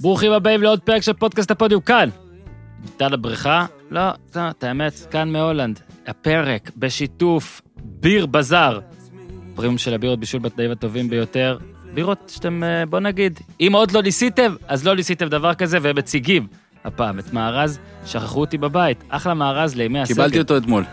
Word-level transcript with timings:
ברוכים 0.00 0.32
הבאים 0.32 0.62
לעוד 0.62 0.80
פרק 0.80 1.02
של 1.02 1.12
פודקאסט 1.12 1.50
הפודיום, 1.50 1.80
כאן. 1.80 2.08
ביתר 2.82 3.14
הבריכה? 3.14 3.66
לא, 3.90 4.00
לא, 4.36 4.50
את 4.50 4.64
האמת, 4.64 5.06
כאן 5.10 5.32
מהולנד. 5.32 5.80
הפרק 6.06 6.70
בשיתוף 6.76 7.60
ביר 7.76 8.26
בזאר. 8.26 8.80
פריום 9.54 9.78
של 9.78 9.94
הבירות 9.94 10.20
בישול 10.20 10.40
בתנאים 10.40 10.70
הטובים 10.70 11.10
ביותר. 11.10 11.58
בירות 11.94 12.32
שאתם, 12.34 12.64
אה, 12.64 12.86
בוא 12.86 13.00
נגיד, 13.00 13.40
אם 13.60 13.70
עוד 13.74 13.90
לא 13.92 14.02
ניסיתם, 14.02 14.54
אז 14.68 14.86
לא 14.86 14.96
ניסיתם 14.96 15.28
דבר 15.28 15.54
כזה, 15.54 15.78
והם 15.82 15.96
מציגים 15.96 16.46
הפעם 16.84 17.18
את 17.18 17.32
מארז, 17.32 17.78
שכחו 18.06 18.40
אותי 18.40 18.58
בבית. 18.58 19.04
אחלה 19.08 19.34
מארז 19.34 19.76
לימי 19.76 20.00
הסגל. 20.00 20.14
קיבלתי 20.14 20.38
אותו 20.38 20.56
אתמול. 20.56 20.84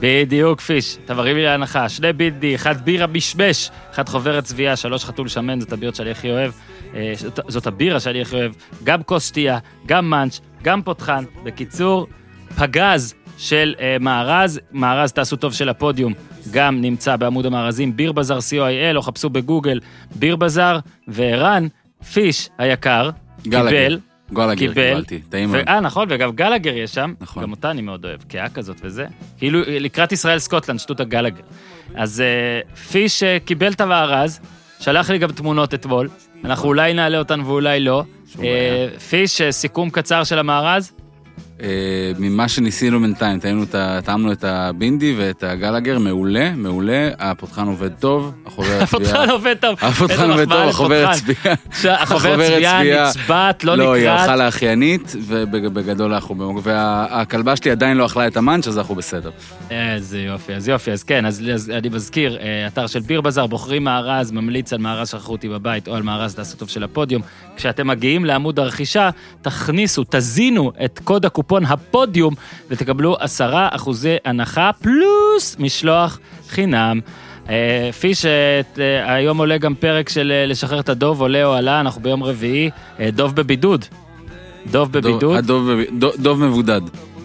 בדיוק, 0.00 0.60
פיש. 0.60 0.98
אתה 1.04 1.14
מרים 1.14 1.36
לי 1.36 1.44
להנחה. 1.44 1.88
שני 1.88 2.12
בינדי, 2.12 2.54
אחד 2.54 2.84
בירה 2.84 3.06
משמש, 3.06 3.70
אחד 3.90 4.08
חוברת 4.08 4.44
צביעה, 4.44 4.76
שלוש 4.76 5.04
חתול 5.04 5.28
שמן, 5.28 5.60
זאת 5.60 5.72
הבירות 5.72 5.94
שאני 5.94 6.10
הכי 6.10 6.30
אוהב. 6.30 6.52
אה, 6.94 7.12
זאת, 7.16 7.40
זאת 7.48 7.66
הבירה 7.66 8.00
שאני 8.00 8.22
הכי 8.22 8.36
אוהב. 8.36 8.52
גם 8.84 9.02
כוס 9.02 9.28
שתייה, 9.28 9.58
גם 9.86 10.10
מאנץ', 10.10 10.40
גם 10.62 10.82
פותחן. 10.82 11.24
בקיצור, 11.44 12.06
פגז 12.58 13.14
של 13.38 13.74
אה, 13.80 13.96
מארז. 14.00 14.60
מארז 14.72 15.12
תעשו 15.12 15.36
טוב 15.36 15.52
של 15.52 15.68
הפודיום. 15.68 16.12
גם 16.50 16.80
נמצא 16.80 17.16
בעמוד 17.16 17.46
המארזים, 17.46 17.96
ביר 17.96 18.12
בזאר 18.12 18.38
co.il, 18.38 18.96
או 18.96 19.02
חפשו 19.02 19.30
בגוגל 19.30 19.80
ביר 20.14 20.36
בזאר, 20.36 20.78
וערן, 21.08 21.66
פיש 22.12 22.48
היקר, 22.58 23.10
גלגר. 23.46 23.68
קיבל. 23.68 23.98
גלגר 24.32 24.54
קיבל. 24.54 24.74
קיבלתי, 24.74 25.20
טעים 25.28 25.52
מאוד. 25.52 25.64
אה, 25.68 25.80
נכון, 25.80 26.06
וגם 26.10 26.32
גלגר 26.32 26.76
יש 26.76 26.94
שם. 26.94 27.14
נכון. 27.20 27.42
גם 27.42 27.50
אותה 27.50 27.70
אני 27.70 27.82
מאוד 27.82 28.04
אוהב, 28.04 28.22
קלה 28.22 28.48
כזאת 28.48 28.76
וזה. 28.82 29.06
כאילו, 29.38 29.60
לקראת 29.66 30.12
ישראל 30.12 30.38
סקוטלנד, 30.38 30.78
שטות 30.78 31.00
הגלגר. 31.00 31.42
אז 31.94 32.20
אה, 32.20 32.74
פיש 32.76 33.22
אה, 33.22 33.38
קיבל 33.44 33.72
את 33.72 33.80
המארז, 33.80 34.40
שלח 34.80 35.10
לי 35.10 35.18
גם 35.18 35.32
תמונות 35.32 35.74
אתמול. 35.74 36.08
אנחנו 36.44 36.68
אולי 36.68 36.94
נעלה 36.94 37.18
אותן 37.18 37.40
ואולי 37.40 37.80
לא. 37.80 38.04
אה, 38.42 38.88
פיש, 39.08 39.40
אה, 39.40 39.52
סיכום 39.52 39.90
קצר 39.90 40.24
של 40.24 40.38
המארז. 40.38 40.92
אה, 41.62 42.12
ממה 42.18 42.48
שניסינו 42.48 43.00
בינתיים, 43.00 43.38
טעמנו 44.04 44.32
את 44.32 44.44
הבינדי 44.44 45.14
ואת 45.18 45.42
הגלגר, 45.42 45.98
מעולה, 45.98 46.50
מעולה. 46.56 47.10
הפותחן 47.18 47.66
עובד 47.66 47.90
טוב, 48.00 48.32
החוברת 48.46 48.82
הפותחן 48.82 49.12
צביעה. 49.12 49.30
עובד 49.30 49.56
טוב. 49.60 49.78
הפותחן 49.82 50.30
עובד 50.30 50.48
טוב, 50.48 50.68
החוברת. 50.68 51.14
צביעה. 51.14 51.54
שהחוברת 51.80 52.40
צביעה 52.40 53.08
נצבעת, 53.08 53.64
לא 53.64 53.76
לא, 53.76 53.92
היא 53.92 54.08
הלכה 54.08 54.22
נקרעת. 54.22 54.38
לאחיינית, 54.38 55.16
ובגדול 55.26 56.12
אנחנו 56.12 56.34
במוג... 56.34 56.60
והכלבה 56.62 57.56
שלי 57.56 57.70
עדיין 57.70 57.96
לא 57.96 58.06
אכלה 58.06 58.26
את 58.26 58.36
המאנץ', 58.36 58.68
אז 58.68 58.78
אנחנו 58.78 58.94
בסדר. 58.94 59.30
איזה 59.70 60.20
יופי, 60.20 60.54
אז 60.54 60.68
יופי, 60.68 60.92
אז 60.92 61.02
כן, 61.02 61.26
אז, 61.26 61.42
אני 61.70 61.88
מזכיר, 61.88 62.38
אה, 62.40 62.66
אתר 62.66 62.86
של 62.86 63.00
ביר 63.00 63.20
בזאר, 63.20 63.46
בוחרים 63.46 63.84
מארז, 63.84 64.32
ממליץ 64.32 64.72
על 64.72 64.78
מארז 64.78 65.08
שכחו 65.08 65.32
אותי 65.32 65.48
בבית, 65.48 65.88
או 65.88 65.94
על 65.94 66.02
מארז 66.02 66.34
תעשו 66.34 66.56
טוב 66.56 66.68
של 66.68 66.84
הפודיום. 66.84 67.22
כשאתם 67.56 67.86
מגיעים 67.86 68.24
לעמוד 68.24 68.58
הרכישה, 68.58 69.10
תכניסו, 69.42 70.04
תזינו 70.10 70.72
את 70.84 71.00
קוד 71.04 71.26
הקופון 71.44 71.64
הפודיום, 71.64 72.34
ותקבלו 72.70 73.16
עשרה 73.20 73.68
אחוזי 73.72 74.16
הנחה, 74.24 74.70
פלוס 74.82 75.56
משלוח 75.58 76.18
חינם. 76.48 77.00
אה, 77.48 77.90
פיש, 78.00 78.24
אה, 78.26 78.60
היום 79.14 79.38
עולה 79.38 79.58
גם 79.58 79.74
פרק 79.74 80.08
של 80.08 80.32
אה, 80.34 80.46
לשחרר 80.46 80.80
את 80.80 80.88
הדוב, 80.88 81.20
עולה 81.20 81.44
או 81.44 81.52
עלה, 81.54 81.80
אנחנו 81.80 82.00
ביום 82.02 82.22
רביעי, 82.22 82.70
דוב 83.12 83.34
בבידוד. 83.34 83.84
דוב 84.70 84.92
בבידוד. 84.92 85.46
דוב- 85.98 86.12
דוב 86.18 86.44
מבודד. 86.44 86.80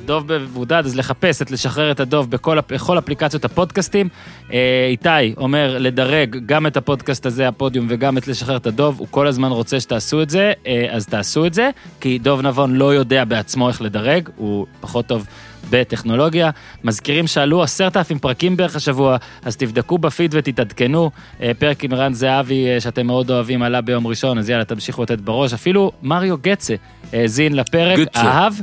דוב 0.10 0.34
מבודד, 0.34 0.82
אז 0.86 0.96
לחפש 0.96 1.42
את 1.42 1.52
לשחרר 1.52 1.92
את 1.92 2.00
הדוב 2.00 2.32
בכל, 2.32 2.58
בכל 2.70 2.98
אפליקציות 2.98 3.46
הפודקאסטים. 3.46 4.10
אה, 4.54 4.88
איתי 4.90 5.34
אומר 5.38 5.78
לדרג 5.80 6.38
גם 6.46 6.68
את 6.68 6.78
הפודקאסט 6.78 7.26
הזה, 7.26 7.48
הפודיום, 7.48 7.86
וגם 7.90 8.18
את 8.18 8.28
לשחרר 8.28 8.58
את 8.58 8.68
הדוב, 8.68 9.00
הוא 9.00 9.08
כל 9.12 9.28
הזמן 9.28 9.52
רוצה 9.52 9.80
שתעשו 9.80 10.22
את 10.22 10.30
זה, 10.30 10.54
אה, 10.68 10.88
אז 10.92 11.06
תעשו 11.06 11.46
את 11.46 11.54
זה, 11.54 11.70
כי 12.02 12.20
דוב 12.20 12.42
נבון 12.42 12.76
לא 12.76 12.94
יודע 12.94 13.26
בעצמו 13.26 13.68
איך 13.68 13.82
לדרג, 13.82 14.30
הוא 14.36 14.66
פחות 14.82 15.06
טוב 15.06 15.28
בטכנולוגיה. 15.70 16.50
מזכירים 16.84 17.28
שעלו 17.28 17.64
עשרת 17.64 17.98
אלפים 17.98 18.20
פרקים 18.20 18.58
בערך 18.58 18.76
השבוע, 18.76 19.18
אז 19.44 19.58
תבדקו 19.58 19.98
בפיד 19.98 20.32
ותתעדכנו. 20.38 21.12
אה, 21.42 21.52
פרק 21.60 21.84
עם 21.84 21.94
רן 21.94 22.14
זהבי, 22.14 22.66
שאתם 22.80 23.08
מאוד 23.08 23.32
אוהבים, 23.32 23.64
עלה 23.64 23.82
ביום 23.82 24.08
ראשון, 24.08 24.38
אז 24.38 24.50
יאללה, 24.50 24.66
תמשיכו 24.66 25.04
לתת 25.04 25.22
בראש. 25.22 25.54
אפילו 25.54 25.92
מריו 26.02 26.38
גצה 26.42 26.76
האזין 27.14 27.56
לפרק, 27.56 28.00
גצה. 28.00 28.22
אהב, 28.22 28.54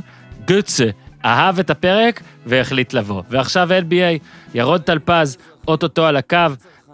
גצה. 0.45 0.89
אהב 1.27 1.59
את 1.59 1.69
הפרק 1.69 2.21
והחליט 2.45 2.93
לבוא. 2.93 3.23
ועכשיו 3.29 3.69
NBA, 3.69 4.27
ירון 4.53 4.79
טלפז, 4.79 5.37
אוטוטו 5.67 6.05
על 6.05 6.15
הקו. 6.15 6.37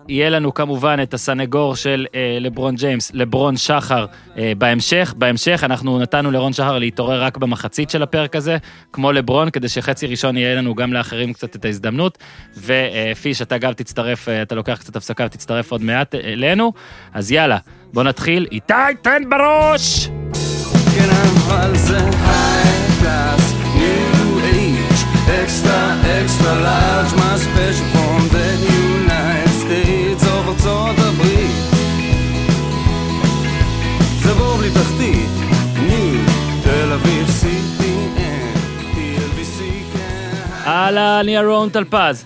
יהיה 0.07 0.29
לנו 0.29 0.53
כמובן 0.53 0.99
את 1.03 1.13
הסנגור 1.13 1.75
של 1.75 2.05
אה, 2.16 2.38
לברון 2.39 2.75
ג'יימס, 2.75 3.11
לברון 3.13 3.57
שחר, 3.57 4.05
אה, 4.38 4.53
בהמשך. 4.57 5.13
בהמשך 5.17 5.61
אנחנו 5.63 5.99
נתנו 5.99 6.31
לרון 6.31 6.53
שחר 6.53 6.77
להתעורר 6.77 7.23
רק 7.23 7.38
במחצית 7.38 7.89
של 7.89 8.03
הפרק 8.03 8.35
הזה, 8.35 8.57
כמו 8.93 9.11
לברון, 9.11 9.49
כדי 9.49 9.69
שחצי 9.69 10.07
ראשון 10.07 10.38
יהיה 10.38 10.55
לנו 10.55 10.75
גם 10.75 10.93
לאחרים 10.93 11.33
קצת 11.33 11.55
את 11.55 11.66
ההזדמנות. 11.66 12.17
ופיש, 12.57 13.41
אתה 13.41 13.57
גם 13.57 13.73
תצטרף, 13.73 14.29
אה, 14.29 14.41
אתה 14.41 14.55
לוקח 14.55 14.77
קצת 14.79 14.95
הפסקה 14.95 15.25
ותצטרף 15.25 15.72
עוד 15.72 15.81
מעט 15.81 16.16
אה, 16.16 16.19
אלינו. 16.19 16.73
אז 17.13 17.31
יאללה, 17.31 17.57
בוא 17.93 18.03
נתחיל. 18.03 18.47
איתי, 18.51 18.73
תן 19.01 19.23
בראש! 19.29 20.07
כן 20.95 21.09
אבל 21.09 21.75
זה 21.75 21.97
היי 21.97 23.42
extra 25.29 25.95
extra 26.01 26.56
large, 26.56 27.16
מה 27.17 27.38
special 27.38 27.84
from 27.94 28.28
the 28.31 28.73
United 28.73 29.47
States 29.47 30.28
או 30.28 30.51
ארצות 30.51 30.95
הברית. 30.97 31.73
זה 34.23 34.34
בור 34.34 34.57
בלי 34.57 34.69
תחתית, 34.69 35.29
new, 35.88 36.19
תל 36.63 36.91
אביב. 36.91 37.13
אהלן, 40.66 41.29
ירון 41.29 41.69
טלפז. 41.69 42.25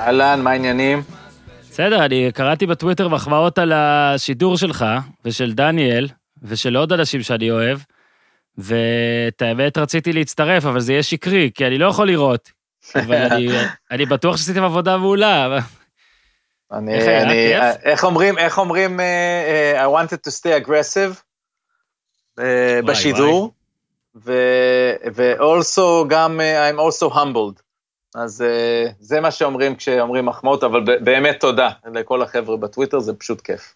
אהלן, 0.00 0.40
מה 0.42 0.50
העניינים? 0.50 1.02
בסדר, 1.70 2.04
אני 2.04 2.30
קראתי 2.34 2.66
בטוויטר 2.66 3.08
מחמאות 3.08 3.58
על 3.58 3.72
השידור 3.72 4.56
שלך, 4.56 4.84
ושל 5.24 5.52
דניאל, 5.52 6.08
ושל 6.42 6.76
עוד 6.76 6.92
אנשים 6.92 7.22
שאני 7.22 7.50
אוהב, 7.50 7.78
ואת 8.58 9.42
האמת 9.42 9.78
רציתי 9.78 10.12
להצטרף, 10.12 10.64
אבל 10.64 10.80
זה 10.80 10.92
יהיה 10.92 11.02
שקרי, 11.02 11.50
כי 11.54 11.66
אני 11.66 11.78
לא 11.78 11.86
יכול 11.86 12.06
לראות. 12.06 12.50
אבל 12.94 13.14
אני, 13.14 13.48
אני 13.90 14.06
בטוח 14.06 14.36
שעשיתם 14.36 14.62
עבודה 14.62 14.96
מעולה. 14.96 15.58
אני, 16.72 16.94
איך? 16.94 17.08
אני? 17.08 17.54
איך 17.82 18.04
אומרים, 18.04 18.38
איך 18.38 18.58
אומרים, 18.58 19.00
אה, 19.00 19.84
I 19.84 19.88
wanted 19.88 20.28
to 20.28 20.30
stay 20.30 20.66
aggressive 20.66 21.22
אה, 22.38 22.80
בשידור, 22.84 23.52
ו-also 24.14 26.04
גם, 26.08 26.40
אה, 26.40 26.70
I'm 26.70 26.76
also 26.76 27.14
humbled. 27.14 27.62
אז 28.14 28.42
אה, 28.42 28.86
זה 29.00 29.20
מה 29.20 29.30
שאומרים 29.30 29.76
כשאומרים 29.76 30.26
מחמאות, 30.26 30.64
אבל 30.64 30.98
באמת 31.04 31.40
תודה 31.40 31.70
לכל 31.92 32.22
החבר'ה 32.22 32.56
בטוויטר, 32.56 32.98
זה 32.98 33.14
פשוט 33.14 33.40
כיף. 33.40 33.74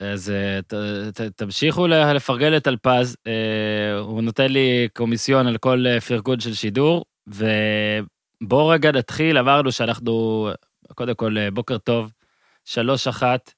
אז 0.00 0.30
אה, 0.30 0.62
ת, 0.62 0.74
ת, 1.14 1.20
תמשיכו 1.20 1.86
לפרגן 1.86 2.52
לטלפז, 2.52 3.16
אה, 3.26 3.98
הוא 3.98 4.22
נותן 4.22 4.52
לי 4.52 4.88
קומיסיון 4.94 5.46
על 5.46 5.58
כל 5.58 5.84
אה, 5.86 6.00
פרגון 6.00 6.40
של 6.40 6.54
שידור, 6.54 7.04
ובואו 7.26 8.68
רגע 8.68 8.92
נתחיל, 8.92 9.38
אמרנו 9.38 9.72
שאנחנו, 9.72 10.48
קודם 10.94 11.14
כל, 11.14 11.50
בוקר 11.50 11.78
טוב, 11.78 12.12
שלוש 12.64 13.06
אחת 13.06 13.52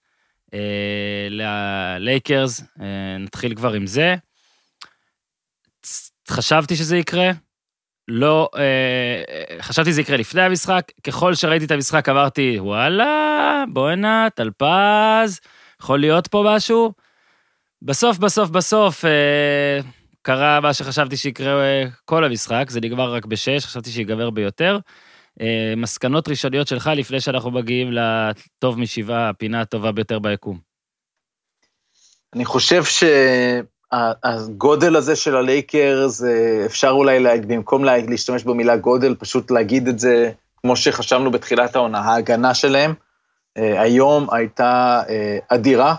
אה, 0.55 1.29
ללייקרס, 1.31 2.63
נתחיל 3.19 3.55
כבר 3.55 3.73
עם 3.73 3.87
זה. 3.87 4.15
חשבתי 6.31 6.77
שזה 6.77 6.97
יקרה, 6.97 7.31
לא, 8.09 8.49
חשבתי 9.61 9.91
שזה 9.91 10.01
יקרה 10.01 10.17
לפני 10.17 10.43
המשחק, 10.43 10.93
ככל 11.05 11.35
שראיתי 11.35 11.65
את 11.65 11.71
המשחק 11.71 12.09
אמרתי, 12.09 12.57
וואלה, 12.61 13.65
בואנה, 13.73 14.29
טלפז, 14.35 15.41
יכול 15.83 16.01
להיות 16.01 16.27
פה 16.27 16.45
משהו. 16.47 16.93
בסוף, 17.83 18.19
בסוף, 18.19 18.51
בסוף, 18.51 19.05
אה, 19.05 19.81
קרה 20.23 20.61
מה 20.61 20.75
שחשבתי 20.75 21.17
שיקרה 21.17 21.63
אה, 21.63 21.85
כל 22.05 22.25
המשחק, 22.25 22.71
זה 22.71 22.81
נגמר 22.81 23.15
רק 23.15 23.27
בשש, 23.27 23.65
חשבתי 23.65 23.91
שיגמר 23.91 24.31
ביותר. 24.31 24.79
אה, 25.41 25.75
מסקנות 25.77 26.29
ראשוניות 26.29 26.69
שלך 26.69 26.91
לפני 26.97 27.21
שאנחנו 27.21 27.51
מגיעים 27.51 27.93
לטוב 27.93 28.79
משבעה, 28.79 29.29
הפינה 29.29 29.61
הטובה 29.61 29.93
ביותר 29.93 30.19
ביקום. 30.19 30.59
אני 32.35 32.45
חושב 32.45 32.83
שהגודל 33.93 34.97
הזה 34.97 35.17
של 35.17 35.37
הלייקרס, 35.37 36.25
אה, 36.25 36.63
אפשר 36.67 36.91
אולי, 36.91 37.21
לה- 37.21 37.37
במקום 37.47 37.85
לה- 37.85 38.07
להשתמש 38.09 38.45
במילה 38.45 38.77
גודל, 38.77 39.15
פשוט 39.19 39.51
להגיד 39.51 39.89
את 39.89 39.99
זה 39.99 40.31
כמו 40.57 40.77
שחשבנו 40.77 41.31
בתחילת 41.31 41.77
העונה, 41.77 41.99
ההגנה 41.99 42.55
שלהם 42.55 42.95
היום 43.57 44.27
הייתה 44.33 45.03
אה, 45.09 45.39
אדירה. 45.49 45.95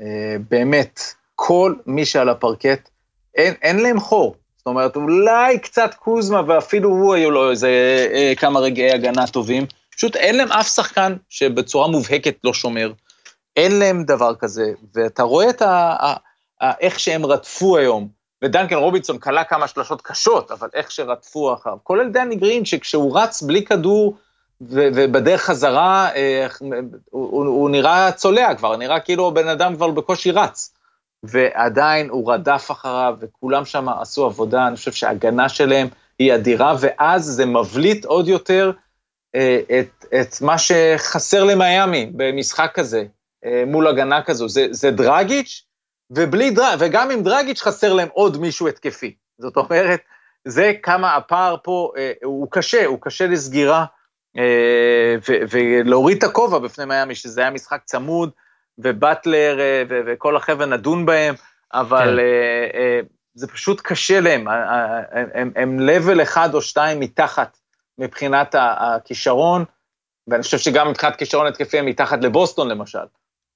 אה, 0.00 0.36
באמת, 0.50 1.00
כל 1.34 1.74
מי 1.86 2.04
שעל 2.04 2.28
הפרקט, 2.28 2.88
אין, 3.34 3.54
אין 3.62 3.78
להם 3.78 4.00
חור. 4.00 4.36
זאת 4.56 4.66
אומרת, 4.66 4.96
אולי 4.96 5.58
קצת 5.58 5.94
קוזמה, 5.94 6.42
ואפילו 6.46 6.88
הוא 6.88 7.14
היו 7.14 7.30
לו 7.30 7.50
איזה 7.50 7.68
אה, 8.12 8.32
כמה 8.36 8.60
רגעי 8.60 8.92
הגנה 8.92 9.26
טובים. 9.26 9.66
פשוט 9.96 10.16
אין 10.16 10.36
להם 10.36 10.52
אף 10.52 10.68
שחקן 10.68 11.16
שבצורה 11.28 11.88
מובהקת 11.88 12.34
לא 12.44 12.54
שומר. 12.54 12.92
אין 13.56 13.78
להם 13.78 14.04
דבר 14.04 14.34
כזה, 14.34 14.64
ואתה 14.94 15.22
רואה 15.22 15.50
את 15.50 15.62
ה... 15.62 15.96
ה- 16.00 16.26
איך 16.80 17.00
שהם 17.00 17.26
רדפו 17.26 17.76
היום, 17.76 18.08
ודנקן 18.44 18.76
רובינסון 18.76 19.18
כלה 19.18 19.44
כמה 19.44 19.68
שלשות 19.68 20.02
קשות, 20.02 20.50
אבל 20.50 20.68
איך 20.74 20.90
שרדפו 20.90 21.54
אחריו, 21.54 21.76
כולל 21.82 22.08
דני 22.08 22.36
גרין, 22.36 22.64
שכשהוא 22.64 23.20
רץ 23.20 23.42
בלי 23.42 23.64
כדור, 23.64 24.16
ובדרך 24.60 25.42
חזרה, 25.42 26.08
אה, 26.14 26.46
הוא, 27.10 27.46
הוא 27.46 27.70
נראה 27.70 28.12
צולע 28.12 28.54
כבר, 28.54 28.76
נראה 28.76 29.00
כאילו 29.00 29.28
הבן 29.28 29.48
אדם 29.48 29.76
כבר 29.76 29.90
בקושי 29.90 30.30
רץ. 30.30 30.76
ועדיין 31.22 32.08
הוא 32.08 32.32
רדף 32.32 32.70
אחריו, 32.70 33.16
וכולם 33.20 33.64
שם 33.64 33.88
עשו 33.88 34.26
עבודה, 34.26 34.66
אני 34.66 34.76
חושב 34.76 34.92
שההגנה 34.92 35.48
שלהם 35.48 35.88
היא 36.18 36.34
אדירה, 36.34 36.74
ואז 36.80 37.24
זה 37.24 37.46
מבליט 37.46 38.04
עוד 38.04 38.28
יותר 38.28 38.72
אה, 39.34 39.60
את, 39.80 40.04
את 40.20 40.40
מה 40.42 40.58
שחסר 40.58 41.44
למיאמי 41.44 42.10
במשחק 42.16 42.70
כזה, 42.74 43.04
אה, 43.44 43.64
מול 43.66 43.86
הגנה 43.86 44.22
כזו, 44.22 44.48
זה, 44.48 44.66
זה 44.70 44.90
דרגיץ', 44.90 45.62
ובלי 46.10 46.50
דרג, 46.50 46.76
וגם 46.78 47.10
עם 47.10 47.22
דרגיץ' 47.22 47.62
חסר 47.62 47.92
להם 47.92 48.08
עוד 48.12 48.40
מישהו 48.40 48.68
התקפי. 48.68 49.14
זאת 49.38 49.56
אומרת, 49.56 50.00
זה 50.44 50.72
כמה 50.82 51.16
הפער 51.16 51.56
פה, 51.62 51.92
הוא 52.24 52.48
קשה, 52.50 52.86
הוא 52.86 52.98
קשה 53.00 53.26
לסגירה, 53.26 53.84
ולהוריד 55.50 56.16
את 56.16 56.24
הכובע 56.24 56.58
בפני 56.58 56.84
מיאמי, 56.84 57.14
שזה 57.14 57.40
היה 57.40 57.50
משחק 57.50 57.82
צמוד, 57.84 58.30
ובטלר 58.78 59.58
וכל 59.88 60.36
החבר'ה 60.36 60.66
נדון 60.66 61.06
בהם, 61.06 61.34
אבל 61.72 62.20
כן. 62.72 63.06
זה 63.34 63.46
פשוט 63.46 63.80
קשה 63.80 64.20
להם, 64.20 64.48
הם, 65.34 65.50
הם 65.56 65.88
level 65.88 66.22
אחד 66.22 66.54
או 66.54 66.62
שתיים 66.62 67.00
מתחת 67.00 67.58
מבחינת 67.98 68.54
הכישרון, 68.58 69.64
ואני 70.28 70.42
חושב 70.42 70.58
שגם 70.58 70.90
מבחינת 70.90 71.16
כישרון 71.16 71.46
התקפי 71.46 71.78
הם 71.78 71.86
מתחת 71.86 72.22
לבוסטון 72.22 72.68
למשל. 72.68 72.98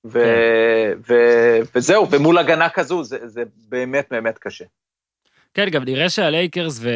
ו, 0.07 0.21
כן. 0.21 0.99
ו, 1.09 1.15
וזהו, 1.75 2.11
ומול 2.11 2.39
הגנה 2.39 2.69
כזו 2.69 3.05
זה, 3.05 3.19
זה 3.29 3.43
באמת 3.69 4.07
באמת 4.11 4.39
קשה. 4.39 4.65
כן, 5.55 5.69
גם 5.71 5.85
נראה 5.85 6.09
שהלייקרס 6.09 6.79
ו... 6.83 6.89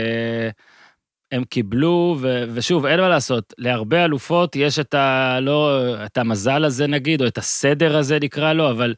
הם 1.35 1.45
קיבלו, 1.45 2.17
ו, 2.21 2.45
ושוב, 2.55 2.87
אין 2.87 3.01
מה 3.01 3.09
לעשות, 3.09 3.55
להרבה 3.59 4.05
אלופות 4.05 4.57
יש 4.57 4.79
את, 4.79 4.95
ה, 4.95 5.39
לא, 5.41 5.81
את 6.07 6.19
המזל 6.19 6.65
הזה 6.65 6.87
נגיד, 6.87 7.23
או 7.23 7.27
את 7.27 7.39
הסדר 7.39 7.97
הזה 7.97 8.19
נקרא 8.23 8.53
לו, 8.53 8.71
אבל 8.71 8.95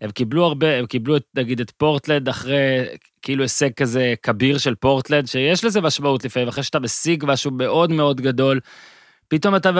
הם 0.00 0.10
קיבלו 0.10 0.44
הרבה, 0.44 0.78
הם 0.78 0.86
קיבלו 0.86 1.16
את, 1.16 1.22
נגיד 1.34 1.60
את 1.60 1.70
פורטלנד 1.70 2.28
אחרי 2.28 2.84
כאילו 3.22 3.42
הישג 3.42 3.70
כזה 3.72 4.14
כביר 4.22 4.58
של 4.58 4.74
פורטלנד, 4.74 5.26
שיש 5.26 5.64
לזה 5.64 5.80
משמעות 5.80 6.24
לפעמים, 6.24 6.48
אחרי 6.48 6.62
שאתה 6.62 6.80
משיג 6.80 7.24
משהו 7.26 7.50
מאוד 7.50 7.92
מאוד 7.92 8.20
גדול, 8.20 8.60
פתאום 9.28 9.56
אתה 9.56 9.70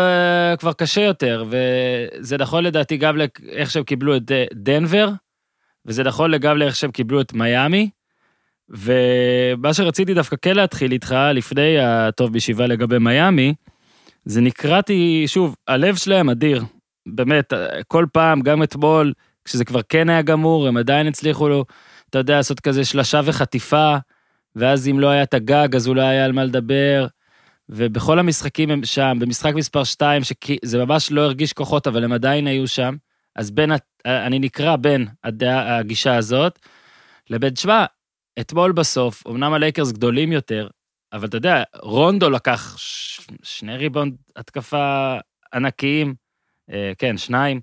כבר 0.59 0.73
קשה 0.73 1.01
יותר, 1.01 1.45
וזה 1.49 2.37
נכון 2.39 2.65
לדעתי 2.65 2.97
גם 2.97 3.17
לאיך 3.17 3.71
שהם 3.71 3.85
קיבלו 3.85 4.17
את 4.17 4.33
דנבר, 4.55 5.09
וזה 5.87 6.03
נכון 6.03 6.37
גם 6.37 6.59
לאיך 6.59 6.77
שהם 6.77 6.91
קיבלו 6.91 7.21
את 7.21 7.33
מיאמי, 7.33 7.91
ומה 8.71 9.75
שרציתי 9.75 10.15
דווקא 10.15 10.37
כן 10.43 10.57
להתחיל 10.57 10.93
איתך, 10.93 11.17
לפני 11.35 11.79
הטוב 11.79 12.33
בישיבה 12.33 12.67
לגבי 12.67 12.99
מיאמי, 12.99 13.55
זה 14.25 14.41
נקראתי, 14.41 15.25
שוב, 15.27 15.57
הלב 15.69 15.97
שלהם 15.97 16.31
אדיר. 16.31 16.65
באמת, 17.07 17.53
כל 17.89 18.07
פעם, 18.13 18.41
גם 18.41 18.63
אתמול, 18.63 19.13
כשזה 19.45 19.65
כבר 19.65 19.81
כן 19.89 20.09
היה 20.09 20.23
גמור, 20.23 20.69
הם 20.69 20.77
עדיין 20.77 21.07
הצליחו, 21.07 21.49
לו, 21.49 21.65
אתה 22.11 22.19
יודע, 22.19 22.37
לעשות 22.37 22.61
כזה 22.61 22.85
שלשה 22.85 23.21
וחטיפה, 23.25 23.97
ואז 24.57 24.89
אם 24.89 25.01
לא 25.01 25.09
היה 25.09 25.23
את 25.23 25.35
הגג, 25.35 25.77
אז 25.77 25.89
אולי 25.89 26.07
היה 26.07 26.25
על 26.25 26.33
מה 26.33 26.45
לדבר. 26.45 27.07
ובכל 27.69 28.19
המשחקים 28.19 28.71
הם 28.71 28.85
שם, 28.85 29.17
במשחק 29.21 29.55
מספר 29.55 29.85
2, 29.85 30.23
שזה 30.25 30.85
ממש 30.85 31.13
לא 31.13 31.21
הרגיש 31.21 31.53
כוחות, 31.53 31.87
אבל 31.87 32.05
הם 32.05 32.13
עדיין 32.13 32.47
היו 32.47 32.69
שם, 32.69 32.97
אז 33.37 33.51
בין, 33.51 33.73
אני 34.05 34.39
נקרא 34.39 34.77
בין 34.77 35.07
הגישה 35.25 36.17
הזאת, 36.17 36.59
לבין, 37.31 37.57
שמע, 37.57 37.85
אתמול 38.41 38.73
בסוף, 38.73 39.27
אמנם 39.27 39.53
הלייקרס 39.53 39.93
גדולים 39.93 40.33
יותר, 40.33 40.69
אבל 41.13 41.27
אתה 41.27 41.37
יודע, 41.37 41.63
רונדו 41.83 42.31
לקח 42.31 42.77
ש... 42.79 43.21
שני 43.43 43.77
ריבונד 43.77 44.17
התקפה 44.37 45.17
ענקיים, 45.55 46.15
אה, 46.71 46.93
כן, 46.99 47.19
שניים, 47.19 47.61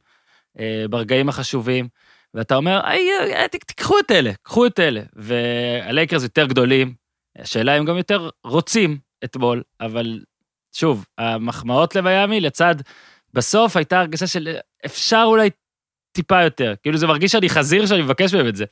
אה, 0.59 0.85
ברגעים 0.89 1.29
החשובים, 1.29 1.87
ואתה 2.33 2.55
אומר, 2.55 2.81
איי, 2.83 3.09
איי, 3.33 3.47
תיקחו 3.49 3.99
את 3.99 4.11
אלה, 4.11 4.31
קחו 4.41 4.65
את 4.65 4.79
אלה. 4.79 5.01
והלייקרס 5.13 6.23
יותר 6.23 6.45
גדולים, 6.45 6.93
השאלה 7.37 7.77
אם 7.77 7.85
גם 7.85 7.97
יותר 7.97 8.29
רוצים 8.43 8.97
אתמול, 9.23 9.63
אבל 9.81 10.19
שוב, 10.71 11.05
המחמאות 11.17 11.95
למיאמי 11.95 12.41
לצד, 12.41 12.75
בסוף 13.33 13.77
הייתה 13.77 13.99
הרגשה 13.99 14.27
של 14.27 14.55
אפשר 14.85 15.23
אולי 15.25 15.49
טיפה 16.11 16.43
יותר. 16.43 16.73
כאילו 16.83 16.97
זה 16.97 17.07
מרגיש 17.07 17.31
שאני 17.31 17.49
חזיר 17.49 17.85
שאני 17.85 18.01
מבקש 18.01 18.33
מהם 18.33 18.47
את 18.47 18.55
זה. 18.55 18.65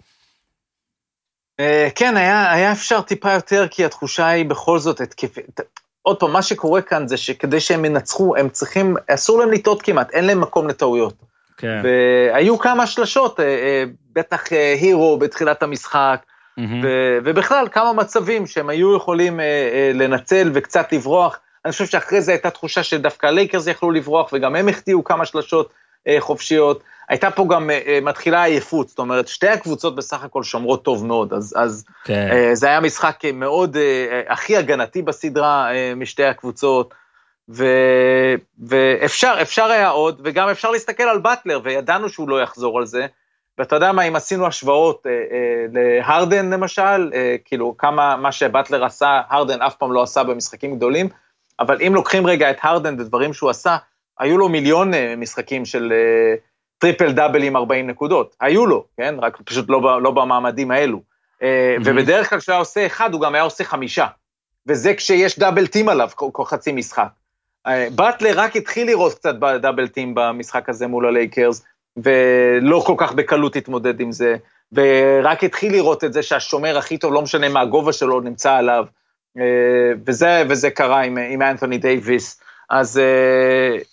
אה, 1.60 1.88
כן, 1.96 2.18
היה, 2.18 2.52
היה 2.52 2.72
אפשר 2.72 3.02
טיפה 3.02 3.32
יותר, 3.32 3.68
כי 3.72 3.86
התחושה 3.86 4.28
היא 4.28 4.46
בכל 4.46 4.80
זאת 4.80 5.02
התקפית. 5.02 5.60
עוד 6.02 6.20
פעם, 6.20 6.34
מה 6.34 6.42
שקורה 6.42 6.82
כאן 6.82 7.08
זה 7.08 7.18
שכדי 7.18 7.60
שהם 7.60 7.86
ינצחו, 7.86 8.36
הם 8.38 8.50
צריכים, 8.50 8.96
אסור 9.08 9.40
להם 9.40 9.52
לטעות 9.52 9.82
כמעט, 9.82 10.12
אין 10.12 10.26
להם 10.26 10.42
מקום 10.42 10.68
לטעויות. 10.68 11.14
כן. 11.58 11.82
והיו 11.84 12.60
כמה 12.60 12.88
שלשות, 12.88 13.40
אה, 13.40 13.46
אה, 13.46 13.84
בטח 14.14 14.44
הירו 14.82 15.18
בתחילת 15.18 15.64
המשחק, 15.64 16.24
mm-hmm. 16.60 16.64
ובכלל 17.24 17.68
כמה 17.72 17.94
מצבים 17.94 18.48
שהם 18.48 18.70
היו 18.70 18.96
יכולים 18.96 19.40
לנצל 19.94 20.52
וקצת 20.54 20.94
לברוח. 20.94 21.40
אני 21.66 21.72
חושב 21.72 21.86
שאחרי 21.86 22.22
זה 22.22 22.32
הייתה 22.32 22.50
תחושה 22.50 22.84
שדווקא 22.84 23.28
הלייקרס 23.28 23.68
יכלו 23.68 23.92
לברוח, 23.92 24.30
וגם 24.34 24.56
הם 24.56 24.70
החטיאו 24.70 25.04
כמה 25.04 25.26
שלשות 25.26 25.74
חופשיות. 26.20 26.84
הייתה 27.10 27.32
פה 27.32 27.46
גם 27.50 27.70
uh, 27.70 28.06
מתחילה 28.06 28.44
עייפות, 28.44 28.90
זאת 28.90 29.00
אומרת, 29.00 29.28
שתי 29.28 29.48
הקבוצות 29.48 29.96
בסך 29.96 30.24
הכל 30.24 30.44
שומרות 30.44 30.84
טוב 30.84 31.06
מאוד, 31.06 31.34
אז, 31.34 31.54
אז 31.58 31.86
כן. 32.04 32.30
uh, 32.32 32.56
זה 32.56 32.68
היה 32.68 32.80
משחק 32.80 33.20
מאוד, 33.34 33.78
הכי 34.28 34.58
הגנתי 34.58 35.02
בסדרה 35.02 35.70
משתי 35.96 36.26
הקבוצות, 36.26 36.94
ו, 37.50 37.66
ואפשר, 38.68 39.38
אפשר 39.42 39.66
היה 39.66 39.90
עוד, 39.90 40.22
וגם 40.24 40.50
אפשר 40.50 40.72
להסתכל 40.72 41.04
על 41.04 41.20
באטלר, 41.20 41.60
וידענו 41.64 42.10
שהוא 42.10 42.30
לא 42.30 42.42
יחזור 42.42 42.78
על 42.78 42.86
זה, 42.86 43.06
ואתה 43.58 43.76
יודע 43.76 43.92
מה, 43.92 44.04
אם 44.04 44.16
עשינו 44.16 44.48
השוואות 44.48 45.06
uh, 45.06 45.10
uh, 45.10 45.74
להרדן 45.74 46.50
למשל, 46.50 47.12
uh, 47.12 47.16
כאילו 47.46 47.76
כמה, 47.78 48.16
מה 48.16 48.32
שבאטלר 48.32 48.86
עשה, 48.86 49.22
הרדן 49.30 49.62
אף 49.62 49.76
פעם 49.76 49.92
לא 49.92 50.04
עשה 50.04 50.24
במשחקים 50.24 50.76
גדולים, 50.76 51.10
אבל 51.60 51.82
אם 51.88 51.96
לוקחים 51.96 52.28
רגע 52.28 52.50
את 52.52 52.58
הרדן 52.62 53.00
ודברים 53.00 53.34
שהוא 53.34 53.50
עשה, 53.50 53.78
היו 54.20 54.38
לו 54.38 54.50
מיליון 54.50 54.94
uh, 54.94 54.98
משחקים 55.18 55.66
של... 55.66 55.94
Uh, 56.38 56.51
טריפל 56.82 57.12
דאבל 57.12 57.44
עם 57.44 57.56
40 57.56 57.88
נקודות, 57.88 58.36
היו 58.42 58.66
לו, 58.66 58.86
כן? 58.98 59.16
רק 59.22 59.38
פשוט 59.46 59.70
לא, 59.70 60.02
לא 60.02 60.12
במעמדים 60.12 60.72
האלו. 60.72 60.98
Mm-hmm. 60.98 61.46
ובדרך 61.86 62.30
כלל 62.30 62.40
כשהוא 62.40 62.54
היה 62.54 62.60
עושה 62.60 62.86
אחד, 62.86 63.14
הוא 63.14 63.22
גם 63.22 63.36
היה 63.36 63.44
עושה 63.44 63.64
חמישה. 63.64 64.08
וזה 64.68 64.94
כשיש 64.94 65.40
double 65.40 65.68
team 65.68 65.90
עליו 65.90 66.10
כל 66.16 66.46
חצי 66.46 66.72
משחק. 66.72 67.08
אה, 67.68 67.88
באטלר 67.96 68.32
רק 68.36 68.56
התחיל 68.56 68.88
לראות 68.88 69.14
קצת 69.14 69.36
ב 69.40 69.47
double 69.47 69.88
team 69.88 70.14
במשחק 70.16 70.70
הזה 70.70 70.88
מול 70.88 71.06
הלייקרס, 71.06 71.66
ולא 71.98 72.84
כל 72.86 72.96
כך 72.98 73.14
בקלות 73.14 73.56
התמודד 73.56 74.00
עם 74.00 74.12
זה, 74.12 74.36
ורק 74.72 75.44
התחיל 75.44 75.72
לראות 75.72 76.04
את 76.04 76.14
זה 76.14 76.24
שהשומר 76.24 76.78
הכי 76.78 76.98
טוב, 76.98 77.14
לא 77.14 77.22
משנה 77.22 77.50
מה 77.50 77.62
הגובה 77.62 77.94
שלו, 77.94 78.22
נמצא 78.22 78.54
עליו. 78.54 78.86
אה, 79.38 79.44
וזה, 80.08 80.44
וזה 80.50 80.70
קרה 80.70 81.02
עם, 81.02 81.18
עם 81.18 81.42
אנתוני 81.42 81.78
דייוויס. 81.78 82.42
אז 82.70 83.02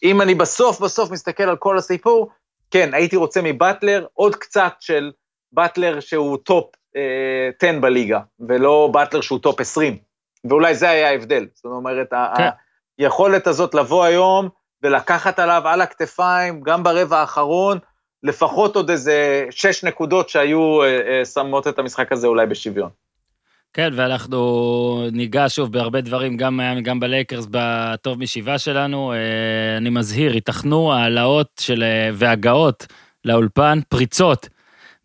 אם 0.03 0.21
אני 0.21 0.35
בסוף 0.35 0.81
בסוף 0.81 1.11
מסתכל 1.11 1.43
על 1.43 1.57
כל 1.57 1.79
הסיפור, 1.79 2.31
כן, 2.71 2.95
הייתי 2.95 3.17
רוצה 3.17 3.41
מבאטלר 3.43 4.07
עוד 4.13 4.37
קצת 4.37 4.73
של 4.81 5.13
באטלר 5.53 6.01
שהוא 6.01 6.39
top 6.39 6.71
אה, 6.97 7.69
10 7.69 7.81
בליגה, 7.81 8.21
ולא 8.49 8.89
באטלר 8.93 9.21
שהוא 9.21 9.39
top 9.39 9.61
20. 9.61 9.97
ואולי 10.49 10.75
זה 10.75 10.91
היה 10.91 11.09
ההבדל. 11.09 11.47
זאת 11.55 11.65
אומרת, 11.65 12.11
כן. 12.37 12.49
היכולת 12.99 13.47
הזאת 13.47 13.75
לבוא 13.75 14.05
היום 14.05 14.49
ולקחת 14.83 15.39
עליו 15.39 15.63
על 15.65 15.81
הכתפיים, 15.81 16.61
גם 16.61 16.83
ברבע 16.83 17.19
האחרון, 17.19 17.79
לפחות 18.23 18.77
עוד 18.77 18.91
איזה 18.91 19.47
שש 19.51 19.85
נקודות 19.85 20.29
שהיו 20.29 20.83
אה, 20.83 20.87
אה, 20.87 21.25
שמות 21.25 21.69
את 21.69 21.79
המשחק 21.79 22.13
הזה 22.13 22.27
אולי 22.27 22.47
בשוויון. 22.47 22.91
כן, 23.73 23.91
ואנחנו 23.95 25.09
ניגע 25.13 25.45
שוב 25.49 25.73
בהרבה 25.73 26.01
דברים, 26.01 26.37
גם, 26.37 26.61
גם 26.83 27.01
בלייקרס, 27.01 27.47
ב 27.51 27.61
best 27.61 27.99
of 27.99 28.19
seven 28.19 28.59
שלנו. 28.59 29.13
אה, 29.13 29.77
אני 29.77 29.91
מזהיר, 29.91 30.35
ייתכנו 30.35 30.93
העלאות 30.93 31.49
של, 31.61 31.83
אה, 31.83 32.11
והגעות 32.15 32.87
לאולפן, 33.25 33.79
פריצות. 33.89 34.49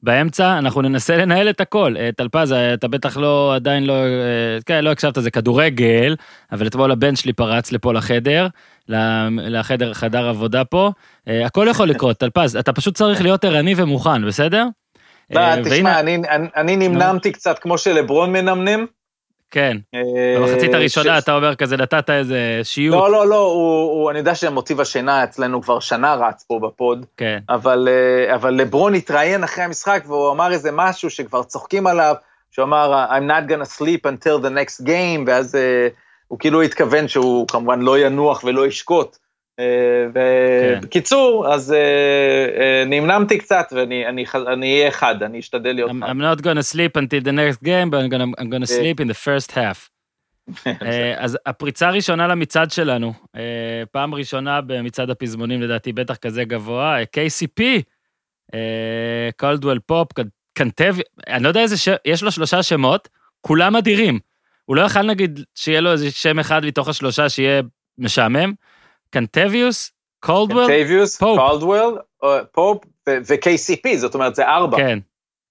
באמצע, 0.03 0.57
אנחנו 0.57 0.81
ננסה 0.81 1.17
לנהל 1.17 1.49
את 1.49 1.61
הכל. 1.61 1.95
אה, 1.97 2.09
טלפז, 2.17 2.51
אתה 2.51 2.87
בטח 2.87 3.17
לא, 3.17 3.55
עדיין 3.55 3.85
לא, 3.85 3.93
כן, 4.65 4.83
לא 4.83 4.91
הקשבת, 4.91 5.21
זה 5.21 5.31
כדורגל, 5.31 6.15
אבל 6.51 6.67
אתמול 6.67 6.91
הבן 6.91 7.15
שלי 7.15 7.33
פרץ 7.33 7.71
לפה 7.71 7.93
לחדר, 7.93 8.47
לחדר, 8.89 9.93
חדר 9.93 10.27
עבודה 10.29 10.65
פה. 10.65 10.91
הכל 11.27 11.67
יכול 11.69 11.89
לקרות, 11.89 12.17
טלפז, 12.17 12.55
אתה 12.55 12.73
פשוט 12.73 12.95
צריך 12.95 13.21
להיות 13.21 13.45
ערני 13.45 13.73
ומוכן, 13.77 14.25
בסדר? 14.27 14.67
לא, 15.31 15.41
תשמע, 15.63 15.99
אני, 16.55 16.75
נמנמתי 16.75 17.31
קצת 17.31 17.59
כמו 17.59 17.77
שלברון 17.77 18.31
מנמנם. 18.31 18.85
כן. 19.51 19.77
אה, 19.95 20.01
במחצית 20.37 20.73
הראשונה 20.73 21.17
אתה 21.17 21.35
אומר 21.35 21.55
כזה, 21.55 21.77
נתת 21.77 22.09
איזה 22.09 22.59
שיוט. 22.63 22.95
לא, 22.95 23.11
לא, 23.11 23.27
לא, 23.27 24.07
אני 24.09 24.19
יודע 24.19 24.35
שמוטיב 24.35 24.81
השינה 24.81 25.23
אצלנו 25.23 25.61
כבר 25.61 25.79
שנה 25.79 26.13
רץ 26.13 26.43
פה 26.47 26.59
בפוד, 26.63 27.05
כן. 27.17 27.39
אבל, 27.49 27.87
אה, 27.91 28.35
אבל 28.35 28.53
לברון 28.53 28.95
התראיין 28.95 29.43
אחרי 29.43 29.63
המשחק 29.63 30.03
והוא 30.07 30.31
אמר 30.31 30.51
איזה 30.51 30.69
משהו 30.73 31.09
שכבר 31.09 31.43
צוחקים 31.43 31.87
עליו, 31.87 32.15
שהוא 32.51 32.65
אמר, 32.65 33.05
I'm 33.09 33.29
not 33.31 33.51
gonna 33.51 33.79
sleep 33.79 34.05
until 34.05 34.45
the 34.45 34.49
next 34.49 34.85
game, 34.85 35.23
ואז 35.27 35.55
אה, 35.55 35.87
הוא 36.27 36.39
כאילו 36.39 36.61
התכוון 36.61 37.07
שהוא 37.07 37.47
כמובן 37.47 37.81
לא 37.81 37.99
ינוח 37.99 38.43
ולא 38.43 38.67
ישקוט. 38.67 39.17
אה, 39.59 39.65
כן. 40.13 40.79
ובקיצור, 40.79 41.53
אז 41.53 41.73
אה, 41.73 41.77
אה, 42.59 42.85
נמנמתי 42.85 43.37
קצת 43.37 43.73
ואני 43.75 44.07
אני, 44.07 44.25
אני 44.47 44.79
אהיה 44.79 44.91
חד, 44.91 45.23
אני 45.23 45.39
אשתדל 45.39 45.71
להיות 45.71 45.91
I'm, 45.91 45.93
חד. 46.01 46.09
I'm 46.09 46.39
not 46.39 46.41
gonna 46.41 46.73
sleep 46.73 46.97
until 46.97 47.23
the 47.23 47.31
next 47.31 47.63
game, 47.63 47.89
but 47.89 47.97
I'm 47.97 48.09
gonna, 48.09 48.41
I'm 48.41 48.49
gonna 48.49 48.67
sleep 48.67 48.99
in 48.99 49.07
the 49.07 49.17
first 49.25 49.51
half. 49.51 49.89
אז 51.17 51.37
הפריצה 51.45 51.87
הראשונה 51.87 52.27
למצעד 52.27 52.71
שלנו, 52.71 53.13
פעם 53.91 54.15
ראשונה 54.15 54.61
במצעד 54.61 55.09
הפזמונים 55.09 55.61
לדעתי, 55.61 55.93
בטח 55.93 56.15
כזה 56.15 56.43
גבוה, 56.43 56.97
KCP, 57.03 57.61
קולדוול 59.37 59.79
פופ, 59.79 60.07
קנטב, 60.53 60.95
אני 61.27 61.43
לא 61.43 61.47
יודע 61.47 61.61
איזה 61.61 61.77
שם, 61.77 61.93
יש 62.05 62.23
לו 62.23 62.31
שלושה 62.31 62.63
שמות, 62.63 63.09
כולם 63.41 63.75
אדירים. 63.75 64.19
הוא 64.65 64.75
לא 64.75 64.81
יכל 64.81 65.01
נגיד 65.01 65.39
שיהיה 65.55 65.81
לו 65.81 65.91
איזה 65.91 66.11
שם 66.11 66.39
אחד 66.39 66.65
מתוך 66.65 66.87
השלושה 66.87 67.29
שיהיה 67.29 67.61
משעמם. 67.97 68.53
קנטביוס, 69.13 69.91
קולדוול, 70.19 70.67
קנטביוס, 70.67 71.17
פופ. 71.17 71.39
קולדוול, 71.39 71.97
פופ 72.51 72.83
ו-KCP, 73.09 73.97
זאת 73.97 74.13
אומרת, 74.13 74.35
זה 74.35 74.47
ארבע. 74.47 74.77
כן, 74.77 74.99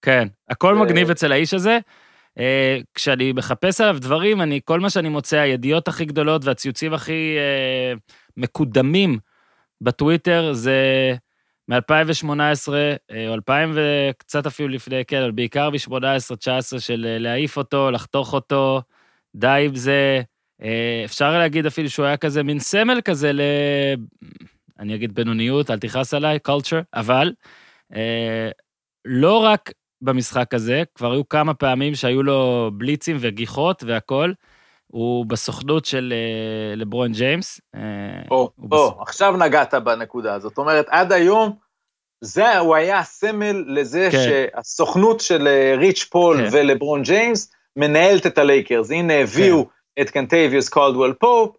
כן. 0.02 0.28
הכל 0.49 0.75
מגניב 0.75 1.11
אצל 1.11 1.33
האיש 1.33 1.54
הזה. 1.54 1.78
אה, 2.38 2.78
כשאני 2.95 3.33
מחפש 3.33 3.81
עליו 3.81 3.97
דברים, 4.00 4.40
אני, 4.40 4.61
כל 4.64 4.81
מה 4.81 4.90
שאני 4.90 5.09
מוצא, 5.09 5.37
הידיעות 5.37 5.88
הכי 5.88 6.04
גדולות 6.04 6.45
והציוצים 6.45 6.95
הכי 6.95 7.37
אה, 7.38 7.95
מקודמים 8.37 9.19
בטוויטר 9.81 10.52
זה 10.52 11.14
מ-2018, 11.69 12.73
אה, 13.11 13.28
או 13.28 13.35
2000 13.35 13.73
וקצת 13.75 14.47
אפילו 14.47 14.69
לפני, 14.69 15.04
כן, 15.04 15.23
אבל 15.23 15.31
בעיקר 15.31 15.71
ב-18-19 15.71 16.78
של 16.78 17.07
אה, 17.09 17.19
להעיף 17.19 17.57
אותו, 17.57 17.90
לחתוך 17.90 18.33
אותו, 18.33 18.83
די 19.35 19.64
עם 19.66 19.75
זה. 19.75 20.23
אה, 20.62 21.02
אפשר 21.04 21.38
להגיד 21.38 21.66
אפילו 21.66 21.90
שהוא 21.90 22.07
היה 22.07 22.16
כזה 22.16 22.42
מין 22.42 22.59
סמל 22.59 23.00
כזה 23.04 23.33
ל... 23.33 23.40
אני 24.78 24.95
אגיד 24.95 25.14
בינוניות, 25.14 25.71
אל 25.71 25.78
תכעס 25.78 26.14
עליי, 26.14 26.38
culture, 26.49 26.85
אבל 26.95 27.33
אה, 27.95 28.50
לא 29.04 29.38
רק 29.38 29.73
במשחק 30.02 30.54
הזה, 30.54 30.83
כבר 30.95 31.12
היו 31.12 31.28
כמה 31.28 31.54
פעמים 31.54 31.95
שהיו 31.95 32.23
לו 32.23 32.71
בליצים 32.75 33.16
וגיחות 33.21 33.83
והכול. 33.87 34.35
הוא 34.92 35.26
בסוכנות 35.26 35.85
של 35.85 36.12
אה, 36.16 36.76
לברון 36.76 37.12
ג'יימס. 37.12 37.61
אה, 37.75 37.81
או, 38.31 38.50
או, 38.73 39.02
עכשיו 39.02 39.37
נגעת 39.37 39.75
בנקודה 39.75 40.35
הזאת. 40.35 40.50
זאת 40.50 40.59
אומרת, 40.59 40.87
עד 40.88 41.12
היום, 41.12 41.57
זה, 42.21 42.59
הוא 42.59 42.75
היה 42.75 42.99
הסמל 42.99 43.64
לזה 43.66 44.09
כן. 44.12 44.19
שהסוכנות 44.19 45.21
של 45.21 45.49
אה, 45.49 45.75
ריץ' 45.78 46.04
פול 46.11 46.37
כן. 46.37 46.49
ולברון 46.52 47.02
ג'יימס 47.02 47.52
מנהלת 47.76 48.26
את 48.26 48.38
הלייקרס. 48.38 48.90
הנה, 48.90 49.14
הביאו 49.14 49.64
כן. 49.64 49.71
את 50.00 50.11
קנטביוס 50.11 50.68
קולדוול 50.68 51.12
פופ, 51.12 51.56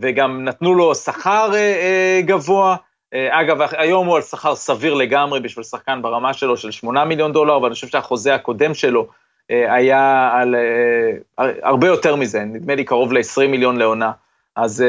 וגם 0.00 0.44
נתנו 0.44 0.74
לו 0.74 0.94
שכר 0.94 1.50
אה, 1.54 1.58
אה, 1.58 2.20
גבוה. 2.24 2.76
אה, 3.14 3.40
אגב, 3.40 3.58
היום 3.70 4.06
הוא 4.06 4.16
על 4.16 4.22
שכר 4.22 4.54
סביר 4.54 4.94
לגמרי 4.94 5.40
בשביל 5.40 5.64
שחקן 5.64 6.02
ברמה 6.02 6.34
שלו 6.34 6.56
של 6.56 6.70
8 6.70 7.04
מיליון 7.04 7.32
דולר, 7.32 7.62
ואני 7.62 7.74
חושב 7.74 7.86
שהחוזה 7.86 8.34
הקודם 8.34 8.74
שלו 8.74 9.08
היה 9.50 10.30
על 10.34 10.54
הרבה 11.62 11.86
יותר 11.86 12.16
מזה, 12.16 12.44
נדמה 12.44 12.74
לי 12.74 12.84
קרוב 12.84 13.12
ל-20 13.12 13.46
מיליון 13.48 13.76
לעונה. 13.76 14.12
אז 14.56 14.84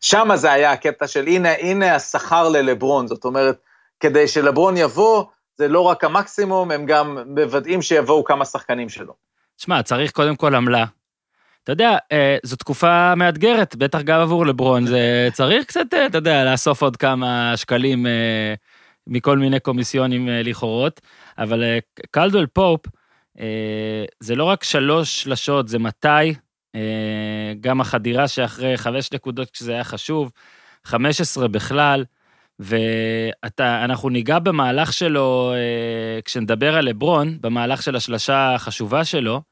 שם 0.00 0.28
זה 0.34 0.52
היה 0.52 0.72
הקטע 0.72 1.06
של 1.06 1.26
הנה, 1.26 1.48
הנה 1.58 1.94
השכר 1.94 2.48
ללברון, 2.48 3.06
זאת 3.06 3.24
אומרת, 3.24 3.56
כדי 4.00 4.28
שלברון 4.28 4.76
יבוא, 4.76 5.24
זה 5.56 5.68
לא 5.68 5.80
רק 5.80 6.04
המקסימום, 6.04 6.70
הם 6.70 6.86
גם 6.86 7.18
מוודאים 7.26 7.82
שיבואו 7.82 8.24
כמה 8.24 8.44
שחקנים 8.44 8.88
שלו. 8.88 9.12
שמע, 9.58 9.82
צריך 9.82 10.10
קודם 10.10 10.36
כל 10.36 10.54
עמלה. 10.54 10.84
אתה 11.64 11.72
יודע, 11.72 11.96
אה, 12.12 12.36
זו 12.42 12.56
תקופה 12.56 13.14
מאתגרת, 13.14 13.76
בטח 13.76 14.00
גם 14.00 14.20
עבור 14.20 14.46
לברון, 14.46 14.86
זה 14.86 15.28
צריך 15.32 15.64
קצת, 15.64 15.94
אה, 15.94 16.06
אתה 16.06 16.18
יודע, 16.18 16.44
לאסוף 16.52 16.82
עוד 16.82 16.96
כמה 16.96 17.52
שקלים 17.56 18.06
אה, 18.06 18.54
מכל 19.06 19.38
מיני 19.38 19.60
קומיסיונים 19.60 20.28
לכאורות, 20.28 21.00
אבל 21.38 21.64
קלדואל 22.10 22.46
פופ, 22.46 22.80
זה 24.20 24.34
לא 24.34 24.44
רק 24.44 24.64
שלוש 24.64 25.22
שלשות, 25.22 25.68
זה 25.68 25.78
מתי, 25.78 26.34
גם 27.60 27.80
החדירה 27.80 28.28
שאחרי 28.28 28.76
חמש 28.76 29.12
נקודות 29.12 29.50
כשזה 29.50 29.72
היה 29.72 29.84
חשוב, 29.84 30.32
15 30.84 31.48
בכלל, 31.48 32.04
ואנחנו 32.58 34.08
ניגע 34.08 34.38
במהלך 34.38 34.92
שלו, 34.92 35.54
כשנדבר 36.24 36.76
על 36.76 36.84
לברון, 36.84 37.38
במהלך 37.40 37.82
של 37.82 37.96
השלשה 37.96 38.54
החשובה 38.54 39.04
שלו, 39.04 39.42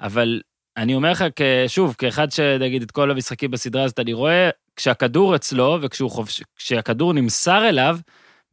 אבל 0.00 0.40
אני 0.76 0.94
אומר 0.94 1.10
לך, 1.10 1.24
שוב, 1.68 1.94
כאחד 1.98 2.32
שנגיד 2.32 2.82
את 2.82 2.90
כל 2.90 3.10
המשחקים 3.10 3.50
בסדרה 3.50 3.82
הזאת, 3.82 3.98
אני 3.98 4.12
רואה 4.12 4.50
כשהכדור 4.76 5.36
אצלו 5.36 5.78
וכשהכדור 5.82 7.12
נמסר 7.12 7.68
אליו, 7.68 7.98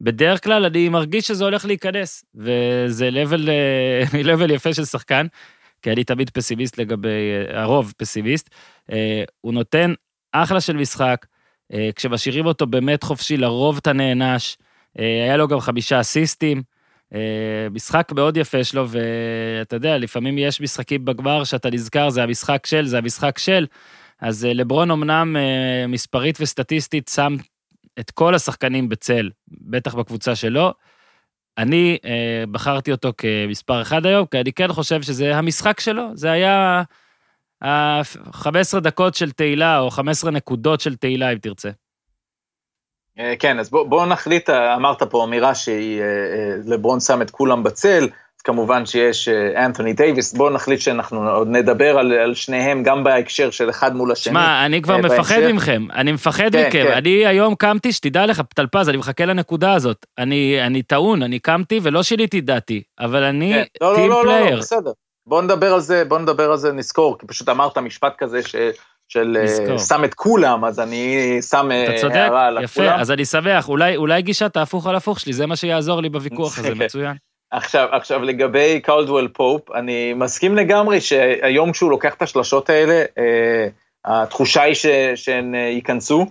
בדרך 0.00 0.44
כלל 0.44 0.64
אני 0.64 0.88
מרגיש 0.88 1.26
שזה 1.26 1.44
הולך 1.44 1.64
להיכנס, 1.64 2.24
וזה 2.34 3.08
level, 3.08 3.48
אה, 3.48 4.02
level 4.34 4.52
יפה 4.52 4.74
של 4.74 4.84
שחקן, 4.84 5.26
כי 5.82 5.92
אני 5.92 6.04
תמיד 6.04 6.30
פסימיסט 6.30 6.78
לגבי, 6.78 7.08
אה, 7.08 7.62
הרוב 7.62 7.92
פסימיסט. 7.96 8.50
אה, 8.92 9.24
הוא 9.40 9.52
נותן 9.52 9.92
אחלה 10.32 10.60
של 10.60 10.76
משחק, 10.76 11.26
אה, 11.72 11.90
כשמשאירים 11.96 12.46
אותו 12.46 12.66
באמת 12.66 13.02
חופשי, 13.02 13.36
לרוב 13.36 13.76
אתה 13.76 13.92
נענש. 13.92 14.56
אה, 14.98 15.24
היה 15.24 15.36
לו 15.36 15.48
גם 15.48 15.60
חמישה 15.60 16.00
אסיסטים. 16.00 16.62
אה, 17.14 17.68
משחק 17.70 18.12
מאוד 18.14 18.36
יפה 18.36 18.64
שלו, 18.64 18.86
ואתה 18.88 19.76
יודע, 19.76 19.98
לפעמים 19.98 20.38
יש 20.38 20.60
משחקים 20.60 21.04
בגמר 21.04 21.44
שאתה 21.44 21.70
נזכר, 21.70 22.10
זה 22.10 22.22
המשחק 22.22 22.66
של, 22.66 22.86
זה 22.86 22.98
המשחק 22.98 23.38
של. 23.38 23.66
אז 24.20 24.44
אה, 24.44 24.52
לברון 24.52 24.90
אמנם 24.90 25.36
אה, 25.36 25.86
מספרית 25.86 26.38
וסטטיסטית 26.40 27.10
שם 27.14 27.36
את 28.00 28.10
כל 28.10 28.34
השחקנים 28.34 28.88
בצל, 28.88 29.30
בטח 29.48 29.94
בקבוצה 29.94 30.34
שלו. 30.34 30.72
אני 31.58 31.98
בחרתי 32.50 32.92
אותו 32.92 33.12
כמספר 33.18 33.82
אחד 33.82 34.06
היום, 34.06 34.26
כי 34.26 34.40
אני 34.40 34.52
כן 34.52 34.72
חושב 34.72 35.02
שזה 35.02 35.36
המשחק 35.36 35.80
שלו, 35.80 36.02
זה 36.14 36.30
היה 36.30 36.82
ה-15 37.62 38.80
דקות 38.80 39.14
של 39.14 39.30
תהילה, 39.30 39.78
או 39.78 39.90
15 39.90 40.30
נקודות 40.30 40.80
של 40.80 40.96
תהילה, 40.96 41.32
אם 41.32 41.38
תרצה. 41.38 41.70
אה, 43.20 43.34
כן, 43.38 43.58
אז 43.58 43.70
בוא, 43.70 43.86
בוא 43.86 44.06
נחליט, 44.06 44.50
אה, 44.50 44.74
אמרת 44.74 45.02
פה 45.02 45.24
אמירה 45.24 45.52
שלברון 45.54 47.00
שם 47.00 47.22
את 47.22 47.30
כולם 47.30 47.62
בצל, 47.62 48.08
אז 48.40 48.42
כמובן 48.42 48.86
שיש 48.86 49.28
אה, 49.28 49.66
אנתוני 49.66 49.92
דייוויס, 49.92 50.34
בוא 50.34 50.50
נחליט 50.50 50.80
שאנחנו 50.80 51.30
עוד 51.30 51.48
נדבר 51.48 51.98
על, 51.98 52.12
על 52.12 52.34
שניהם, 52.34 52.82
גם 52.82 53.04
בהקשר 53.04 53.50
של 53.50 53.70
אחד 53.70 53.96
מול 53.96 54.12
השני. 54.12 54.32
שמע, 54.32 54.66
אני 54.66 54.82
כבר 54.82 54.94
אה, 54.94 55.00
מפחד 55.00 55.40
בהמשך. 55.40 55.54
מכם, 55.54 55.86
אני 55.92 56.12
מפחד 56.12 56.52
כן, 56.52 56.66
מכם. 56.68 56.70
כן. 56.70 56.92
אני 56.92 57.26
היום 57.26 57.54
קמתי, 57.54 57.92
שתדע 57.92 58.26
לך, 58.26 58.42
טלפז, 58.54 58.88
אני 58.88 58.96
מחכה 58.96 59.24
לנקודה 59.24 59.72
הזאת. 59.72 60.06
אני 60.18 60.66
אני 60.66 60.82
טעון, 60.82 61.22
אני 61.22 61.38
קמתי 61.38 61.80
ולא 61.82 62.02
שיניתי 62.02 62.40
דעתי, 62.40 62.82
אבל 63.00 63.22
אני 63.22 63.52
כן, 63.52 63.84
לא, 63.86 63.92
team 63.94 64.10
לא, 64.10 64.24
לא, 64.24 64.24
לא, 64.24 64.38
player. 64.38 64.54
לא, 64.54 64.60
בסדר. 64.60 64.90
בוא 65.26 65.42
נדבר 65.42 65.72
על 65.72 65.80
זה, 65.80 66.04
בוא 66.04 66.18
נדבר 66.18 66.50
על 66.50 66.56
זה, 66.56 66.72
נזכור, 66.72 67.18
כי 67.18 67.26
פשוט 67.26 67.48
אמרת 67.48 67.78
משפט 67.78 68.14
כזה 68.18 68.42
ש, 68.42 68.56
של 69.12 69.36
אה, 69.36 69.42
נזכור. 69.42 69.78
שם 69.78 70.04
את 70.04 70.14
כולם, 70.14 70.64
אז 70.64 70.80
אני 70.80 71.16
שם 71.42 71.68
אה, 71.72 71.94
צודק, 72.00 72.14
הערה 72.16 72.46
על 72.46 72.64
יפה, 72.64 72.82
הכולם. 72.82 73.00
אז 73.00 73.10
אני 73.10 73.24
שמח, 73.24 73.68
אולי, 73.68 73.96
אולי 73.96 74.22
גישת 74.22 74.56
ההפוך 74.56 74.86
על 74.86 74.94
הפוך 74.96 75.20
שלי, 75.20 75.32
זה 75.32 75.46
מה 75.46 75.56
שיעזור 75.56 76.00
לי 76.02 76.08
בוויכוח 76.08 76.58
הזה. 76.58 76.74
מצוין. 76.84 77.16
עכשיו, 77.50 77.88
עכשיו 77.92 78.22
לגבי 78.22 78.80
קולדוול 78.80 79.28
פופ, 79.28 79.70
אני 79.70 80.12
מסכים 80.14 80.56
לגמרי 80.56 81.00
שהיום 81.00 81.72
כשהוא 81.72 81.90
לוקח 81.90 82.14
את 82.14 82.22
השלשות 82.22 82.70
האלה, 82.70 83.04
אה, 83.18 83.66
התחושה 84.04 84.62
היא 84.62 84.74
ש, 84.74 84.86
שהן 85.14 85.54
אה, 85.54 85.60
ייכנסו, 85.60 86.26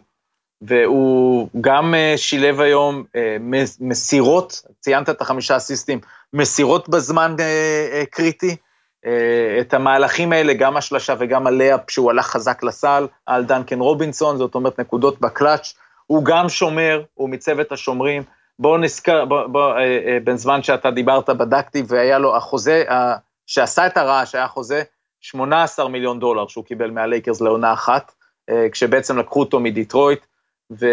והוא 0.61 1.49
גם 1.61 1.93
אה, 1.95 2.13
שילב 2.17 2.61
היום 2.61 3.03
אה, 3.15 3.37
מס- 3.39 3.77
מסירות, 3.81 4.61
ציינת 4.79 5.09
את 5.09 5.21
החמישה 5.21 5.57
אסיסטים, 5.57 5.99
מסירות 6.33 6.89
בזמן 6.89 7.35
אה, 7.39 7.45
אה, 7.93 8.03
קריטי, 8.11 8.55
את 9.61 9.73
המהלכים 9.73 10.31
האלה, 10.31 10.53
גם 10.53 10.77
השלשה 10.77 11.13
וגם 11.19 11.47
הלאפ, 11.47 11.91
שהוא 11.91 12.11
הלך 12.11 12.25
חזק 12.25 12.63
לסל, 12.63 13.07
על 13.25 13.45
דנקן 13.45 13.79
רובינסון, 13.79 14.37
זאת 14.37 14.55
אומרת 14.55 14.79
נקודות 14.79 15.19
בקלאץ', 15.19 15.73
הוא 16.05 16.25
גם 16.25 16.49
שומר, 16.49 17.03
הוא 17.13 17.29
מצוות 17.29 17.71
השומרים, 17.71 18.23
בואו 18.59 18.77
נזכר, 18.77 19.25
בוא, 19.25 19.47
בוא, 19.47 19.73
אה, 19.73 19.79
אה, 19.79 20.17
בין 20.23 20.37
זמן 20.37 20.63
שאתה 20.63 20.91
דיברת, 20.91 21.29
בדקתי, 21.29 21.83
והיה 21.87 22.19
לו 22.19 22.35
החוזה, 22.35 22.83
אה, 22.89 23.15
שעשה 23.47 23.87
את 23.87 23.97
הרעש, 23.97 24.35
היה 24.35 24.47
חוזה 24.47 24.83
18 25.21 25.87
מיליון 25.87 26.19
דולר 26.19 26.47
שהוא 26.47 26.65
קיבל 26.65 26.91
מהלייקרס 26.91 27.41
לעונה 27.41 27.73
אחת, 27.73 28.11
אה, 28.49 28.67
כשבעצם 28.71 29.17
לקחו 29.17 29.39
אותו 29.39 29.59
מדטרויט, 29.59 30.25
ו, 30.79 30.87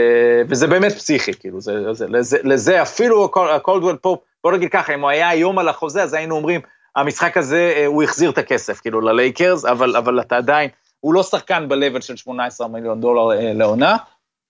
וזה 0.49 0.67
באמת 0.67 0.93
פסיכי, 0.93 1.35
כאילו, 1.35 1.61
זה, 1.61 1.93
זה, 1.93 2.07
לזה, 2.09 2.39
לזה 2.43 2.83
אפילו 2.83 3.25
הקול- 3.25 3.51
הקולדוול 3.51 3.97
פופ, 3.97 4.21
בוא 4.45 4.53
נגיד 4.53 4.71
ככה, 4.73 4.95
אם 4.95 5.01
הוא 5.01 5.11
היה 5.11 5.29
היום 5.29 5.59
על 5.59 5.69
החוזה, 5.69 6.03
אז 6.03 6.15
היינו 6.15 6.37
אומרים, 6.37 6.61
המשחק 6.97 7.37
הזה, 7.37 7.73
אה, 7.77 7.87
הוא 7.87 8.03
החזיר 8.03 8.31
את 8.31 8.39
הכסף, 8.39 8.81
כאילו, 8.81 9.01
ללייקרס, 9.01 9.65
אבל, 9.65 9.97
אבל 9.97 10.21
אתה 10.21 10.37
עדיין, 10.37 10.71
הוא 11.01 11.15
לא 11.15 11.23
שחקן 11.23 11.69
ב-level 11.69 12.01
של 12.01 12.17
18 12.17 12.69
מיליון 12.69 13.01
דולר 13.01 13.39
אה, 13.39 13.53
לעונה, 13.53 13.97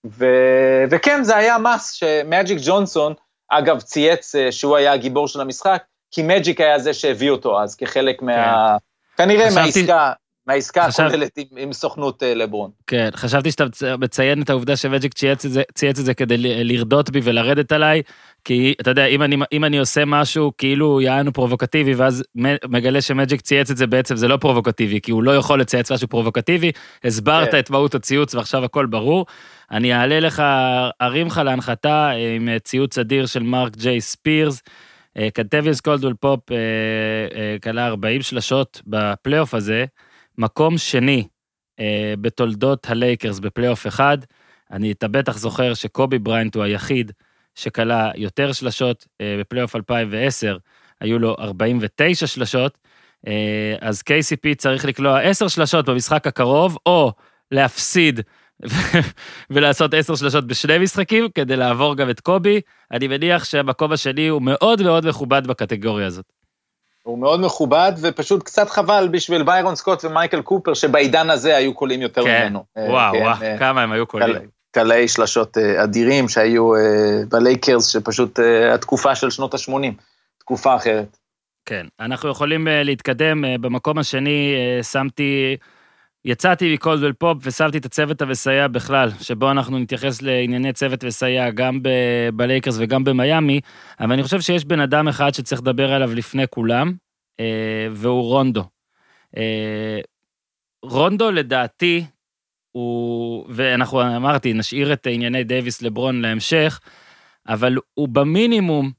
ו, 0.05 0.25
וכן, 0.89 1.23
זה 1.23 1.37
היה 1.37 1.57
מס 1.57 1.91
שמג'יק 1.91 2.57
ג'ונסון, 2.65 3.13
אגב, 3.49 3.81
צייץ 3.81 4.35
אה, 4.35 4.51
שהוא 4.51 4.77
היה 4.77 4.93
הגיבור 4.93 5.27
של 5.27 5.41
המשחק, 5.41 5.83
כי 6.11 6.21
מג'יק 6.23 6.61
היה 6.61 6.79
זה 6.79 6.93
שהביא 6.93 7.29
אותו 7.29 7.61
אז, 7.61 7.75
כחלק 7.75 8.21
מה... 8.21 8.77
כנראה 9.17 9.47
חשבתי- 9.47 9.61
מהעסקה, 9.61 10.13
מהעסקה 10.47 10.87
חשב- 10.87 11.03
הכוללת 11.03 11.37
עם, 11.37 11.45
עם 11.57 11.73
סוכנות 11.73 12.23
אה, 12.23 12.33
לברון. 12.33 12.71
כן, 12.87 13.09
חשבתי 13.15 13.51
שאתה 13.51 13.65
מצ- 13.65 13.83
מציין 13.83 14.41
את 14.41 14.49
העובדה 14.49 14.75
שמג'יק 14.75 15.13
צייץ 15.13 15.45
את 15.45 15.51
זה, 15.51 15.61
צייץ 15.73 15.99
את 15.99 16.05
זה 16.05 16.13
כדי 16.13 16.35
לרדות 16.63 17.09
בי 17.09 17.19
ולרדת 17.23 17.71
עליי, 17.71 18.01
כי 18.45 18.73
אתה 18.81 18.89
יודע, 18.91 19.05
אם 19.05 19.23
אני, 19.23 19.35
אם 19.51 19.65
אני 19.65 19.79
עושה 19.79 20.05
משהו 20.05 20.51
כאילו 20.57 21.01
יענו 21.01 21.33
פרובוקטיבי, 21.33 21.93
ואז 21.93 22.23
מגלה 22.69 23.01
שמג'יק 23.01 23.41
צייץ 23.41 23.71
את 23.71 23.77
זה 23.77 23.87
בעצם, 23.87 24.15
זה 24.15 24.27
לא 24.27 24.37
פרובוקטיבי, 24.37 25.01
כי 25.01 25.11
הוא 25.11 25.23
לא 25.23 25.35
יכול 25.35 25.61
לצייץ 25.61 25.91
משהו 25.91 26.07
פרובוקטיבי, 26.07 26.71
הסברת 27.03 27.51
כן. 27.51 27.59
את 27.59 27.69
מהות 27.69 27.95
הציוץ 27.95 28.35
ועכשיו 28.35 28.63
הכל 28.65 28.85
ברור. 28.85 29.25
אני 29.71 29.93
אעלה 29.93 30.19
לך, 30.19 30.43
ארים 31.01 31.27
לך 31.27 31.41
להנחתה 31.45 32.09
אה, 32.13 32.35
עם 32.35 32.49
אה, 32.49 32.59
ציוץ 32.59 32.97
אדיר 32.97 33.25
של 33.25 33.43
מרק 33.43 33.77
ג'יי 33.77 34.01
ספירס. 34.01 34.61
קנטביוס 35.33 35.81
קולדוול 35.81 36.13
פופ 36.19 36.39
קלע 37.63 37.87
40 37.87 38.21
שלשות 38.21 38.81
בפלייאוף 38.87 39.53
הזה, 39.53 39.85
מקום 40.37 40.77
שני 40.77 41.27
אה, 41.79 42.13
בתולדות 42.21 42.89
הלייקרס 42.89 43.39
בפלייאוף 43.39 43.87
אחד. 43.87 44.17
אני, 44.71 44.91
אתה 44.91 45.07
בטח 45.07 45.37
זוכר 45.37 45.73
שקובי 45.73 46.19
בריינט 46.19 46.55
הוא 46.55 46.63
היחיד 46.63 47.11
שקלע 47.55 48.11
יותר 48.15 48.51
שלשות 48.51 49.07
אה, 49.21 49.37
בפלייאוף 49.39 49.75
2010, 49.75 50.57
היו 51.01 51.19
לו 51.19 51.35
49 51.39 52.27
שלשות, 52.27 52.77
אה, 53.27 53.75
אז 53.81 54.01
KCP 54.09 54.55
צריך 54.57 54.85
לקלוע 54.85 55.19
10 55.19 55.47
שלשות 55.47 55.89
במשחק 55.89 56.27
הקרוב, 56.27 56.77
או 56.85 57.13
להפסיד 57.51 58.21
ולעשות 59.49 59.93
10 59.93 60.15
שלשות 60.15 60.47
בשני 60.47 60.77
משחקים 60.77 61.29
כדי 61.35 61.55
לעבור 61.55 61.95
גם 61.95 62.09
את 62.09 62.19
קובי. 62.19 62.61
אני 62.91 63.07
מניח 63.07 63.43
שהמקום 63.43 63.91
השני 63.91 64.27
הוא 64.27 64.41
מאוד 64.41 64.81
מאוד 64.81 65.09
מכובד 65.09 65.47
בקטגוריה 65.47 66.07
הזאת. 66.07 66.36
הוא 67.07 67.19
מאוד 67.19 67.39
מכובד, 67.39 67.91
ופשוט 68.01 68.43
קצת 68.43 68.69
חבל 68.69 69.07
בשביל 69.11 69.43
ביירון 69.43 69.75
סקוט 69.75 70.05
ומייקל 70.05 70.41
קופר, 70.41 70.73
שבעידן 70.73 71.29
הזה 71.29 71.55
היו 71.57 71.73
קולים 71.73 72.01
יותר 72.01 72.23
כן, 72.23 72.41
ממנו. 72.43 72.63
אה, 72.77 72.83
וואו, 72.89 73.13
כן, 73.13 73.21
וואו, 73.21 73.41
אה, 73.43 73.57
כמה 73.57 73.81
הם 73.81 73.91
היו 73.91 74.07
קולים. 74.07 74.33
קל- 74.35 74.45
קלעי 74.71 75.07
שלשות 75.07 75.57
אה, 75.57 75.83
אדירים 75.83 76.29
שהיו 76.29 76.71
בלייקרס, 77.29 77.87
שפשוט 77.87 78.39
התקופה 78.73 79.15
של 79.15 79.29
שנות 79.29 79.53
ה-80, 79.53 79.71
תקופה 80.39 80.75
אחרת. 80.75 81.17
כן, 81.65 81.85
אנחנו 81.99 82.29
יכולים 82.29 82.67
להתקדם. 82.71 83.43
במקום 83.61 83.97
השני 83.97 84.55
שמתי, 84.91 85.57
יצאתי 86.27 86.73
מקולדוול 86.73 87.13
פופ 87.13 87.37
ושמתי 87.41 87.77
את 87.77 87.85
הצוות 87.85 88.21
המסייע 88.21 88.67
בכלל, 88.67 89.09
שבו 89.21 89.51
אנחנו 89.51 89.79
נתייחס 89.79 90.21
לענייני 90.21 90.73
צוות 90.73 91.03
מסייע 91.03 91.49
גם 91.49 91.83
ב- 91.83 92.29
בלייקרס 92.33 92.75
וגם 92.79 93.03
במיאמי, 93.03 93.59
אבל 93.99 94.11
אני 94.13 94.23
חושב 94.23 94.41
שיש 94.41 94.65
בן 94.65 94.79
אדם 94.79 95.07
אחד 95.07 95.33
שצריך 95.33 95.61
לדבר 95.61 95.93
עליו 95.93 96.13
לפני 96.13 96.43
כולם, 96.49 96.93
אה, 97.39 97.87
והוא 97.91 98.23
רונדו. 98.23 98.63
אה, 99.37 99.99
רונדו 100.83 101.31
לדעתי, 101.31 102.05
הוא, 102.71 103.45
ואנחנו 103.49 104.15
אמרתי, 104.15 104.53
נשאיר 104.53 104.93
את 104.93 105.07
ענייני 105.11 105.43
דייוויס 105.43 105.81
לברון 105.81 106.21
להמשך, 106.21 106.79
אבל 107.47 107.75
הוא 107.93 108.07
במינימום 108.07 108.91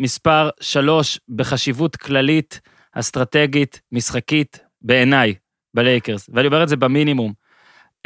מספר 0.00 0.50
שלוש 0.60 1.20
בחשיבות 1.28 1.96
כללית, 1.96 2.60
אסטרטגית, 2.92 3.80
משחקית, 3.92 4.58
בעיניי, 4.82 5.34
בלייקרס, 5.74 6.30
ואני 6.32 6.46
אומר 6.46 6.62
את 6.62 6.68
זה 6.68 6.76
במינימום. 6.76 7.32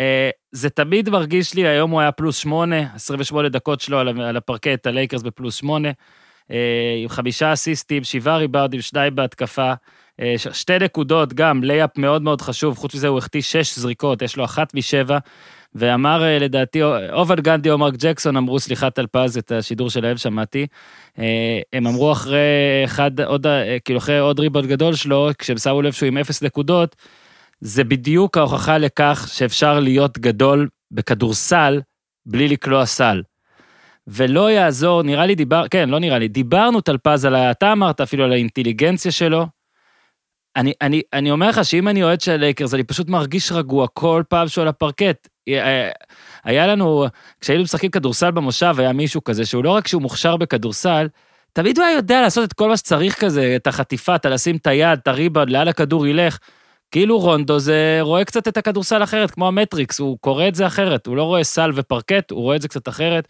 אה, 0.00 0.30
זה 0.52 0.70
תמיד 0.70 1.10
מרגיש 1.10 1.54
לי, 1.54 1.66
היום 1.66 1.90
הוא 1.90 2.00
היה 2.00 2.12
פלוס 2.12 2.36
שמונה, 2.36 2.82
28 2.94 3.48
דקות 3.48 3.80
שלו 3.80 3.98
על 3.98 4.36
הפרקט, 4.36 4.86
הלייקרס 4.86 5.22
בפלוס 5.22 5.54
שמונה, 5.54 5.88
אה, 6.50 6.94
עם 7.02 7.08
חמישה 7.08 7.52
אסיסטים, 7.52 8.04
שבעה 8.04 8.36
ריבאונדים, 8.36 8.80
שניים 8.80 9.14
בהתקפה, 9.14 9.72
אה, 10.20 10.34
שתי 10.52 10.78
נקודות, 10.78 11.32
גם 11.32 11.64
לייאפ 11.64 11.98
מאוד 11.98 12.22
מאוד 12.22 12.40
חשוב, 12.40 12.76
חוץ 12.76 12.94
מזה 12.94 13.08
הוא 13.08 13.18
החטיא 13.18 13.40
שש 13.40 13.78
זריקות, 13.78 14.22
יש 14.22 14.36
לו 14.36 14.44
אחת 14.44 14.74
משבע, 14.74 15.18
ואמר 15.74 16.22
לדעתי, 16.40 16.80
או 17.12 17.24
ואן 17.24 17.40
גנדי 17.40 17.70
או 17.70 17.78
מרק 17.78 17.94
ג'קסון 17.98 18.36
אמרו, 18.36 18.60
סליחה 18.60 18.90
טלפז, 18.90 19.38
את 19.38 19.52
השידור 19.52 19.90
שלהם 19.90 20.16
שמעתי, 20.16 20.66
הם 21.72 21.86
אמרו 21.86 22.12
אחרי 22.12 22.38
אחד, 22.84 23.20
עוד, 23.20 23.46
כאילו 23.84 23.98
אחרי 23.98 24.18
עוד 24.18 24.40
ריבאונד 24.40 24.68
גדול 24.68 24.94
שלו, 24.94 25.30
כשהם 25.38 25.58
שמו 25.58 25.82
לב 25.82 25.92
שהוא 25.92 26.06
עם 26.06 26.18
אפס 26.18 26.42
נקודות, 26.42 26.96
זה 27.60 27.84
בדיוק 27.84 28.36
ההוכחה 28.36 28.78
לכך 28.78 29.28
שאפשר 29.32 29.80
להיות 29.80 30.18
גדול 30.18 30.68
בכדורסל 30.90 31.80
בלי 32.26 32.48
לקלוע 32.48 32.86
סל. 32.86 33.22
ולא 34.06 34.50
יעזור, 34.50 35.02
נראה 35.02 35.26
לי 35.26 35.34
דיבר, 35.34 35.68
כן, 35.70 35.88
לא 35.88 35.98
נראה 35.98 36.18
לי, 36.18 36.28
דיברנו 36.28 36.80
טלפז 36.80 37.24
על 37.24 37.34
ה... 37.34 37.50
אתה 37.50 37.72
אמרת 37.72 38.00
אפילו 38.00 38.24
על 38.24 38.32
האינטליגנציה 38.32 39.12
שלו. 39.12 39.46
אני, 40.56 40.72
אני, 40.82 41.02
אני 41.12 41.30
אומר 41.30 41.48
לך 41.48 41.64
שאם 41.64 41.88
אני 41.88 42.02
אוהד 42.02 42.20
של 42.20 42.32
הלייקרס, 42.32 42.74
אני 42.74 42.84
פשוט 42.84 43.08
מרגיש 43.08 43.52
רגוע 43.52 43.86
כל 43.88 44.22
פעם 44.28 44.48
שהוא 44.48 44.62
על 44.62 44.68
הפרקט. 44.68 45.28
אה, 45.48 45.90
היה 46.44 46.66
לנו, 46.66 47.06
כשהיינו 47.40 47.64
משחקים 47.64 47.90
כדורסל 47.90 48.30
במושב, 48.30 48.74
היה 48.78 48.92
מישהו 48.92 49.24
כזה, 49.24 49.46
שהוא 49.46 49.64
לא 49.64 49.70
רק 49.70 49.88
שהוא 49.88 50.02
מוכשר 50.02 50.36
בכדורסל, 50.36 51.08
תמיד 51.52 51.78
הוא 51.78 51.86
היה 51.86 51.96
יודע 51.96 52.20
לעשות 52.20 52.48
את 52.48 52.52
כל 52.52 52.68
מה 52.68 52.76
שצריך 52.76 53.20
כזה, 53.20 53.52
את 53.56 53.66
החטיפה, 53.66 54.14
אתה 54.14 54.28
לשים 54.28 54.56
את 54.56 54.66
היד, 54.66 54.98
את 55.02 55.08
הריבאונד, 55.08 55.50
לאן 55.50 55.68
הכדור 55.68 56.06
ילך. 56.06 56.38
כאילו 56.90 57.18
רונדו 57.18 57.58
זה 57.58 57.98
רואה 58.00 58.24
קצת 58.24 58.48
את 58.48 58.56
הכדורסל 58.56 59.02
אחרת, 59.02 59.30
כמו 59.30 59.48
המטריקס, 59.48 59.98
הוא 59.98 60.18
קורא 60.20 60.48
את 60.48 60.54
זה 60.54 60.66
אחרת, 60.66 61.06
הוא 61.06 61.16
לא 61.16 61.22
רואה 61.22 61.44
סל 61.44 61.70
ופרקט, 61.74 62.30
הוא 62.30 62.42
רואה 62.42 62.56
את 62.56 62.62
זה 62.62 62.68
קצת 62.68 62.88
אחרת. 62.88 63.28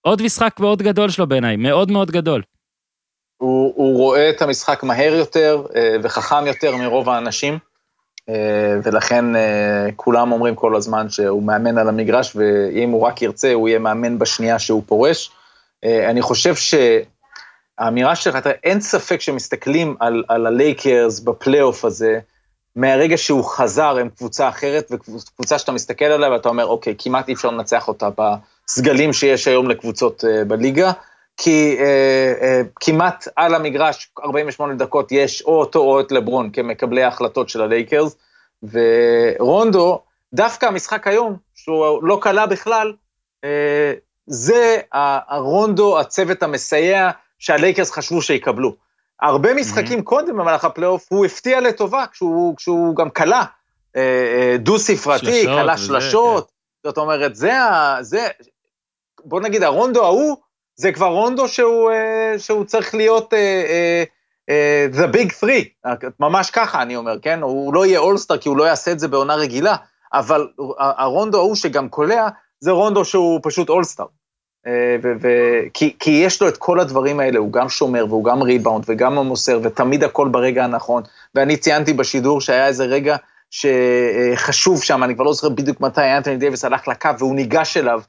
עוד 0.00 0.22
משחק 0.22 0.60
מאוד 0.60 0.82
גדול 0.82 1.10
שלו 1.10 1.26
בעיניי, 1.26 1.56
מאוד 1.56 1.90
מאוד 1.90 2.10
גדול. 2.10 2.42
הוא, 3.38 3.72
הוא 3.76 3.96
רואה 3.96 4.30
את 4.30 4.42
המשחק 4.42 4.82
מהר 4.82 5.14
יותר 5.14 5.62
אה, 5.76 5.96
וחכם 6.02 6.46
יותר 6.46 6.76
מרוב 6.76 7.08
האנשים, 7.08 7.58
אה, 8.28 8.74
ולכן 8.82 9.36
אה, 9.36 9.88
כולם 9.96 10.32
אומרים 10.32 10.54
כל 10.54 10.76
הזמן 10.76 11.08
שהוא 11.10 11.42
מאמן 11.42 11.78
על 11.78 11.88
המגרש, 11.88 12.36
ואם 12.36 12.90
הוא 12.90 13.02
רק 13.02 13.22
ירצה, 13.22 13.52
הוא 13.52 13.68
יהיה 13.68 13.78
מאמן 13.78 14.18
בשנייה 14.18 14.58
שהוא 14.58 14.82
פורש. 14.86 15.30
אני 16.08 16.22
חושב 16.22 16.54
שהאמירה 17.78 18.16
שלך, 18.16 18.48
אין 18.64 18.80
ספק 18.80 19.20
שמסתכלים 19.20 19.96
על, 20.00 20.24
על 20.28 20.46
הלייקרס 20.46 21.20
בפלייאוף 21.20 21.84
הזה, 21.84 22.18
מהרגע 22.76 23.16
שהוא 23.16 23.44
חזר 23.44 23.98
הם 23.98 24.08
קבוצה 24.08 24.48
אחרת, 24.48 24.90
וקבוצה 24.90 25.58
שאתה 25.58 25.72
מסתכל 25.72 26.04
עליה 26.04 26.30
ואתה 26.30 26.48
אומר, 26.48 26.66
אוקיי, 26.66 26.94
כמעט 26.98 27.28
אי 27.28 27.34
אפשר 27.34 27.50
לנצח 27.50 27.88
אותה 27.88 28.08
בסגלים 28.10 29.12
שיש 29.12 29.48
היום 29.48 29.70
לקבוצות 29.70 30.24
אה, 30.24 30.44
בליגה. 30.44 30.92
כי 31.36 31.76
אה, 31.78 32.32
אה, 32.42 32.62
כמעט 32.80 33.28
על 33.36 33.54
המגרש, 33.54 34.10
48 34.24 34.74
דקות, 34.74 35.12
יש 35.12 35.42
או 35.42 35.60
אותו 35.60 35.78
או 35.78 36.00
את 36.00 36.12
לברון 36.12 36.50
כמקבלי 36.50 37.02
ההחלטות 37.02 37.48
של 37.48 37.62
הלייקרס, 37.62 38.16
ורונדו, 38.62 40.02
דווקא 40.34 40.66
המשחק 40.66 41.06
היום, 41.06 41.36
שהוא 41.54 42.04
לא 42.04 42.18
קלע 42.22 42.46
בכלל, 42.46 42.92
אה, 43.44 43.92
זה 44.26 44.78
הרונדו, 44.92 46.00
הצוות 46.00 46.42
המסייע 46.42 47.10
שהלייקרס 47.38 47.90
חשבו 47.90 48.22
שיקבלו. 48.22 48.85
הרבה 49.22 49.54
משחקים 49.54 50.02
קודם 50.02 50.36
במהלך 50.36 50.64
הפלייאוף, 50.64 51.06
הוא 51.08 51.26
הפתיע 51.26 51.60
לטובה 51.60 52.04
כשהוא, 52.12 52.56
כשהוא 52.56 52.96
גם 52.96 53.10
קולע, 53.10 53.44
אה, 53.96 54.02
אה, 54.02 54.56
דו-ספרתי, 54.58 55.42
שלשות 55.42 55.68
וזה, 55.74 55.86
שלשות, 55.86 56.52
זאת 56.86 56.98
אומרת, 56.98 57.36
זה 57.36 57.60
ה... 57.60 57.98
זה, 58.00 58.28
בוא 59.24 59.40
נגיד, 59.40 59.62
הרונדו 59.62 60.04
ההוא, 60.04 60.36
זה 60.76 60.92
כבר 60.92 61.06
רונדו 61.06 61.48
שהוא, 61.48 61.90
אה, 61.90 62.38
שהוא 62.38 62.64
צריך 62.64 62.94
להיות 62.94 63.32
the 64.94 65.14
big 65.14 65.30
three, 65.42 65.88
ממש 66.20 66.50
ככה 66.50 66.82
אני 66.82 66.96
אומר, 66.96 67.18
כן? 67.22 67.42
הוא 67.42 67.74
לא 67.74 67.86
יהיה 67.86 67.98
אולסטאר 67.98 68.38
כי 68.38 68.48
הוא 68.48 68.56
לא 68.56 68.64
יעשה 68.64 68.92
את 68.92 68.98
זה 68.98 69.08
בעונה 69.08 69.34
רגילה, 69.34 69.76
אבל 70.12 70.48
הרונדו 70.78 71.38
ההוא 71.38 71.56
שגם 71.56 71.88
קולע, 71.88 72.28
זה 72.60 72.70
רונדו 72.70 73.04
שהוא 73.04 73.40
פשוט 73.42 73.68
אולסטאר. 73.68 74.06
אה, 74.66 74.96
ו- 75.02 75.12
ו- 75.20 75.62
כי, 75.74 75.96
כי 75.98 76.10
יש 76.10 76.42
לו 76.42 76.48
את 76.48 76.56
כל 76.56 76.80
הדברים 76.80 77.20
האלה, 77.20 77.38
הוא 77.38 77.52
גם 77.52 77.68
שומר 77.68 78.06
והוא 78.08 78.24
גם 78.24 78.42
ריבאונד 78.42 78.84
וגם 78.88 79.18
מוסר, 79.18 79.60
ותמיד 79.62 80.04
הכל 80.04 80.28
ברגע 80.28 80.64
הנכון. 80.64 81.02
ואני 81.34 81.56
ציינתי 81.56 81.92
בשידור 81.92 82.40
שהיה 82.40 82.66
איזה 82.66 82.84
רגע 82.84 83.16
שחשוב 83.50 84.82
שם, 84.82 85.04
אני 85.04 85.14
כבר 85.14 85.24
לא 85.24 85.32
זוכר 85.32 85.48
בדיוק 85.48 85.80
מתי 85.80 86.16
אנתוני 86.16 86.36
דייוויס 86.36 86.64
הלך 86.64 86.88
לקו 86.88 87.10
והוא 87.18 87.34
ניגש 87.34 87.76
אליו, 87.76 88.00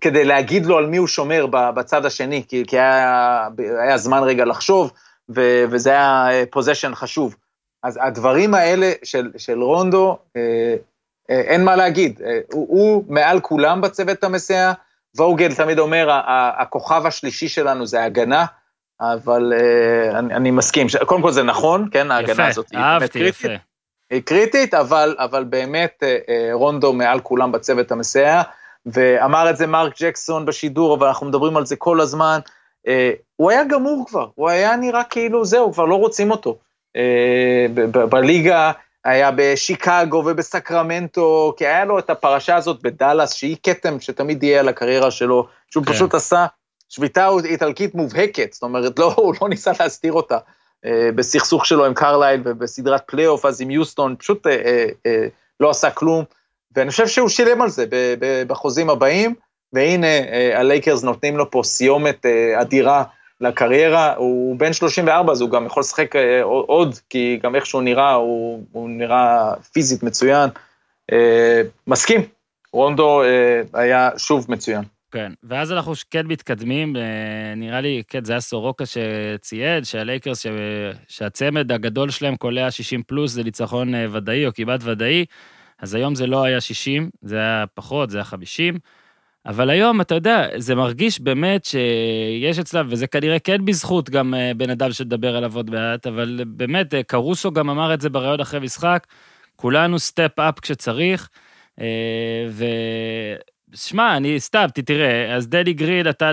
כדי 0.00 0.24
להגיד 0.24 0.66
לו 0.66 0.78
על 0.78 0.86
מי 0.86 0.96
הוא 0.96 1.06
שומר 1.06 1.46
בצד 1.46 2.04
השני, 2.04 2.42
כי, 2.48 2.64
כי 2.66 2.78
היה, 2.78 3.48
היה 3.58 3.98
זמן 3.98 4.22
רגע 4.22 4.44
לחשוב, 4.44 4.92
ו, 5.36 5.64
וזה 5.70 5.90
היה 5.90 6.28
possession 6.50 6.94
חשוב. 6.94 7.36
אז 7.82 7.98
הדברים 8.02 8.54
האלה 8.54 8.92
של, 9.02 9.30
של 9.36 9.62
רונדו, 9.62 10.18
אה, 10.36 10.74
אה, 11.30 11.40
אין 11.40 11.64
מה 11.64 11.76
להגיד, 11.76 12.22
אה, 12.24 12.38
הוא, 12.52 12.66
הוא 12.68 13.04
מעל 13.08 13.40
כולם 13.40 13.80
בצוות 13.80 14.24
המסייע, 14.24 14.72
ווגל 15.18 15.54
תמיד 15.54 15.78
אומר, 15.78 16.08
הכוכב 16.58 17.06
השלישי 17.06 17.48
שלנו 17.48 17.86
זה 17.86 18.04
הגנה, 18.04 18.44
אבל 19.00 19.52
אה, 19.56 20.18
אני, 20.18 20.34
אני 20.34 20.50
מסכים, 20.50 20.86
קודם 21.06 21.22
כל 21.22 21.32
זה 21.32 21.42
נכון, 21.42 21.88
כן, 21.90 22.10
ההגנה 22.10 22.32
יפה, 22.32 22.46
הזאת 22.46 22.66
היא 22.70 22.80
באמת 22.80 23.12
קריטית. 23.12 23.44
יפה. 23.44 23.54
היא 24.10 24.22
קריטית, 24.22 24.74
אבל, 24.74 25.16
אבל 25.18 25.44
באמת 25.44 26.02
אה, 26.02 26.18
אה, 26.28 26.50
רונדו 26.52 26.92
מעל 26.92 27.20
כולם 27.20 27.52
בצוות 27.52 27.92
המסייע, 27.92 28.42
ואמר 28.86 29.50
את 29.50 29.56
זה 29.56 29.66
מרק 29.66 29.92
ג'קסון 30.02 30.46
בשידור, 30.46 30.94
אבל 30.94 31.06
אנחנו 31.06 31.26
מדברים 31.26 31.56
על 31.56 31.66
זה 31.66 31.76
כל 31.76 32.00
הזמן. 32.00 32.38
הוא 33.36 33.50
היה 33.50 33.64
גמור 33.64 34.04
כבר, 34.08 34.28
הוא 34.34 34.48
היה 34.48 34.76
נראה 34.76 35.04
כאילו 35.04 35.44
זהו, 35.44 35.72
כבר 35.72 35.84
לא 35.84 35.94
רוצים 35.94 36.30
אותו. 36.30 36.58
אה, 36.96 37.66
ב- 37.74 37.98
ב- 37.98 38.04
בליגה, 38.04 38.72
היה 39.08 39.30
בשיקגו 39.36 40.16
ובסקרמנטו, 40.26 41.54
כי 41.56 41.66
היה 41.66 41.84
לו 41.84 41.98
את 41.98 42.10
הפרשה 42.10 42.56
הזאת 42.56 42.82
בדאלאס, 42.82 43.32
שהיא 43.32 43.56
כתם 43.62 44.00
שתמיד 44.00 44.42
יהיה 44.42 44.60
על 44.60 44.68
הקריירה 44.68 45.10
שלו, 45.10 45.46
שהוא 45.70 45.84
כן. 45.84 45.92
פשוט 45.92 46.14
עשה 46.14 46.46
שביתה 46.88 47.28
איטלקית 47.44 47.94
מובהקת, 47.94 48.52
זאת 48.52 48.62
אומרת, 48.62 48.98
לא, 48.98 49.14
הוא 49.16 49.34
לא 49.42 49.48
ניסה 49.48 49.72
להסתיר 49.80 50.12
אותה. 50.12 50.38
אה, 50.86 51.10
בסכסוך 51.14 51.66
שלו 51.66 51.86
עם 51.86 51.94
קרלייל 51.94 52.42
ובסדרת 52.44 53.02
פלייאוף, 53.06 53.44
אז 53.44 53.60
עם 53.60 53.70
יוסטון, 53.70 54.16
פשוט 54.18 54.46
אה, 54.46 54.52
אה, 54.52 54.86
אה, 55.06 55.26
לא 55.60 55.70
עשה 55.70 55.90
כלום. 55.90 56.24
ואני 56.76 56.90
חושב 56.90 57.06
שהוא 57.06 57.28
שילם 57.28 57.62
על 57.62 57.70
זה 57.70 57.84
בחוזים 58.46 58.90
הבאים, 58.90 59.34
והנה 59.72 60.06
אה, 60.06 60.60
הלייקרס 60.60 61.02
נותנים 61.02 61.36
לו 61.36 61.50
פה 61.50 61.62
סיומת 61.64 62.26
אה, 62.26 62.60
אדירה 62.60 63.04
לקריירה. 63.40 64.14
הוא 64.14 64.56
בן 64.58 64.72
34, 64.72 65.32
אז 65.32 65.40
הוא 65.40 65.50
גם 65.50 65.66
יכול 65.66 65.80
לשחק 65.80 66.16
אה, 66.16 66.42
עוד, 66.42 66.94
כי 67.10 67.38
גם 67.42 67.54
איך 67.54 67.66
שהוא 67.66 67.82
נראה, 67.82 68.12
הוא, 68.12 68.64
הוא 68.72 68.90
נראה 68.90 69.52
פיזית 69.72 70.02
מצוין. 70.02 70.50
אה, 71.12 71.62
מסכים, 71.86 72.20
רונדו 72.72 73.22
אה, 73.22 73.62
היה 73.72 74.10
שוב 74.16 74.46
מצוין. 74.48 74.82
כן, 75.10 75.32
ואז 75.42 75.72
אנחנו 75.72 75.92
כן 76.10 76.26
מתקדמים, 76.26 76.96
אה, 76.96 77.02
נראה 77.56 77.80
לי, 77.80 78.02
כן, 78.08 78.24
זה 78.24 78.32
היה 78.32 78.40
סורוקה 78.40 78.84
שצייד, 78.86 79.84
שהלייקרס. 79.84 80.46
שהצמד 81.08 81.72
הגדול 81.72 82.10
שלהם 82.10 82.36
קולע 82.36 82.70
60 82.70 83.02
פלוס, 83.02 83.32
זה 83.32 83.44
ניצחון 83.44 83.94
ודאי 84.12 84.46
או 84.46 84.50
כמעט 84.54 84.80
ודאי, 84.84 85.24
אז 85.78 85.94
היום 85.94 86.14
זה 86.14 86.26
לא 86.26 86.44
היה 86.44 86.60
60, 86.60 87.10
זה 87.22 87.36
היה 87.36 87.64
פחות, 87.74 88.10
זה 88.10 88.18
היה 88.18 88.24
50, 88.24 88.78
אבל 89.48 89.70
היום, 89.70 90.00
אתה 90.00 90.14
יודע, 90.14 90.46
זה 90.56 90.74
מרגיש 90.74 91.20
באמת 91.20 91.64
שיש 91.64 92.58
אצלם, 92.58 92.86
וזה 92.90 93.06
כנראה 93.06 93.38
כן 93.38 93.64
בזכות 93.64 94.10
גם 94.10 94.34
אה, 94.34 94.52
בן 94.56 94.70
אדם 94.70 94.92
שתדבר 94.92 95.36
עליו 95.36 95.56
עוד 95.56 95.70
מעט, 95.70 96.06
אבל 96.06 96.40
באמת, 96.46 96.94
אה, 96.94 97.02
קרוסו 97.02 97.52
גם 97.52 97.70
אמר 97.70 97.94
את 97.94 98.00
זה 98.00 98.10
בריאיון 98.10 98.40
אחרי 98.40 98.60
משחק, 98.60 99.06
כולנו 99.56 99.98
step 99.98 100.38
up 100.38 100.60
כשצריך, 100.60 101.28
אה, 101.80 102.46
ו... 102.48 102.64
שמע, 103.74 104.16
אני 104.16 104.40
סתם, 104.40 104.66
תראה, 104.84 105.34
אז 105.34 105.48
דני 105.48 105.72
גרין 105.72 106.06
נתן 106.06 106.32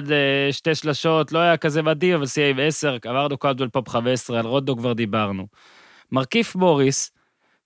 שתי 0.52 0.76
שלשות, 0.76 1.32
לא 1.32 1.40
היה 1.40 1.58
כזה 1.58 1.82
מדהים, 1.82 2.16
אבל 2.16 2.26
סייע 2.26 2.50
עם 2.50 2.60
עשר, 2.60 2.98
עברנו 3.06 3.38
קולדוול 3.38 3.70
פופ 3.70 3.90
15, 3.90 4.40
על 4.40 4.46
רונדו 4.46 4.78
כבר 4.78 4.94
דיברנו. 4.94 5.48
מרכיף 6.12 6.56
מוריס, 6.56 7.12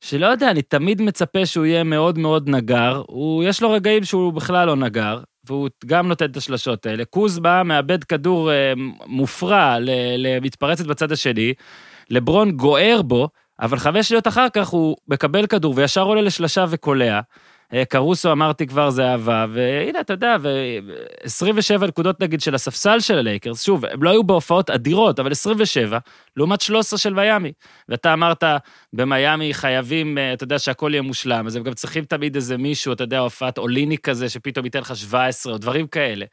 שלא 0.02 0.28
יודע, 0.28 0.52
אני 0.52 0.62
תמיד 0.62 1.02
מצפה 1.02 1.46
שהוא 1.46 1.66
יהיה 1.66 1.84
מאוד 1.84 2.18
מאוד 2.18 2.50
נגר, 2.50 3.02
הוא, 3.08 3.44
יש 3.44 3.62
לו 3.62 3.72
רגעים 3.72 4.04
שהוא 4.04 4.34
בכלל 4.34 4.68
לא 4.68 4.76
נגר, 4.76 5.20
והוא 5.46 5.70
גם 5.86 6.08
נותן 6.08 6.26
את 6.26 6.38
השלשות 6.38 6.86
האלה. 6.86 7.06
קוזמה 7.06 7.64
מאבד 7.64 8.04
כדור 8.04 8.52
אה, 8.52 8.74
מופרע 9.08 9.78
למתפרצת 10.18 10.86
בצד 10.86 11.12
השני, 11.12 11.54
לברון 12.10 12.52
גוער 12.52 13.02
בו, 13.02 13.30
אבל 13.62 13.78
חמש 13.78 14.08
שניות 14.08 14.28
אחר 14.28 14.50
כך 14.54 14.68
הוא 14.68 14.98
מקבל 15.08 15.48
כדור 15.48 15.74
וישר 15.78 16.04
עולה 16.04 16.22
לשלשה 16.22 16.66
וקולע. 16.70 17.20
אה, 17.74 17.86
קרוסו 17.86 18.32
אמרתי 18.32 18.68
כבר 18.68 18.90
זה 18.90 19.12
אהבה, 19.12 19.46
והנה 19.50 20.00
אתה 20.00 20.14
יודע, 20.14 20.36
ו-27 20.42 21.88
נקודות 21.88 22.20
נגיד 22.22 22.42
של 22.42 22.56
הספסל 22.56 23.00
של 23.00 23.18
הלייקרס, 23.18 23.64
שוב, 23.64 23.86
הם 23.86 24.04
לא 24.04 24.10
היו 24.10 24.24
בהופעות 24.24 24.70
אדירות, 24.70 25.20
אבל 25.20 25.32
27, 25.32 25.98
לעומת 26.38 26.62
13 26.62 27.00
של 27.00 27.14
מיאמי. 27.14 27.52
ואתה 27.90 28.14
אמרת, 28.14 28.44
במיאמי 28.94 29.54
חייבים, 29.54 30.18
אה, 30.18 30.34
אתה 30.34 30.44
יודע, 30.44 30.60
שהכל 30.60 30.90
יהיה 30.94 31.02
מושלם, 31.02 31.48
אז 31.48 31.56
הם 31.56 31.64
גם 31.64 31.74
צריכים 31.74 32.06
תמיד 32.06 32.36
איזה 32.36 32.58
מישהו, 32.58 32.94
אתה 32.94 33.04
יודע, 33.04 33.20
הופעת 33.20 33.58
אוליניק 33.58 33.98
כזה, 33.98 34.30
שפתאום 34.30 34.66
ייתן 34.66 34.80
לך 34.80 34.96
17 34.96 35.54
או 35.54 35.58
דברים 35.58 35.88
כאלה. 35.88 36.26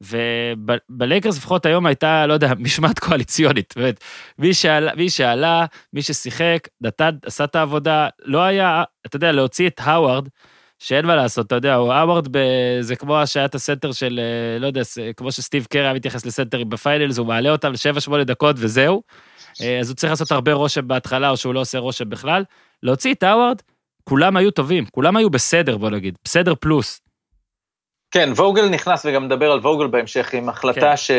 ובלייקרס 0.00 1.36
לפחות 1.36 1.66
היום 1.66 1.86
הייתה, 1.86 2.26
לא 2.26 2.32
יודע, 2.32 2.52
משמעת 2.58 2.98
קואליציונית. 2.98 3.74
אומרת, 3.76 4.04
מי 4.38 4.54
שעלה, 4.54 4.94
מי 4.94 5.10
שעלה, 5.10 5.66
מי 5.92 6.02
ששיחק, 6.02 6.68
נתן, 6.80 7.10
עשה 7.24 7.44
את 7.44 7.56
העבודה, 7.56 8.08
לא 8.24 8.42
היה, 8.42 8.84
אתה 9.06 9.16
יודע, 9.16 9.32
להוציא 9.32 9.68
את 9.68 9.80
האווארד, 9.82 10.28
שאין 10.78 11.06
מה 11.06 11.16
לעשות, 11.16 11.46
אתה 11.46 11.54
יודע, 11.54 11.74
הוא 11.74 11.92
האווארד, 11.92 12.28
ב... 12.30 12.38
זה 12.80 12.96
כמו 12.96 13.26
שהיה 13.26 13.46
את 13.46 13.54
הסנטר 13.54 13.92
של, 13.92 14.20
אה, 14.22 14.58
לא 14.58 14.66
יודע, 14.66 14.80
כמו 15.16 15.32
שסטיב 15.32 15.66
קרי 15.70 15.82
היה 15.82 15.94
מתייחס 15.94 16.26
לסנטרים 16.26 16.70
ב 16.70 16.76
finals, 16.76 17.18
הוא 17.18 17.26
מעלה 17.26 17.50
אותם 17.50 17.72
ל-7-8 17.72 18.24
דקות 18.24 18.56
וזהו. 18.58 19.02
אה, 19.62 19.78
אז 19.80 19.88
הוא 19.88 19.96
צריך 19.96 20.10
לעשות 20.10 20.32
הרבה 20.32 20.52
רושם 20.52 20.88
בהתחלה, 20.88 21.30
או 21.30 21.36
שהוא 21.36 21.54
לא 21.54 21.60
עושה 21.60 21.78
רושם 21.78 22.10
בכלל. 22.10 22.44
להוציא 22.82 23.14
את 23.14 23.22
האווארד, 23.22 23.62
כולם 24.04 24.36
היו 24.36 24.50
טובים, 24.50 24.84
כולם 24.86 25.16
היו 25.16 25.30
בסדר, 25.30 25.76
בוא 25.76 25.90
נגיד, 25.90 26.18
בסדר 26.24 26.54
פלוס. 26.54 27.00
כן, 28.10 28.32
ווגל 28.36 28.68
נכנס, 28.68 29.06
וגם 29.06 29.24
נדבר 29.24 29.52
על 29.52 29.58
ווגל 29.58 29.86
בהמשך, 29.86 30.34
עם 30.34 30.48
החלטה 30.48 30.80
כן. 30.80 30.96
ש... 30.96 31.10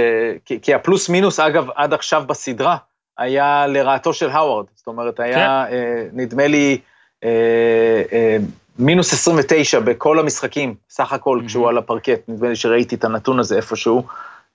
כי, 0.45 0.61
כי 0.61 0.73
הפלוס 0.73 1.09
מינוס, 1.09 1.39
אגב, 1.39 1.67
עד 1.75 1.93
עכשיו 1.93 2.23
בסדרה, 2.27 2.77
היה 3.17 3.67
לרעתו 3.67 4.13
של 4.13 4.29
האווארד. 4.29 4.65
זאת 4.75 4.87
אומרת, 4.87 5.19
היה, 5.19 5.65
כן. 5.69 5.75
אה, 5.75 6.03
נדמה 6.13 6.47
לי, 6.47 6.77
אה, 7.23 8.01
אה, 8.11 8.37
מינוס 8.79 9.13
29 9.13 9.79
בכל 9.79 10.19
המשחקים, 10.19 10.75
סך 10.89 11.13
הכל, 11.13 11.39
Mhm. 11.43 11.47
כשהוא 11.47 11.69
על 11.69 11.77
הפרקט. 11.77 12.21
נדמה 12.27 12.49
לי 12.49 12.55
שראיתי 12.55 12.95
את 12.95 13.03
הנתון 13.03 13.39
הזה 13.39 13.55
איפשהו. 13.55 14.03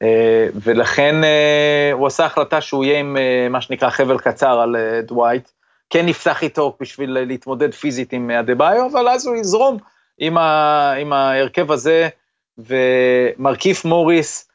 אה, 0.02 0.46
ולכן 0.54 1.24
אה, 1.24 1.90
הוא 1.92 2.06
עשה 2.06 2.24
החלטה 2.24 2.61
שהוא 2.61 2.85
יהיה 2.85 2.98
עם 2.98 3.16
אה, 3.16 3.46
מה 3.50 3.61
שנקרא 3.61 3.90
חבל 3.90 4.18
קצר 4.18 4.61
על 4.61 4.76
דווייט. 5.02 5.48
כן 5.90 6.06
נפתח 6.06 6.42
איתו 6.42 6.76
בשביל 6.80 7.18
להתמודד 7.20 7.74
פיזית 7.74 8.12
עם 8.12 8.30
אדה-ביו, 8.30 8.88
אבל 8.92 9.08
אז 9.08 9.26
הוא 9.26 9.37
יזרום 9.37 9.78
עם, 10.18 10.38
ה, 10.38 10.92
עם 10.92 11.12
ההרכב 11.12 11.72
הזה, 11.72 12.08
ומרכיף 12.58 13.85
מוריס, 13.85 14.48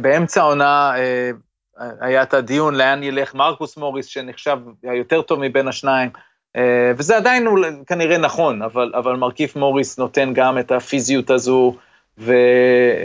באמצע 0.00 0.40
העונה 0.40 0.92
היה 2.00 2.22
את 2.22 2.34
הדיון 2.34 2.74
לאן 2.74 3.02
ילך 3.02 3.34
מרקוס 3.34 3.76
מוריס, 3.76 4.06
שנחשב 4.06 4.58
היותר 4.82 5.22
טוב 5.22 5.40
מבין 5.40 5.68
השניים, 5.68 6.10
וזה 6.96 7.16
עדיין 7.16 7.46
אולי- 7.46 7.70
כנראה 7.86 8.18
נכון, 8.18 8.62
אבל, 8.62 8.92
אבל 8.94 9.16
מרכיף 9.16 9.56
מוריס 9.56 9.98
נותן 9.98 10.32
גם 10.34 10.58
את 10.58 10.72
הפיזיות 10.72 11.30
הזו, 11.30 11.74
ו, 12.18 12.34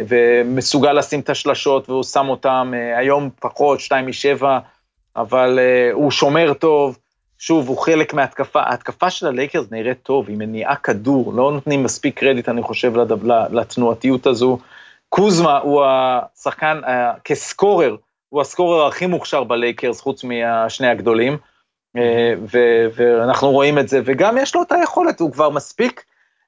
ומסוגל 0.08 0.94
לשים 0.94 1.20
את 1.20 1.30
השלשות, 1.30 1.90
והוא 1.90 2.04
שם 2.04 2.30
אותם 2.30 2.74
אה, 2.76 2.98
היום 2.98 3.30
פחות, 3.40 3.80
שתיים 3.80 4.08
משבע, 4.08 4.60
אבל 5.16 5.60
אה, 5.60 5.90
הוא 5.94 6.12
שומר 6.12 6.54
טוב. 6.54 6.98
שוב, 7.40 7.68
הוא 7.68 7.78
חלק 7.78 8.14
מההתקפה, 8.14 8.62
ההתקפה 8.62 9.10
של 9.10 9.28
הלייקרס 9.28 9.66
נראית 9.72 10.04
טוב, 10.04 10.30
היא 10.30 10.38
מניעה 10.38 10.76
כדור, 10.76 11.34
לא 11.34 11.52
נותנים 11.52 11.84
מספיק 11.84 12.20
קרדיט, 12.20 12.50
אני 12.50 12.64
חושב, 12.64 12.98
לדב, 12.98 13.26
לתנועתיות 13.52 14.28
הזו. 14.28 14.58
קוזמה 15.10 15.58
הוא 15.58 15.84
השחקן, 15.86 16.82
אה, 16.88 17.12
כסקורר, 17.24 17.96
הוא 18.30 18.42
הסקורר 18.42 18.88
הכי 18.88 19.06
מוכשר 19.06 19.44
בלייקרס, 19.44 20.02
חוץ 20.02 20.24
מהשני 20.24 20.88
הגדולים, 20.88 21.34
אה, 21.34 21.38
ו- 22.54 22.86
ואנחנו 22.96 23.52
רואים 23.52 23.80
את 23.80 23.88
זה, 23.88 24.02
וגם 24.06 24.38
יש 24.38 24.56
לו 24.56 24.62
את 24.62 24.72
היכולת, 24.72 25.20
הוא 25.20 25.32
כבר 25.32 25.50
מספיק 25.50 26.04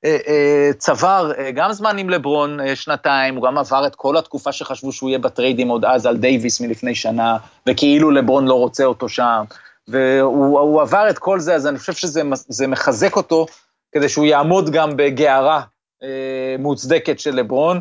אה, 0.06 0.18
אה, 0.28 0.70
צבר 0.78 1.32
אה, 1.38 1.52
גם 1.52 1.72
זמן 1.72 1.98
עם 1.98 2.10
לברון 2.10 2.60
אה, 2.60 2.76
שנתיים, 2.76 3.36
הוא 3.36 3.44
גם 3.44 3.58
עבר 3.58 3.88
את 3.88 3.96
כל 3.96 4.18
התקופה 4.18 4.52
שחשבו 4.52 4.92
שהוא 4.92 5.10
יהיה 5.10 5.20
בטריידים 5.20 5.68
עוד 5.68 5.86
אז 5.86 6.06
על 6.06 6.18
דייוויס 6.18 6.62
מלפני 6.62 6.96
שנה, 6.96 7.38
וכאילו 7.68 8.12
לברון 8.12 8.48
לא 8.48 8.54
רוצה 8.54 8.86
אותו 8.86 9.10
שם. 9.10 9.44
והוא 9.88 10.60
הוא 10.60 10.82
עבר 10.82 11.10
את 11.10 11.20
כל 11.20 11.40
זה, 11.40 11.56
אז 11.56 11.68
אני 11.68 11.80
חושב 11.80 11.94
שזה 11.94 12.22
זה 12.48 12.68
מחזק 12.68 13.16
אותו, 13.16 13.46
כדי 13.92 14.10
שהוא 14.10 14.26
יעמוד 14.26 14.70
גם 14.70 14.98
בגערה 14.98 15.62
אה, 16.04 16.56
מוצדקת 16.60 17.20
של 17.20 17.36
לברון, 17.36 17.80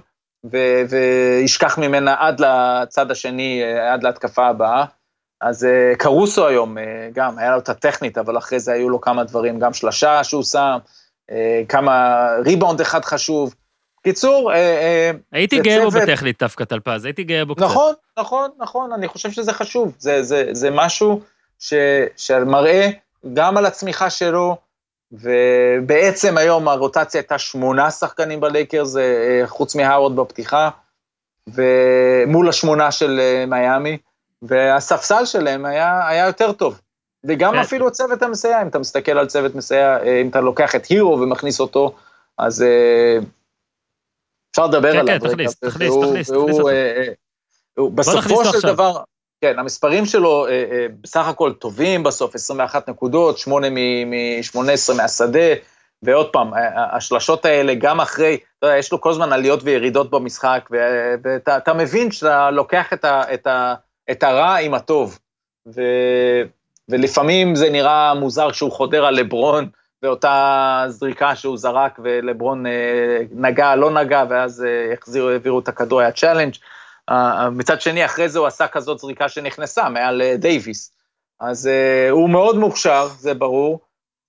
וישכח 0.89 1.79
ממנה 1.79 2.15
עד 2.19 2.41
לצד 2.41 3.11
השני, 3.11 3.63
אה, 3.63 3.93
עד 3.93 4.03
להתקפה 4.03 4.47
הבאה. 4.47 4.85
אז 5.41 5.65
אה, 5.65 5.93
קרוסו 5.99 6.47
היום, 6.47 6.79
אה, 6.79 7.09
גם, 7.13 7.39
היה 7.39 7.51
לו 7.51 7.59
את 7.59 7.69
הטכנית, 7.69 8.19
אבל 8.19 8.39
אחרי 8.39 8.61
זה 8.61 8.73
היו 8.73 8.89
לו 8.89 9.01
כמה 9.01 9.25
דברים, 9.25 9.59
גם 9.59 9.73
שלשה 9.73 10.25
שהוא 10.25 10.43
שם, 10.43 10.79
אה, 11.31 11.63
כמה 11.69 12.27
ריבאונד 12.45 12.81
אחד 12.81 13.05
חשוב. 13.05 13.55
קיצור, 14.03 14.53
הייתי 15.33 15.59
גאה 15.59 15.85
בו 15.85 15.91
בטכנית 15.91 16.43
דווקא, 16.43 16.65
טלפז, 16.65 17.05
הייתי 17.05 17.25
גאה 17.25 17.45
בו 17.45 17.55
קצת. 17.55 17.65
נכון, 17.65 17.95
נכון, 18.19 18.51
נכון, 18.59 18.93
אני 18.93 19.09
חושב 19.09 19.31
שזה 19.31 19.53
חשוב. 19.53 19.95
זה, 19.99 20.23
זה, 20.23 20.49
זה 20.53 20.71
משהו 20.71 21.21
ש, 21.59 21.75
שמראה 22.17 22.91
גם 23.35 23.57
על 23.57 23.67
הצמיחה 23.67 24.11
שלו, 24.11 24.57
ובעצם 25.13 26.39
היום 26.39 26.69
הרוטציה 26.69 27.21
הייתה 27.21 27.39
שמונה 27.39 27.91
שחקנים 27.91 28.41
בלייקרס, 28.41 28.97
חוץ 29.47 29.77
מהאוורד 29.77 30.17
בפתיחה, 30.17 30.71
ומול 31.49 32.49
השמונה 32.49 32.93
של 32.93 33.21
מיאמי, 33.47 33.99
והספסל 34.43 35.25
שלהם 35.25 35.65
היה, 35.65 36.09
היה 36.09 36.27
יותר 36.27 36.53
טוב. 36.53 36.81
וגם 37.25 37.53
כן. 37.53 37.59
אפילו 37.59 37.93
צוות 37.93 38.23
המסייע, 38.23 38.63
אם 38.63 38.69
אתה 38.69 38.79
מסתכל 38.79 39.13
על 39.19 39.27
צוות 39.27 39.55
מסייע, 39.55 39.99
אה, 40.03 40.21
אם 40.21 40.29
אתה 40.29 40.41
לוקח 40.41 40.75
את 40.75 40.87
הירו 40.87 41.21
ומכניס 41.21 41.61
אותו, 41.61 41.95
אז 42.39 42.63
אה, 42.63 43.19
אפשר 44.51 44.67
לדבר 44.67 44.93
כן, 44.93 44.99
עליו. 44.99 45.21
כן, 45.21 45.27
רגע, 45.27 45.35
תכניס, 45.35 45.57
והוא- 45.63 45.71
תכניס, 45.73 45.91
והוא- 45.91 46.07
תכניס, 46.13 46.31
והוא, 46.31 46.43
תכניס 46.45 46.59
אותו. 46.59 46.69
אה, 46.69 46.75
אה, 46.97 47.13
הוא- 47.79 47.93
בסופו 47.93 48.35
אותו 48.35 48.51
של 48.51 48.57
עכשיו. 48.57 48.73
דבר, 48.75 49.03
כן, 49.41 49.59
המספרים 49.59 50.07
שלו 50.07 50.47
בסך 51.01 51.29
הכל 51.29 51.53
טובים 51.53 52.03
בסוף, 52.03 52.35
21 52.35 52.89
נקודות, 52.89 53.39
8 53.39 53.71
מ-18 53.71 54.61
מהשדה, 54.97 55.49
ועוד 56.03 56.33
פעם, 56.33 56.51
השלשות 56.93 57.45
האלה, 57.45 57.75
גם 57.75 58.01
אחרי, 58.01 58.39
אתה 58.59 58.67
יודע, 58.67 58.79
יש 58.79 58.93
לו 58.93 59.01
כל 59.01 59.11
הזמן 59.11 59.33
עליות 59.33 59.61
וירידות 59.63 60.11
במשחק, 60.11 60.69
ואתה 60.71 61.57
אתה 61.57 61.75
מבין 61.75 62.11
שאתה 62.11 62.51
לוקח 62.51 62.93
את, 62.93 63.05
ה- 63.05 63.35
את, 63.35 63.47
ה- 63.47 63.75
את 64.11 64.23
הרע 64.23 64.57
עם 64.57 64.75
הטוב. 64.75 65.19
ו, 65.75 65.83
ולפעמים 66.89 67.55
זה 67.55 67.71
נראה 67.71 68.15
מוזר 68.15 68.51
כשהוא 68.51 68.73
חודר 68.73 69.07
על 69.07 69.15
לברון, 69.15 69.69
ואותה 70.03 70.85
זריקה 70.89 71.37
שהוא 71.37 71.59
זרק, 71.59 71.99
ולברון 72.03 72.67
אה, 72.67 73.19
נגע, 73.31 73.77
לא 73.77 73.91
נגע, 73.91 74.25
ואז 74.31 74.65
אה, 74.65 74.93
החזירו, 74.93 75.29
העבירו 75.29 75.59
את 75.59 75.69
הכדור, 75.69 76.01
היה 76.01 76.13
challenge. 76.13 76.55
אה, 77.11 77.51
מצד 77.51 77.81
שני, 77.81 78.05
אחרי 78.05 78.29
זה 78.29 78.39
הוא 78.39 78.47
עשה 78.47 78.69
כזאת 78.69 78.99
זריקה 78.99 79.29
שנכנסה 79.29 79.89
מעל 79.89 80.23
אה, 80.23 80.37
דייוויס. 80.37 80.93
אז 81.41 81.67
אה, 81.67 82.11
הוא 82.11 82.31
מאוד 82.31 82.57
מוכשר, 82.57 83.09
זה 83.19 83.35
ברור, 83.35 83.81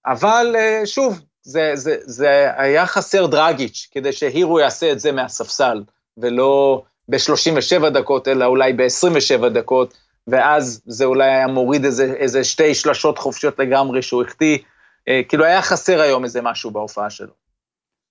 אבל 0.06 0.56
אה, 0.58 0.82
שוב, 0.86 1.22
זה, 1.42 1.72
זה, 1.74 1.96
זה 2.00 2.52
היה 2.58 2.86
חסר 2.86 3.26
דרגיץ', 3.26 3.88
כדי 3.92 4.14
שהירו 4.14 4.60
יעשה 4.60 4.92
את 4.92 5.00
זה 5.00 5.12
מהספסל, 5.12 5.84
ולא 6.18 6.84
ב-37 7.10 7.90
דקות, 7.90 8.28
אלא 8.28 8.46
אולי 8.46 8.74
ב-27 8.74 9.50
דקות, 9.50 9.94
ואז 10.28 10.82
זה 10.86 11.06
אולי 11.06 11.30
היה 11.30 11.48
מוריד 11.48 11.86
איזה, 11.86 12.14
איזה 12.18 12.44
שתי 12.44 12.76
שלשות 12.76 13.18
חופשיות 13.18 13.60
לגמרי 13.60 14.02
שהוא 14.02 14.24
החטיא. 14.24 14.58
אה, 15.08 15.22
כאילו 15.30 15.46
היה 15.46 15.62
חסר 15.62 16.02
היום 16.02 16.24
איזה 16.24 16.42
משהו 16.42 16.72
בהופעה 16.72 17.10
שלו. 17.10 17.34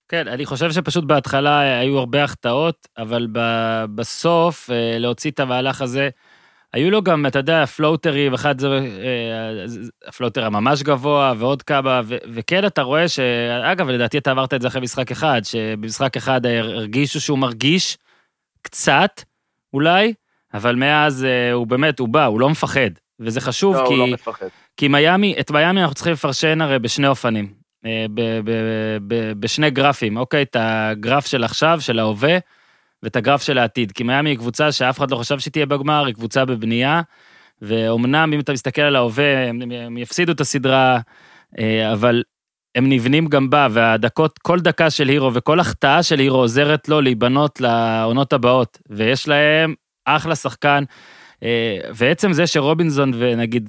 כן, 0.08 0.28
אני 0.28 0.46
חושב 0.46 0.72
שפשוט 0.72 1.04
בהתחלה 1.04 1.80
היו 1.80 1.98
הרבה 1.98 2.24
החטאות, 2.24 2.88
אבל 2.98 3.26
בסוף, 3.94 4.70
אה, 4.70 4.98
להוציא 4.98 5.30
את 5.30 5.40
המהלך 5.40 5.82
הזה, 5.82 6.08
היו 6.72 6.90
לו 6.90 7.02
גם, 7.02 7.26
אתה 7.26 7.38
יודע, 7.38 7.66
פלוטרים, 7.66 8.34
אחד 8.34 8.60
זה 8.60 8.66
אה, 8.68 9.64
הפלוטר 10.08 10.44
הממש 10.44 10.82
גבוה, 10.82 11.34
ועוד 11.38 11.62
כמה, 11.62 12.00
וכן, 12.34 12.66
אתה 12.66 12.82
רואה 12.82 13.08
ש... 13.08 13.18
אגב, 13.72 13.88
לדעתי 13.88 14.18
אתה 14.18 14.30
אמרת 14.30 14.54
את 14.54 14.62
זה 14.62 14.68
אחרי 14.68 14.80
משחק 14.80 15.10
אחד, 15.10 15.40
שבמשחק 15.44 16.16
אחד 16.16 16.46
הרגישו 16.46 17.20
שהוא 17.20 17.38
מרגיש 17.38 17.98
קצת, 18.66 19.22
אולי, 19.74 20.14
אבל 20.54 20.74
מאז 20.74 21.24
אה, 21.24 21.52
הוא 21.52 21.66
באמת, 21.66 21.98
הוא 21.98 22.08
בא, 22.08 22.24
הוא 22.24 22.40
לא 22.40 22.50
מפחד. 22.50 22.90
וזה 23.20 23.40
חשוב, 23.40 23.76
לא, 23.76 23.84
כי... 23.88 23.94
הוא 23.94 23.98
לא 23.98 24.06
מפחד. 24.06 24.46
כי 24.76 24.88
מיאמי, 24.88 25.34
את 25.40 25.50
מיאמי 25.50 25.80
אנחנו 25.80 25.94
צריכים 25.94 26.12
לפרשן 26.12 26.60
הרי 26.60 26.78
בשני 26.78 27.06
אופנים, 27.06 27.52
אה, 27.84 28.06
ב- 28.14 28.40
ב- 28.44 28.98
ב- 29.08 29.32
בשני 29.40 29.70
גרפים, 29.70 30.16
אוקיי? 30.16 30.42
את 30.42 30.56
הגרף 30.58 31.26
של 31.26 31.44
עכשיו, 31.44 31.80
של 31.80 31.98
ההווה, 31.98 32.38
ואת 33.02 33.16
הגרף 33.16 33.42
של 33.42 33.58
העתיד. 33.58 33.92
כי 33.92 34.02
מיאמי 34.02 34.30
היא 34.30 34.38
קבוצה 34.38 34.72
שאף 34.72 34.98
אחד 34.98 35.10
לא 35.10 35.16
חשב 35.16 35.38
שתהיה 35.38 35.66
בגמר, 35.66 36.06
היא 36.06 36.14
קבוצה 36.14 36.44
בבנייה, 36.44 37.02
ואומנם 37.62 38.32
אם 38.32 38.40
אתה 38.40 38.52
מסתכל 38.52 38.82
על 38.82 38.96
ההווה, 38.96 39.48
הם, 39.48 39.62
הם 39.72 39.96
יפסידו 39.96 40.32
את 40.32 40.40
הסדרה, 40.40 40.98
אה, 41.58 41.92
אבל 41.92 42.22
הם 42.76 42.88
נבנים 42.88 43.26
גם 43.26 43.50
בה, 43.50 43.68
והדקות, 43.70 44.38
כל 44.38 44.60
דקה 44.60 44.90
של 44.90 45.08
הירו 45.08 45.34
וכל 45.34 45.60
החטאה 45.60 46.02
של 46.02 46.18
הירו 46.18 46.38
עוזרת 46.38 46.88
לו 46.88 47.00
להיבנות 47.00 47.60
לעונות 47.60 48.32
הבאות, 48.32 48.78
ויש 48.90 49.28
להם 49.28 49.74
אחלה 50.04 50.34
שחקן. 50.34 50.84
אה, 51.42 51.78
ועצם 51.94 52.32
זה 52.32 52.46
שרובינזון 52.46 53.12
ונגיד 53.14 53.68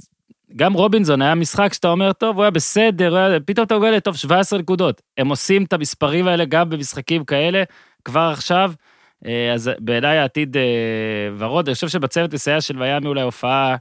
גם 0.56 0.74
רובינזון 0.74 1.22
היה 1.22 1.36
משחק 1.36 1.74
שאתה 1.74 1.88
אומר, 1.88 2.14
טוב, 2.14 2.36
הוא 2.36 2.44
היה 2.44 2.52
בסדר, 2.52 3.10
הוא 3.10 3.18
היה... 3.18 3.40
פתאום 3.40 3.66
אתה 3.66 3.78
מגלה, 3.78 4.00
טוב, 4.00 4.16
17 4.16 4.60
נקודות. 4.60 5.02
הם 5.18 5.30
עושים 5.30 5.64
את 5.64 5.74
המספרים 5.74 6.28
האלה 6.28 6.46
גם 6.46 6.70
במשחקים 6.70 7.26
כאלה, 7.26 7.64
כבר 8.06 8.30
עכשיו. 8.34 8.72
אה, 9.26 9.54
אז 9.54 9.72
בעיניי 9.80 10.18
העתיד 10.18 10.58
אה, 10.58 10.64
ורוד. 11.38 11.68
אני 11.68 11.76
חושב 11.76 11.88
שבצוות 11.88 12.34
לסייע 12.34 12.62
של 12.62 12.76
מיאמי 12.76 13.08
אולי 13.08 13.22
הופעה 13.22 13.76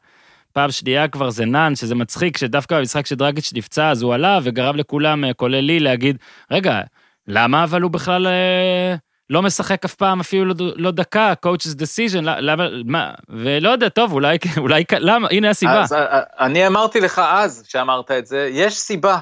פעם 0.56 0.70
שנייה 0.70 1.08
כבר 1.08 1.30
זה 1.30 1.44
נאן, 1.44 1.74
שזה 1.74 1.94
מצחיק, 1.94 2.36
שדווקא 2.36 2.78
במשחק 2.78 3.06
שדרגיץ' 3.06 3.52
נפצע, 3.54 3.90
אז 3.90 4.02
הוא 4.02 4.14
עלה 4.14 4.38
וגרם 4.42 4.76
לכולם, 4.76 5.24
אה, 5.24 5.34
כולל 5.34 5.60
לי, 5.60 5.80
להגיד, 5.80 6.16
רגע, 6.50 6.80
למה 7.28 7.64
אבל 7.64 7.82
הוא 7.82 7.90
בכלל 7.90 8.26
אה, 8.26 8.94
לא 9.30 9.42
משחק 9.42 9.84
אף 9.84 9.94
פעם 9.94 10.20
אפילו 10.20 10.44
לא, 10.44 10.54
לא 10.76 10.90
דקה, 10.90 11.32
coach's 11.46 11.74
decision, 11.74 12.20
למה, 12.22 12.64
מה, 12.84 13.10
ולא 13.28 13.68
יודע, 13.70 13.88
טוב, 13.88 14.12
אולי, 14.12 14.38
אולי, 14.58 14.84
למה, 14.98 15.28
הנה 15.30 15.50
הסיבה. 15.50 15.82
אז 15.82 15.92
אה, 15.92 16.20
אני 16.38 16.66
אמרתי 16.66 17.00
לך 17.00 17.18
אז, 17.18 17.64
שאמרת 17.68 18.10
את 18.10 18.26
זה, 18.26 18.48
יש 18.52 18.78
סיבה. 18.78 19.18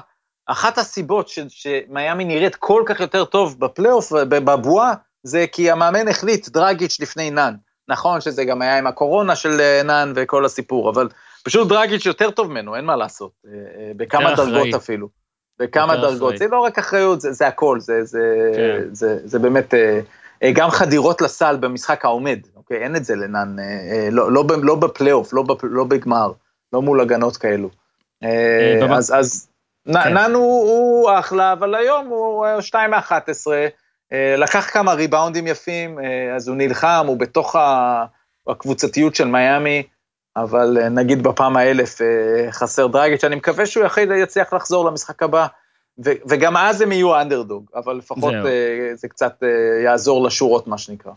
אחת 0.47 0.77
הסיבות 0.77 1.31
שמיאמי 1.49 2.25
נראית 2.25 2.55
כל 2.55 2.83
כך 2.85 2.99
יותר 2.99 3.25
טוב 3.25 3.59
בפלייאוף, 3.59 4.11
בבועה, 4.29 4.93
זה 5.23 5.45
כי 5.51 5.71
המאמן 5.71 6.07
החליט 6.07 6.49
דרגיץ' 6.49 6.99
לפני 6.99 7.31
נאן. 7.31 7.53
נכון 7.87 8.21
שזה 8.21 8.45
גם 8.45 8.61
היה 8.61 8.77
עם 8.77 8.87
הקורונה 8.87 9.35
של 9.35 9.81
נאן 9.83 10.13
וכל 10.15 10.45
הסיפור, 10.45 10.89
אבל 10.89 11.07
פשוט 11.45 11.67
דרגיץ' 11.67 12.05
יותר 12.05 12.31
טוב 12.31 12.51
ממנו, 12.51 12.75
אין 12.75 12.85
מה 12.85 12.95
לעשות. 12.95 13.31
אה, 13.47 13.91
בכמה 13.97 14.35
דרגות 14.35 14.53
אחראי. 14.53 14.75
אפילו. 14.75 15.07
בכמה 15.59 15.95
דרגות. 15.95 16.17
אחראי. 16.17 16.37
זה 16.37 16.47
לא 16.47 16.59
רק 16.59 16.79
אחריות, 16.79 17.21
זה, 17.21 17.31
זה 17.31 17.47
הכל, 17.47 17.79
זה, 17.79 18.03
זה, 18.03 18.51
כן. 18.55 18.79
זה, 18.93 19.17
זה, 19.17 19.27
זה 19.27 19.39
באמת, 19.39 19.73
גם 20.53 20.69
חדירות 20.69 21.21
לסל 21.21 21.55
במשחק 21.55 22.05
העומד, 22.05 22.39
אוקיי? 22.55 22.77
אין 22.77 22.95
את 22.95 23.05
זה 23.05 23.15
לנאן, 23.15 23.55
לא, 24.11 24.31
לא, 24.31 24.43
לא 24.63 24.75
בפלייאוף, 24.75 25.33
לא, 25.33 25.43
לא 25.63 25.83
בגמר, 25.83 26.31
לא 26.73 26.81
מול 26.81 27.01
הגנות 27.01 27.37
כאלו. 27.37 27.69
אז, 28.91 29.13
אז 29.15 29.47
כן. 29.85 30.13
נאן 30.13 30.33
הוא, 30.33 30.69
הוא 30.69 31.09
אחלה, 31.19 31.51
אבל 31.51 31.75
היום 31.75 32.07
הוא 32.07 32.45
2 32.61 32.91
מ-11, 32.91 33.13
לקח 34.37 34.69
כמה 34.73 34.93
ריבאונדים 34.93 35.47
יפים, 35.47 35.99
אז 36.35 36.47
הוא 36.47 36.57
נלחם, 36.57 37.05
הוא 37.07 37.17
בתוך 37.17 37.55
הקבוצתיות 38.47 39.15
של 39.15 39.27
מיאמי, 39.27 39.83
אבל 40.37 40.89
נגיד 40.89 41.23
בפעם 41.23 41.57
האלף 41.57 42.01
חסר 42.51 42.87
דרגיץ', 42.87 43.23
אני 43.23 43.35
מקווה 43.35 43.65
שהוא 43.65 43.85
יחיד 43.85 44.09
יצליח 44.17 44.53
לחזור 44.53 44.85
למשחק 44.85 45.23
הבא, 45.23 45.47
וגם 45.99 46.57
אז 46.57 46.81
הם 46.81 46.91
יהיו 46.91 47.21
אנדרדוג, 47.21 47.65
אבל 47.75 47.95
לפחות 47.95 48.33
זה, 48.43 48.91
זה 48.95 49.07
קצת 49.07 49.43
יעזור 49.83 50.23
לשורות, 50.23 50.67
מה 50.67 50.77
שנקרא. 50.77 51.11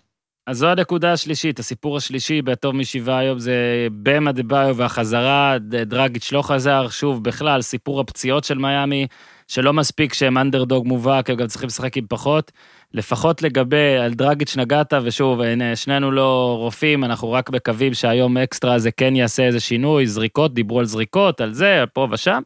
אז 0.47 0.59
זו 0.59 0.67
הנקודה 0.67 1.13
השלישית, 1.13 1.59
הסיפור 1.59 1.97
השלישי 1.97 2.43
בטוב 2.43 2.75
משבעה 2.75 3.19
היום 3.19 3.39
זה 3.39 3.55
במה 4.03 4.33
דה 4.33 4.43
ביו 4.43 4.77
והחזרה, 4.77 5.57
דרגיץ' 5.61 6.33
לא 6.33 6.43
חזר, 6.43 6.89
שוב, 6.89 7.25
בכלל, 7.25 7.63
סיפור 7.63 8.01
הפציעות 8.01 8.45
של 8.45 8.59
מיאמי, 8.59 9.07
שלא 9.49 9.73
מספיק 9.73 10.15
שהם 10.15 10.39
אנדרדוג 10.39 10.87
מובהק, 10.87 11.31
הם 11.31 11.37
גם 11.37 11.47
צריכים 11.47 11.67
לשחק 11.67 11.97
עם 11.97 12.05
פחות. 12.09 12.53
לפחות 12.95 13.43
לגבי, 13.43 13.97
על 13.97 14.15
דרגיץ' 14.15 14.57
נגעת, 14.57 14.93
ושוב, 15.03 15.41
הנה, 15.41 15.77
שנינו 15.77 16.11
לא 16.11 16.57
רופאים, 16.59 17.05
אנחנו 17.05 17.33
רק 17.33 17.51
מקווים 17.51 17.95
שהיום 17.95 18.37
אקסטרה 18.37 18.75
הזה 18.75 18.91
כן 18.91 19.17
יעשה 19.17 19.47
איזה 19.47 19.61
שינוי, 19.61 20.07
זריקות, 20.07 20.55
דיברו 20.55 20.79
על 20.79 20.85
זריקות, 20.85 21.41
על 21.41 21.53
זה, 21.53 21.85
פה 21.93 22.09
ושם. 22.11 22.43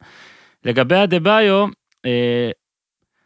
לגבי 0.64 0.96
הדה 0.96 1.20
ביו, 1.20 1.66
אה, 2.06 2.50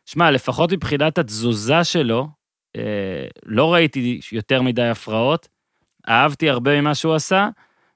שמע, 0.06 0.30
לפחות 0.30 0.72
מבחינת 0.72 1.18
התזוזה 1.18 1.84
שלו, 1.84 2.28
אה, 2.76 3.26
לא 3.46 3.74
ראיתי 3.74 4.20
יותר 4.32 4.62
מדי 4.62 4.88
הפרעות, 4.88 5.48
אהבתי 6.08 6.50
הרבה 6.50 6.80
ממה 6.80 6.94
שהוא 6.94 7.14
עשה, 7.14 7.48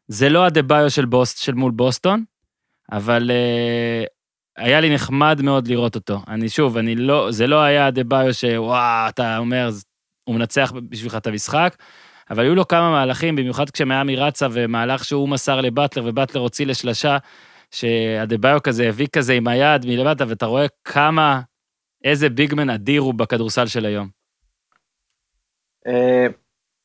זה 0.09 0.29
לא 0.29 0.45
הדה 0.45 0.63
ביו 0.63 0.91
של, 0.91 1.05
בוסט, 1.05 1.39
של 1.39 1.55
מול 1.55 1.73
בוסטון, 1.73 2.25
אבל 2.93 3.31
אה, 3.31 4.05
היה 4.61 4.81
לי 4.81 4.95
נחמד 4.95 5.43
מאוד 5.43 5.69
לראות 5.69 5.95
אותו. 5.95 6.19
אני 6.29 6.49
שוב, 6.49 6.77
אני 6.77 6.97
לא, 6.97 7.31
זה 7.31 7.47
לא 7.47 7.61
היה 7.61 7.87
הדה 7.87 8.05
ביו 8.05 8.35
שוואו, 8.35 9.09
אתה 9.09 9.39
אומר, 9.39 9.71
הוא 10.25 10.35
מנצח 10.35 10.73
בשבילך 10.89 11.17
את 11.17 11.27
המשחק, 11.27 11.77
אבל 12.31 12.43
היו 12.43 12.55
לו 12.55 12.69
כמה 12.69 12.91
מהלכים, 12.91 13.37
במיוחד 13.37 13.71
כשמיאמי 13.71 14.17
רצה 14.17 14.47
ומהלך 14.53 15.05
שהוא 15.05 15.29
מסר 15.29 15.61
לבטלר 15.61 16.05
ובטלר 16.07 16.41
הוציא 16.41 16.67
לשלשה, 16.67 17.19
שהדה-ביו 17.71 18.59
כזה 18.63 18.89
הביא 18.89 19.07
כזה 19.13 19.33
עם 19.33 19.49
היד 19.49 19.87
מלמטה, 19.87 20.25
ואתה 20.29 20.47
רואה 20.47 20.67
כמה, 20.85 21.41
איזה 22.05 22.29
ביגמן 22.29 22.71
אדיר 22.71 23.01
הוא 23.01 23.15
בכדורסל 23.15 23.67
של 23.67 23.87
היום. 23.87 24.09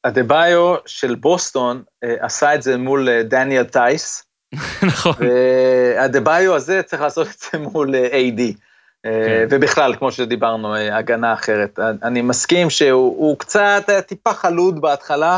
הדה-ביו 0.03 0.75
של 0.85 1.15
בוסטון 1.15 1.83
עשה 2.01 2.55
את 2.55 2.61
זה 2.61 2.77
מול 2.77 3.21
דניאל 3.21 3.63
טייס. 3.63 4.23
נכון. 4.87 5.13
והדה-ביו 5.19 6.55
הזה 6.55 6.81
צריך 6.83 7.01
לעשות 7.01 7.27
את 7.27 7.39
זה 7.39 7.57
מול 7.57 7.95
A.D. 7.95 8.41
כן. 9.03 9.47
ובכלל, 9.49 9.95
כמו 9.95 10.11
שדיברנו, 10.11 10.75
הגנה 10.75 11.33
אחרת. 11.33 11.79
אני 12.03 12.21
מסכים 12.21 12.69
שהוא 12.69 13.39
קצת 13.39 13.83
היה 13.87 14.01
טיפה 14.01 14.33
חלוד 14.33 14.81
בהתחלה, 14.81 15.37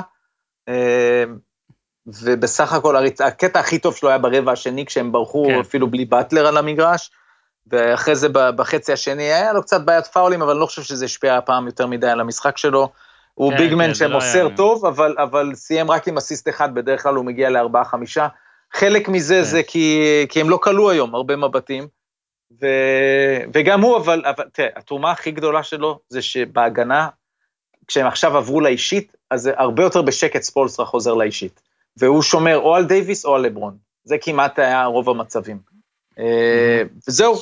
ובסך 2.08 2.74
הכל 2.74 2.96
הקטע 3.20 3.60
הכי 3.60 3.80
טוב 3.80 3.96
שלו 3.96 4.10
היה 4.10 4.18
ברבע 4.18 4.52
השני, 4.52 4.86
כשהם 4.86 5.12
ברחו 5.12 5.46
כן. 5.48 5.60
אפילו 5.60 5.88
בלי 5.88 6.06
באטלר 6.06 6.48
על 6.48 6.58
המגרש, 6.58 7.12
ואחרי 7.68 8.16
זה 8.16 8.28
בחצי 8.32 8.94
השני 8.94 9.24
היה 9.24 9.54
לו 9.54 9.62
קצת 9.62 9.82
בעיית 9.82 10.08
פאולים, 10.08 10.42
אבל 10.42 10.52
אני 10.52 10.60
לא 10.60 10.66
חושב 10.66 10.82
שזה 10.82 11.06
השפיע 11.06 11.38
הפעם 11.38 11.66
יותר 11.66 11.88
מדי 11.88 12.08
על 12.08 12.20
המשחק 12.20 12.58
שלו. 12.58 12.90
הוא 13.34 13.52
כן, 13.52 13.58
ביגמן 13.58 13.88
כן, 13.88 13.94
שמוסר 13.94 14.44
לא 14.44 14.56
טוב, 14.56 14.86
אבל, 14.86 15.16
אבל 15.18 15.52
סיים 15.56 15.92
רק 15.92 16.08
עם 16.08 16.18
אסיסט 16.18 16.50
אחד, 16.50 16.74
בדרך 16.74 17.04
כלל 17.04 17.16
הוא 17.16 17.26
מגיע 17.26 17.50
לארבעה-חמישה. 17.50 18.28
חלק 18.74 19.10
מזה 19.10 19.36
כן. 19.36 19.44
זה 19.44 19.64
כי, 19.64 20.26
כי 20.30 20.42
הם 20.42 20.50
לא 20.50 20.60
כלו 20.64 20.90
היום 20.90 21.16
הרבה 21.16 21.36
מבטים, 21.36 21.88
ו, 22.62 22.68
וגם 23.54 23.82
הוא, 23.82 23.98
אבל, 23.98 24.24
אבל 24.26 24.44
תראה, 24.54 24.70
התרומה 24.76 25.12
הכי 25.12 25.32
גדולה 25.32 25.64
שלו 25.64 26.00
זה 26.10 26.22
שבהגנה, 26.22 27.08
כשהם 27.88 28.08
עכשיו 28.08 28.38
עברו 28.38 28.62
לאישית, 28.62 29.16
אז 29.32 29.42
זה 29.42 29.52
הרבה 29.58 29.84
יותר 29.84 30.02
בשקט 30.02 30.42
ספולסטרה 30.42 30.86
חוזר 30.86 31.14
לאישית. 31.14 31.62
והוא 31.98 32.22
שומר 32.22 32.58
או 32.58 32.76
על 32.76 32.86
דייוויס 32.86 33.26
או 33.26 33.36
על 33.36 33.42
לברון. 33.42 33.78
זה 34.04 34.18
כמעט 34.22 34.60
היה 34.60 34.86
רוב 34.86 35.10
המצבים. 35.10 35.60
אה, 36.20 36.82
וזהו, 37.08 37.36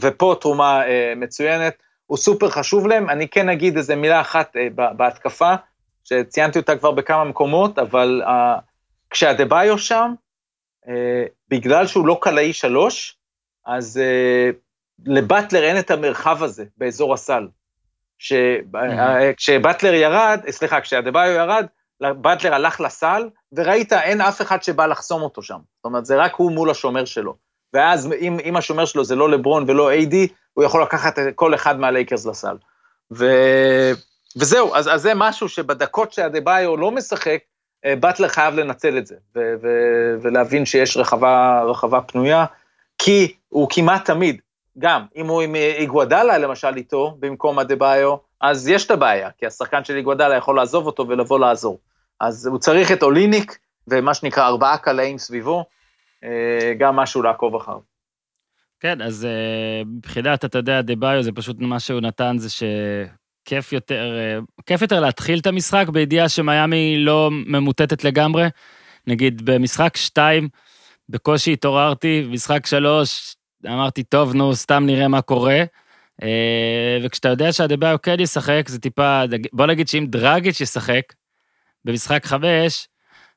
ופה 0.00 0.36
תרומה 0.40 0.86
אה, 0.86 1.12
מצוינת, 1.16 1.74
הוא 2.06 2.18
סופר 2.18 2.50
חשוב 2.50 2.86
להם. 2.86 3.10
אני 3.10 3.28
כן 3.28 3.48
אגיד 3.48 3.76
איזה 3.76 3.96
מילה 3.96 4.20
אחת 4.20 4.56
אה, 4.56 4.92
בהתקפה, 4.92 5.54
שציינתי 6.04 6.58
אותה 6.58 6.76
כבר 6.76 6.90
בכמה 6.90 7.24
מקומות, 7.24 7.78
אבל 7.78 8.22
אה, 8.26 8.58
כשהדה-ביו 9.10 9.78
שם, 9.78 10.14
בגלל 11.48 11.86
שהוא 11.86 12.06
לא 12.06 12.18
קלעי 12.20 12.52
שלוש, 12.52 13.16
אז 13.66 13.98
אה, 13.98 14.50
לבטלר 15.06 15.62
אין 15.62 15.78
את 15.78 15.90
המרחב 15.90 16.42
הזה 16.42 16.64
באזור 16.76 17.14
הסל. 17.14 17.48
ש- 18.18 18.32
אה, 18.74 19.34
כשבטלר 19.36 19.94
ירד, 19.94 20.40
אה, 20.46 20.52
סליחה, 20.52 20.80
כשהדה-ביו 20.80 21.30
ירד, 21.30 21.66
באטלר 22.00 22.54
הלך 22.54 22.80
לסל, 22.80 23.28
וראית, 23.52 23.92
אין 23.92 24.20
אף 24.20 24.42
אחד 24.42 24.62
שבא 24.62 24.86
לחסום 24.86 25.22
אותו 25.22 25.42
שם. 25.42 25.58
זאת 25.76 25.84
אומרת, 25.84 26.06
זה 26.06 26.16
רק 26.16 26.34
הוא 26.34 26.52
מול 26.52 26.70
השומר 26.70 27.04
שלו. 27.04 27.36
ואז 27.74 28.12
אם, 28.20 28.38
אם 28.44 28.56
השומר 28.56 28.84
שלו 28.84 29.04
זה 29.04 29.16
לא 29.16 29.30
לברון 29.30 29.64
ולא 29.68 29.90
איי-די, 29.90 30.28
הוא 30.52 30.64
יכול 30.64 30.82
לקחת 30.82 31.18
כל 31.34 31.54
אחד 31.54 31.80
מהלייקרס 31.80 32.26
לסל. 32.26 32.56
ו... 33.12 33.26
וזהו, 34.36 34.74
אז, 34.74 34.88
אז 34.88 35.02
זה 35.02 35.12
משהו 35.14 35.48
שבדקות 35.48 36.12
שהדה-ביו 36.12 36.76
לא 36.76 36.90
משחק, 36.90 37.26
אה, 37.26 37.49
באטלר 37.86 38.28
חייב 38.28 38.54
לנצל 38.54 38.98
את 38.98 39.06
זה, 39.06 39.14
ו- 39.36 39.54
ו- 39.62 40.14
ולהבין 40.22 40.66
שיש 40.66 40.96
רחבה, 40.96 41.62
רחבה 41.62 42.00
פנויה, 42.00 42.44
כי 42.98 43.34
הוא 43.48 43.68
כמעט 43.70 44.04
תמיד, 44.04 44.40
גם, 44.78 45.02
אם 45.16 45.26
הוא 45.26 45.42
עם 45.42 45.54
איגוודאלה 45.54 46.38
למשל 46.38 46.76
איתו, 46.76 47.16
במקום 47.20 47.58
הדה-ביו, 47.58 48.16
אז 48.40 48.68
יש 48.68 48.86
את 48.86 48.90
הבעיה, 48.90 49.30
כי 49.38 49.46
השחקן 49.46 49.84
של 49.84 49.96
איגוודאלה 49.96 50.36
יכול 50.36 50.56
לעזוב 50.56 50.86
אותו 50.86 51.08
ולבוא 51.08 51.38
לעזור. 51.38 51.78
אז 52.20 52.46
הוא 52.46 52.58
צריך 52.58 52.92
את 52.92 53.02
אוליניק, 53.02 53.58
ומה 53.88 54.14
שנקרא 54.14 54.46
ארבעה 54.46 54.78
קלעים 54.78 55.18
סביבו, 55.18 55.64
אה, 56.24 56.74
גם 56.78 56.96
משהו 56.96 57.22
לעקוב 57.22 57.54
אחריו. 57.54 57.78
כן, 58.80 59.02
אז 59.02 59.24
אה, 59.24 59.82
מבחינת, 59.86 60.44
אתה 60.44 60.58
יודע, 60.58 60.82
דה 60.82 60.96
ביו, 60.96 61.22
זה 61.22 61.32
פשוט 61.32 61.56
מה 61.60 61.80
שהוא 61.80 62.00
נתן, 62.00 62.38
זה 62.38 62.50
שכיף 63.44 63.72
יותר, 63.72 64.18
אה, 64.18 64.38
כיף 64.66 64.82
יותר 64.82 65.00
להתחיל 65.00 65.38
את 65.38 65.46
המשחק 65.46 65.86
בידיעה 65.88 66.28
שמיאמי 66.28 66.96
לא 66.98 67.30
ממוטטת 67.32 68.04
לגמרי. 68.04 68.48
נגיד, 69.06 69.42
במשחק 69.44 69.96
2, 69.96 70.48
בקושי 71.08 71.52
התעוררתי, 71.52 72.22
במשחק 72.28 72.66
3, 72.66 73.36
אמרתי, 73.66 74.02
טוב, 74.02 74.34
נו, 74.34 74.54
סתם 74.54 74.86
נראה 74.86 75.08
מה 75.08 75.22
קורה. 75.22 75.62
אה, 76.22 76.98
וכשאתה 77.02 77.28
יודע 77.28 77.52
שהדה-ביו 77.52 77.96
כן 78.02 78.20
ישחק, 78.20 78.68
זה 78.68 78.78
טיפה, 78.78 79.22
בוא 79.52 79.66
נגיד 79.66 79.88
שאם 79.88 80.06
דרגיץ' 80.08 80.60
ישחק 80.60 81.12
במשחק 81.84 82.26
5, 82.26 82.88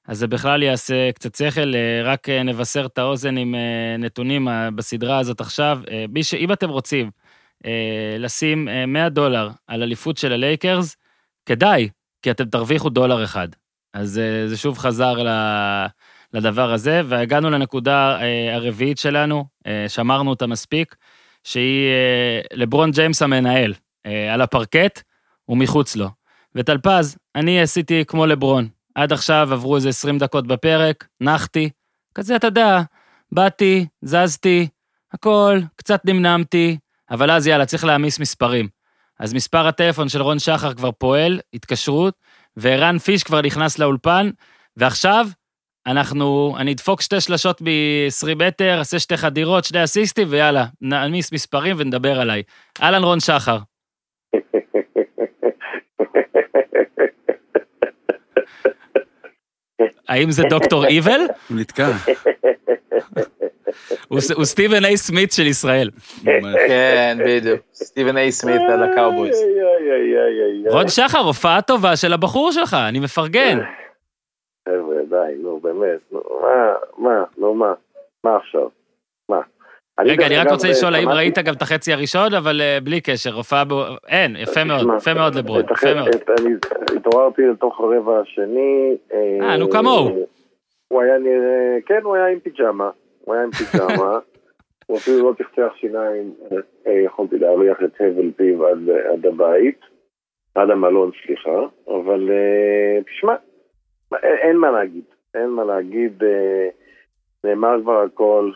אז 0.08 0.18
זה 0.18 0.28
בכלל 0.28 0.64
יעשה 0.64 1.12
קצת 1.12 1.36
שכל, 1.36 1.76
אה, 1.76 2.02
רק 2.04 2.30
נבשר 2.30 2.86
את 2.86 2.98
האוזן 2.98 3.38
עם 3.38 3.56
נתונים 4.00 4.48
בסדרה 4.76 5.18
הזאת 5.18 5.42
עכשיו. 5.42 5.80
מי 6.10 6.24
ש... 6.24 6.34
אם 6.34 6.52
אתם 6.52 6.70
רוצים 6.70 7.12
לשים 8.20 8.70
אה, 8.70 8.86
100 8.86 9.10
דולר 9.10 9.50
על 9.68 9.84
אליפות 9.84 10.18
של 10.18 10.32
הלייקרס, 10.34 10.96
כדאי, 11.46 11.90
כי 12.22 12.32
אתם 12.32 12.46
תרוויחו 12.46 12.90
דולר 12.90 13.24
אחד. 13.24 13.48
אז 13.94 14.20
אה, 14.20 14.48
זה 14.48 14.58
שוב 14.58 14.78
חזר 14.78 15.14
ל... 15.14 15.30
לדבר 16.34 16.74
הזה, 16.74 17.02
והגענו 17.06 17.50
לנקודה 17.50 18.22
אה, 18.22 18.56
הרביעית 18.56 18.98
שלנו, 18.98 19.46
אה, 19.68 19.86
שמרנו 19.88 20.30
אותה 20.30 20.48
מספיק, 20.48 20.96
שהיא 21.44 21.90
אה, 21.90 22.42
לברון 22.54 22.92
ג'יימס 22.92 23.22
המנהל, 23.22 23.74
אה, 24.06 24.34
על 24.34 24.42
הפרקט 24.42 25.02
ומחוץ 25.50 25.96
לו. 25.96 26.10
וטלפז, 26.56 27.18
אני 27.36 27.62
עשיתי 27.62 28.04
כמו 28.08 28.26
לברון. 28.26 28.68
עד 28.96 29.14
עכשיו 29.14 29.48
עברו 29.52 29.76
איזה 29.76 29.90
20 29.90 30.18
דקות 30.18 30.48
בפרק, 30.48 31.08
נחתי, 31.22 31.70
כזה, 32.16 32.36
אתה 32.36 32.48
יודע, 32.48 32.82
באתי, 33.32 33.86
זזתי, 34.02 34.68
הכל, 35.14 35.60
קצת 35.76 36.06
נמנמתי, 36.06 36.78
אבל 37.14 37.32
אז 37.32 37.48
יאללה, 37.48 37.66
צריך 37.66 37.86
להעמיס 37.86 38.20
מספרים. 38.20 38.68
אז 39.20 39.34
מספר 39.34 39.68
הטלפון 39.68 40.10
של 40.10 40.22
רון 40.22 40.40
שחר 40.40 40.74
כבר 40.74 40.92
פועל, 40.92 41.40
התקשרות, 41.54 42.14
וערן 42.58 42.98
פיש 42.98 43.24
כבר 43.24 43.42
נכנס 43.42 43.80
לאולפן, 43.80 44.30
ועכשיו 44.78 45.28
אנחנו, 45.88 46.56
אני 46.58 46.74
אדפוק 46.74 47.02
שתי 47.02 47.22
שלשות 47.22 47.62
מ-20 47.62 48.36
מטר, 48.36 48.80
אעשה 48.80 49.00
שתי 49.00 49.18
חדירות, 49.18 49.64
שני 49.64 49.84
אסיסטים, 49.84 50.28
ויאללה, 50.30 50.66
נעמיס 50.82 51.32
מספרים 51.32 51.76
ונדבר 51.80 52.20
עליי. 52.20 52.44
אהלן 52.82 53.04
רון 53.04 53.20
שחר. 53.20 53.58
האם 60.10 60.32
זה 60.32 60.44
דוקטור 60.50 60.86
איבל? 60.86 61.22
הוא 61.50 61.58
נתקע. 61.58 61.92
הוא 64.08 64.46
סטיבן 64.46 64.86
איי 64.86 64.98
סמית 64.98 65.32
של 65.32 65.48
ישראל. 65.48 65.90
כן, 66.68 67.18
בדיוק. 67.26 67.60
סטיבן 67.74 68.18
איי 68.18 68.32
סמית 68.32 68.62
על 68.70 68.84
הקאובויז. 68.84 69.44
רון 70.70 70.88
שחר, 70.88 71.20
הופעה 71.20 71.62
טובה 71.62 71.96
של 71.96 72.14
הבחור 72.14 72.52
שלך, 72.52 72.78
אני 72.90 73.00
מפרגן. 73.00 73.60
חבר'ה, 74.70 74.96
די, 75.10 75.34
נו, 75.44 75.60
באמת. 75.60 76.00
נו, 76.12 76.22
מה, 76.42 76.74
מה, 76.98 77.24
נו, 77.38 77.54
מה? 77.54 77.74
מה 78.24 78.36
עכשיו? 78.36 78.68
מה? 79.30 79.42
רגע, 80.00 80.28
אני 80.28 80.38
רק 80.38 80.52
רוצה 80.52 80.70
לשאול, 80.70 80.96
האם 80.96 81.10
ראית 81.10 81.40
גם 81.40 81.54
את 81.54 81.62
החצי 81.62 81.94
הראשון, 81.94 82.34
אבל 82.34 82.62
אה, 82.62 82.78
בלי 82.84 83.02
קשר, 83.02 83.34
הופעה 83.34 83.64
ב... 83.66 83.74
אין, 84.08 84.36
יפה 84.36 84.64
מאוד, 84.64 84.88
יפה 84.98 85.14
מאוד 85.14 85.36
לברון, 85.36 85.64
יפה 85.72 85.94
מאוד. 85.94 86.08
אני 86.40 86.56
התעוררתי 86.98 87.42
לתוך 87.42 87.80
הרבע 87.80 88.20
השני. 88.20 88.96
אה, 89.42 89.58
נו, 89.58 89.70
כמוהו. 89.70 90.26
הוא 90.88 91.02
היה 91.02 91.18
נראה, 91.18 91.78
כן, 91.86 92.00
הוא 92.04 92.16
היה 92.16 92.28
עם 92.28 92.40
פיג'מה. 92.40 92.90
הוא 93.26 93.36
היה 93.36 93.44
עם 93.44 93.52
פיג'מה. 93.52 94.20
הוא 94.88 94.98
אפילו 94.98 95.30
לא 95.30 95.34
צחצח 95.38 95.74
שיניים. 95.76 96.34
אה, 96.88 96.94
יכולתי 97.06 97.38
להריח 97.40 97.78
את 97.84 97.92
הבל 98.00 98.32
פיו 98.36 98.66
עד 98.68 98.78
עד 99.14 99.26
הבית. 99.26 99.80
עד 100.56 100.70
המלון, 100.70 101.12
סליחה. 101.26 101.60
אבל 101.88 102.30
אה, 102.32 103.02
תשמע, 103.04 103.36
אין- 104.24 104.38
אין 104.38 104.58
מה 104.58 104.72
להגיד. 104.72 105.04
אין 105.36 105.50
מה 105.50 105.64
להגיד. 105.64 106.24
אה, 106.24 106.68
נאמר 107.44 107.76
כבר 107.82 108.02
הכל. 108.02 108.52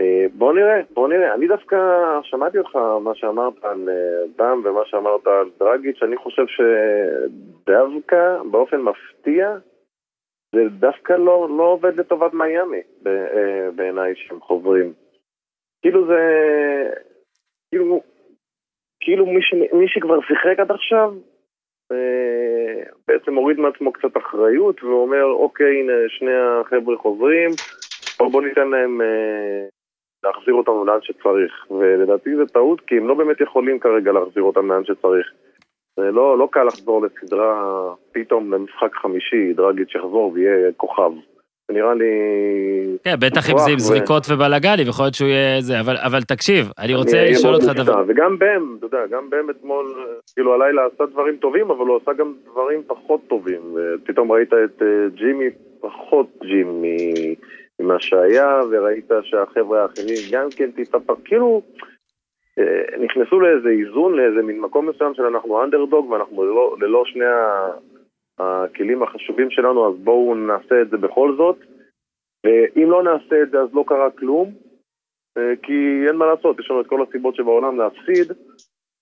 אה, 0.00 0.26
בוא 0.34 0.52
נראה, 0.52 0.80
בוא 0.94 1.08
נראה. 1.08 1.34
אני 1.34 1.48
דווקא 1.48 1.76
שמעתי 2.22 2.58
אותך, 2.58 2.76
מה 3.00 3.14
שאמרת 3.14 3.64
על 3.64 3.88
אה, 3.88 4.24
דם 4.38 4.60
ומה 4.64 4.80
שאמרת 4.84 5.26
על 5.26 5.50
דרגיץ', 5.60 6.02
אני 6.02 6.16
חושב 6.16 6.42
שדווקא, 6.46 8.16
באופן 8.50 8.80
מפתיע, 8.80 9.56
זה 10.54 10.62
דווקא 10.68 11.12
לא, 11.12 11.48
לא 11.58 11.62
עובד 11.62 12.00
לטובת 12.00 12.34
מיאמי, 12.34 12.82
אה, 13.06 13.70
בעיניי, 13.76 14.12
שהם 14.16 14.40
חוברים. 14.40 14.92
כאילו 15.82 16.06
זה... 16.06 16.20
כאילו, 17.70 18.00
כאילו 19.00 19.26
מי, 19.26 19.42
ש, 19.42 19.54
מי 19.72 19.88
שכבר 19.88 20.20
שיחק 20.20 20.58
עד 20.58 20.70
עכשיו, 20.70 21.14
אה, 21.92 22.82
בעצם 23.08 23.34
מוריד 23.34 23.60
מעצמו 23.60 23.92
קצת 23.92 24.16
אחריות 24.16 24.84
ואומר, 24.84 25.24
אוקיי, 25.24 25.80
הנה 25.80 25.92
שני 26.08 26.34
החבר'ה 26.34 26.96
חוזרים, 26.96 27.50
בוא, 28.18 28.32
בוא 28.32 28.42
ניתן 28.42 28.68
להם 28.68 29.00
אה, 29.00 29.66
להחזיר 30.24 30.54
אותנו 30.54 30.84
לאן 30.84 31.02
שצריך. 31.02 31.70
ולדעתי 31.70 32.36
זה 32.36 32.46
טעות, 32.46 32.80
כי 32.80 32.96
הם 32.96 33.08
לא 33.08 33.14
באמת 33.14 33.40
יכולים 33.40 33.78
כרגע 33.78 34.12
להחזיר 34.12 34.42
אותם 34.42 34.72
לאן 34.72 34.84
שצריך. 34.84 35.32
זה 35.96 36.10
לא, 36.12 36.38
לא 36.38 36.48
קל 36.52 36.64
לחזור 36.64 37.02
לסדרה 37.06 37.82
פתאום 38.12 38.54
למשחק 38.54 38.94
חמישי, 38.94 39.52
דרגיץ' 39.52 39.94
יחזור 39.94 40.32
ויהיה 40.34 40.72
כוכב. 40.76 41.10
זה 41.68 41.74
נראה 41.74 41.94
לי... 41.94 42.10
כן, 43.04 43.14
בטח 43.20 43.50
אם 43.50 43.58
זה 43.58 43.70
עם 43.70 43.78
זריקות 43.78 44.26
ובלאגנים, 44.30 44.86
יכול 44.88 45.04
להיות 45.04 45.14
שהוא 45.14 45.28
יהיה 45.28 45.60
זה, 45.60 45.80
אבל- 45.80 45.96
אבל 46.06 46.22
תקשיב, 46.22 46.70
אני 46.78 46.94
רוצה 46.94 47.16
אהיה 47.16 47.30
לשאול 47.30 47.54
אותך. 47.54 47.66
דבר. 47.76 48.04
וגם 48.08 48.38
בם, 48.38 48.76
אתה 48.78 48.86
יודע, 48.86 49.06
גם 49.10 49.30
בם 49.30 49.50
אתמול, 49.50 49.86
כאילו 50.34 50.54
הלילה 50.54 50.82
עשה 50.94 51.06
דברים 51.06 51.36
טובים, 51.36 51.70
אבל 51.70 51.86
הוא 51.86 51.98
עשה 52.02 52.12
גם 52.12 52.32
דברים 52.52 52.82
פחות 52.86 53.20
טובים. 53.28 53.60
ופתאום 53.74 54.32
ראית 54.32 54.52
את 54.52 54.82
אה, 54.82 54.86
ג'ימי 55.14 55.44
פחות 55.80 56.26
ג'ימי 56.42 57.34
ממה 57.80 58.00
שהיה, 58.00 58.60
וראית 58.70 59.10
שהחבר'ה 59.22 59.82
האחרים 59.82 60.16
גם 60.32 60.48
כן 60.56 60.70
טיפה, 60.70 60.98
כאילו, 61.24 61.62
אה, 61.78 61.91
נכנסו 63.04 63.40
לאיזה 63.40 63.68
איזון, 63.68 64.14
לאיזה 64.14 64.42
מין 64.42 64.60
מקום 64.60 64.88
מסוים 64.88 65.14
של 65.14 65.22
אנחנו 65.22 65.64
אנדרדוג, 65.64 66.10
ואנחנו 66.10 66.44
ללא, 66.44 66.76
ללא 66.80 67.02
שני 67.06 67.24
הכלים 68.38 69.02
החשובים 69.02 69.50
שלנו, 69.50 69.88
אז 69.88 69.94
בואו 69.98 70.34
נעשה 70.34 70.82
את 70.82 70.90
זה 70.90 70.96
בכל 70.96 71.36
זאת. 71.36 71.56
ואם 72.46 72.90
לא 72.90 73.02
נעשה 73.02 73.42
את 73.42 73.50
זה, 73.50 73.60
אז 73.60 73.68
לא 73.74 73.84
קרה 73.86 74.10
כלום. 74.10 74.52
אה, 75.38 75.52
כי 75.62 76.06
אין 76.08 76.16
מה 76.16 76.26
לעשות, 76.26 76.60
יש 76.60 76.70
לנו 76.70 76.80
את 76.80 76.86
כל 76.86 77.02
הסיבות 77.02 77.34
שבעולם 77.34 77.78
להפסיד, 77.78 78.32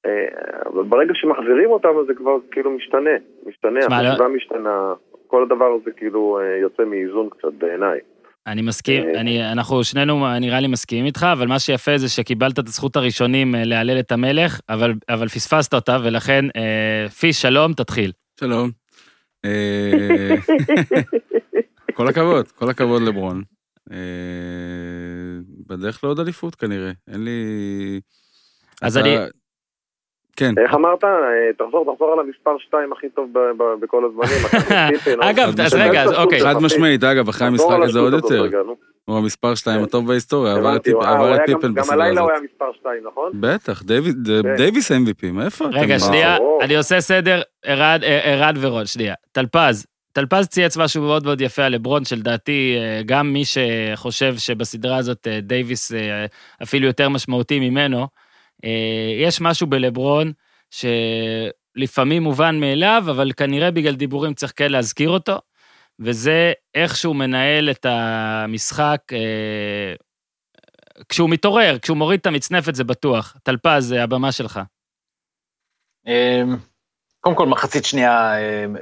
אה, 0.06 0.60
אבל 0.66 0.82
ברגע 0.82 1.14
שמחזירים 1.14 1.70
אותם 1.70 1.98
אז 2.00 2.06
זה 2.06 2.14
כבר 2.14 2.36
כאילו 2.50 2.70
משתנה, 2.70 3.16
משתנה, 3.46 3.80
לא- 3.80 3.94
החשיבה 3.94 4.28
משתנה, 4.28 4.94
כל 5.26 5.42
הדבר 5.42 5.72
הזה 5.80 5.90
כאילו 5.90 6.40
אה, 6.40 6.56
יוצא 6.56 6.84
מאיזון 6.84 7.28
קצת 7.30 7.52
בעיניי. 7.52 8.00
אני 8.46 8.62
מסכים, 8.62 9.02
אה. 9.14 9.20
אני, 9.20 9.52
אנחנו 9.52 9.84
שנינו 9.84 10.38
נראה 10.40 10.60
לי 10.60 10.66
מסכימים 10.66 11.04
איתך, 11.06 11.26
אבל 11.32 11.46
מה 11.46 11.58
שיפה 11.58 11.98
זה 11.98 12.08
שקיבלת 12.08 12.58
את 12.58 12.68
הזכות 12.68 12.96
הראשונים 12.96 13.54
אה, 13.54 13.64
להלל 13.64 13.98
את 13.98 14.12
המלך, 14.12 14.60
אבל, 14.68 14.92
אבל 15.08 15.28
פספסת 15.28 15.74
אותה, 15.74 15.98
ולכן, 16.02 16.44
אה, 16.56 17.08
פיש, 17.08 17.42
שלום, 17.42 17.72
תתחיל. 17.72 18.12
שלום. 18.40 18.70
אה, 19.44 20.34
כל 21.94 22.08
הכבוד, 22.08 22.48
כל 22.52 22.70
הכבוד 22.70 23.02
לברון. 23.02 23.42
אה, 23.92 23.96
בדרך 25.66 26.04
לעוד 26.04 26.20
אליפות 26.20 26.54
כנראה, 26.54 26.90
אין 27.08 27.24
לי... 27.24 28.00
אז 28.82 28.96
אתה- 28.96 29.06
אני- 29.06 29.16
כן, 30.40 30.54
איך 30.64 30.74
אמרת? 30.74 31.04
אה, 31.04 31.10
תחזור, 31.58 31.92
תחזור 31.92 32.12
על 32.12 32.18
המספר 32.18 32.58
2 32.58 32.92
הכי 32.92 33.06
טוב 33.08 33.28
ב- 33.32 33.62
ב- 33.62 33.84
בכל 33.84 34.02
הזמנים. 34.04 34.46
פיפן, 34.92 35.22
אגב, 35.22 35.60
אז 35.60 35.74
רגע, 35.74 36.02
אז 36.02 36.12
אוקיי. 36.12 36.40
חד 36.42 36.62
משמעית, 36.62 37.04
אגב, 37.04 37.28
אחרי 37.28 37.46
המשחק 37.46 37.76
הזה 37.82 37.98
עוד 37.98 38.14
הזאת 38.14 38.30
יותר. 38.30 38.46
הוא 39.04 39.18
המספר 39.18 39.54
2 39.54 39.78
כן. 39.78 39.84
הטוב 39.84 40.06
בהיסטוריה, 40.06 40.52
עבר 40.52 40.60
את 40.62 40.66
הבנתי, 40.70 40.90
פיפ- 40.90 41.02
אה, 41.02 41.08
הוא 41.10 41.16
עבר 41.16 41.26
היה 41.26 41.44
את 41.44 41.50
גם- 41.64 41.74
בסדרה 41.74 41.94
הלילה 42.04 42.20
הוא 42.20 42.30
הזאת. 42.30 42.42
היה 42.42 42.50
מספר 42.54 42.72
2, 42.80 42.94
נכון? 43.10 43.30
בטח, 43.40 43.82
דיוויד- 43.82 44.28
כן. 44.42 44.56
דייוויס 44.56 44.92
MVP, 44.92 45.26
מאיפה 45.32 45.64
אתה? 45.68 45.76
רגע? 45.78 45.98
שנייה. 45.98 46.36
אני 46.60 46.76
עושה 46.76 47.00
סדר, 47.00 47.40
ערד, 47.64 48.00
אה, 48.04 48.50
ורון, 48.60 48.86
שנייה. 48.86 49.14
טלפז, 49.32 49.86
טלפז 50.12 50.46
צייץ 50.48 50.76
משהו 50.76 51.02
מאוד 51.02 51.24
מאוד 51.24 51.40
יפה 51.40 51.62
על 51.64 51.72
לברון, 51.72 52.04
שלדעתי 52.04 52.76
אה, 52.78 53.02
גם 53.06 53.32
מי 53.32 53.42
שחושב 53.44 54.34
שבסדרה 54.38 54.96
הזאת 54.96 55.26
דייוויס 55.42 55.92
אפילו 56.62 56.86
יותר 56.86 57.08
משמעותי 57.08 57.60
ממנו, 57.70 58.06
יש 59.18 59.40
משהו 59.40 59.66
בלברון 59.66 60.32
שלפעמים 60.70 62.22
מובן 62.22 62.60
מאליו, 62.60 63.04
אבל 63.06 63.32
כנראה 63.36 63.70
בגלל 63.70 63.94
דיבורים 63.94 64.34
צריך 64.34 64.52
כן 64.56 64.72
להזכיר 64.72 65.10
אותו, 65.10 65.38
וזה 66.00 66.52
איך 66.74 66.96
שהוא 66.96 67.16
מנהל 67.16 67.70
את 67.70 67.86
המשחק 67.88 69.00
אה, 69.12 69.94
כשהוא 71.08 71.30
מתעורר, 71.30 71.78
כשהוא 71.82 71.96
מוריד 71.96 72.20
את 72.20 72.26
המצנפת 72.26 72.74
זה 72.74 72.84
בטוח. 72.84 73.36
טלפז, 73.42 73.84
זה 73.88 74.02
הבמה 74.02 74.32
שלך. 74.32 74.60
אמ, 76.06 76.56
קודם 77.20 77.36
כל, 77.36 77.46
מחצית 77.46 77.84
שנייה 77.84 78.32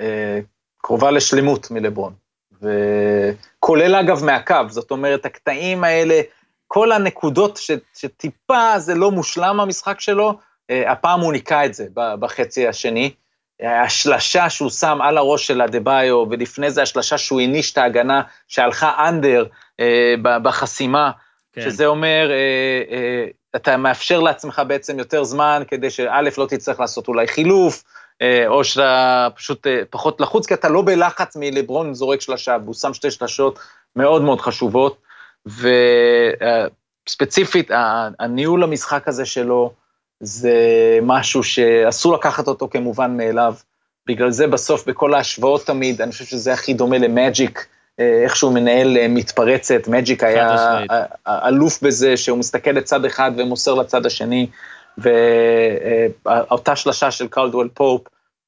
אה, 0.01 0.41
קרובה 0.83 1.11
לשלמות 1.11 1.70
מלברון. 1.70 2.14
וכולל 2.53 3.95
אגב 3.95 4.24
מהקו, 4.24 4.68
זאת 4.68 4.91
אומרת, 4.91 5.26
הקטעים 5.26 5.85
האלה, 5.85 6.20
כל 6.69 6.93
הנקודות 6.93 7.57
ש, 7.57 7.71
שטיפה 7.95 8.79
זה 8.79 8.95
לא 8.95 9.11
מושלם 9.11 9.61
המשחק 9.61 10.01
שלו, 10.01 10.39
אה, 10.71 10.93
הפעם 10.93 11.21
הוא 11.21 11.33
ניקה 11.33 11.64
את 11.64 11.75
זה 11.75 11.87
בחצי 11.95 12.69
השני. 12.69 13.12
השלשה 13.62 14.51
שהוא 14.51 14.71
שם 14.71 14.99
על 15.03 15.19
הראש 15.19 15.47
של 15.47 15.62
אדה-ביו, 15.62 16.25
ולפני 16.31 16.71
זה 16.71 16.83
השלשה 16.83 17.19
שהוא 17.19 17.41
העניש 17.41 17.73
את 17.73 17.79
ההגנה 17.79 18.23
שהלכה 18.49 19.09
אנדר 19.09 19.45
אה, 19.81 20.14
בחסימה, 20.23 21.11
כן. 21.53 21.61
שזה 21.61 21.87
אומר, 21.87 22.31
אה, 22.31 22.97
אה, 22.97 23.25
אתה 23.57 23.77
מאפשר 23.77 24.21
לעצמך 24.21 24.62
בעצם 24.69 24.99
יותר 24.99 25.25
זמן 25.25 25.62
כדי 25.69 25.91
שא', 25.91 26.21
לא 26.39 26.47
תצטרך 26.47 26.81
לעשות 26.81 27.09
אולי 27.09 27.29
חילוף, 27.29 27.85
אה, 28.23 28.45
או 28.47 28.64
שאתה 28.64 29.29
פשוט 29.37 29.66
אה, 29.66 29.83
פחות 29.91 30.21
לחוץ, 30.21 30.47
כי 30.47 30.55
אתה 30.55 30.69
לא 30.69 30.83
בלחץ 30.83 31.37
מלברון 31.37 31.95
זורק 31.95 32.21
שלשה, 32.21 32.57
והוא 32.64 32.75
שם 32.75 32.95
שתי 32.95 33.11
שלשות 33.11 33.59
מאוד 33.97 34.23
מאוד 34.23 34.41
חשובות, 34.41 34.97
וספציפית, 37.07 37.70
הניהול 38.18 38.62
המשחק 38.62 39.09
הזה 39.09 39.26
שלו, 39.26 39.72
זה 40.20 40.53
משהו 41.03 41.42
שאסור 41.42 42.14
לקחת 42.14 42.49
אותו 42.49 42.68
כמובן 42.68 43.16
מאליו. 43.16 43.55
בגלל 44.07 44.30
זה 44.30 44.46
בסוף, 44.46 44.88
בכל 44.88 45.14
ההשוואות 45.14 45.66
תמיד, 45.66 46.03
אני 46.03 46.12
חושב 46.12 46.24
שזה 46.24 46.53
הכי 46.53 46.74
דומה 46.74 46.99
למג'יק, 46.99 47.66
אה, 48.01 48.20
איך 48.24 48.36
שהוא 48.36 48.53
מנהל 48.53 48.96
אה, 48.96 49.09
מתפרצת, 49.09 49.88
מג'יק 49.88 50.24
היה. 50.24 50.51
אה, 50.51 51.05
אה, 51.26 51.49
אלוף 51.49 51.82
בזה 51.82 52.16
שהוא 52.16 52.38
מסתכל 52.38 52.70
לצד 52.70 53.05
אחד 53.05 53.32
ומוסר 53.36 53.74
לצד 53.74 54.07
השני, 54.07 54.46
ואותה 54.99 56.76
שלשה 56.76 57.11
של 57.11 57.28
קלדוול 57.28 57.68
פופ, 57.74 58.07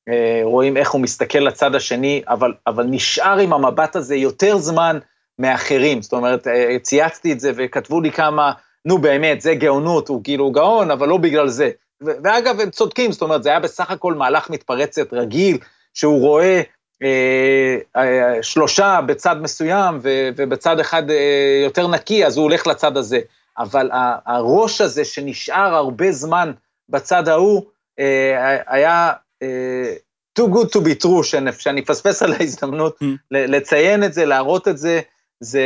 אה, 0.09 0.41
רואים 0.45 0.77
איך 0.77 0.91
הוא 0.91 1.01
מסתכל 1.01 1.39
לצד 1.39 1.75
השני, 1.75 2.23
אבל, 2.29 2.53
אבל 2.67 2.85
נשאר 2.85 3.39
עם 3.39 3.53
המבט 3.53 3.97
הזה 3.97 4.17
יותר 4.17 4.59
זמן 4.59 4.99
מאחרים. 5.41 6.03
זאת 6.03 6.13
אומרת, 6.13 6.47
אה, 6.47 6.77
צייצתי 6.83 7.33
את 7.33 7.41
זה 7.41 7.53
וכתבו 7.57 8.01
לי 8.01 8.13
כמה, 8.13 8.53
נו 8.85 8.99
באמת, 8.99 9.41
זה 9.41 9.55
גאונות, 9.55 10.09
הוא 10.09 10.25
כאילו 10.25 10.51
גאון, 10.51 10.91
אבל 10.91 11.09
לא 11.09 11.17
בגלל 11.17 11.49
זה. 11.49 11.71
ואגב, 12.01 12.61
הם 12.61 12.71
צודקים, 12.71 13.13
זאת 13.13 13.23
אומרת, 13.23 13.43
זה 13.43 13.49
היה 13.49 13.61
בסך 13.61 13.91
הכל 13.91 14.15
מהלך 14.15 14.51
מתפרצת 14.51 15.13
רגיל, 15.13 15.59
שהוא 15.95 16.21
רואה 16.21 16.61
אה, 17.03 17.77
אה, 17.97 18.43
שלושה 18.43 19.01
בצד 19.07 19.37
מסוים, 19.43 19.99
ו- 20.03 20.29
ובצד 20.37 20.81
אחד 20.81 21.11
אה, 21.11 21.61
יותר 21.65 21.87
נקי, 21.89 22.27
אז 22.27 22.37
הוא 22.37 22.43
הולך 22.43 22.67
לצד 22.67 22.97
הזה. 22.97 23.21
אבל 23.59 23.91
הראש 24.27 24.81
הזה 24.81 25.05
שנשאר 25.05 25.75
הרבה 25.75 26.13
זמן 26.13 26.53
בצד 26.89 27.29
ההוא, 27.29 27.63
אה, 27.99 28.57
היה 28.67 29.13
אה, 29.43 29.95
too 30.41 30.43
good 30.43 30.67
to 30.67 30.81
be 30.81 31.05
true, 31.05 31.23
שאני, 31.23 31.51
שאני 31.59 31.81
אפספס 31.81 32.23
על 32.23 32.33
ההזדמנות 32.33 32.99
Mm. 33.03 33.07
לציין 33.31 34.05
את 34.05 34.13
זה, 34.13 34.25
להראות 34.25 34.69
את 34.69 34.79
זה, 34.79 35.01
זה, 35.41 35.63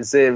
זה 0.00 0.30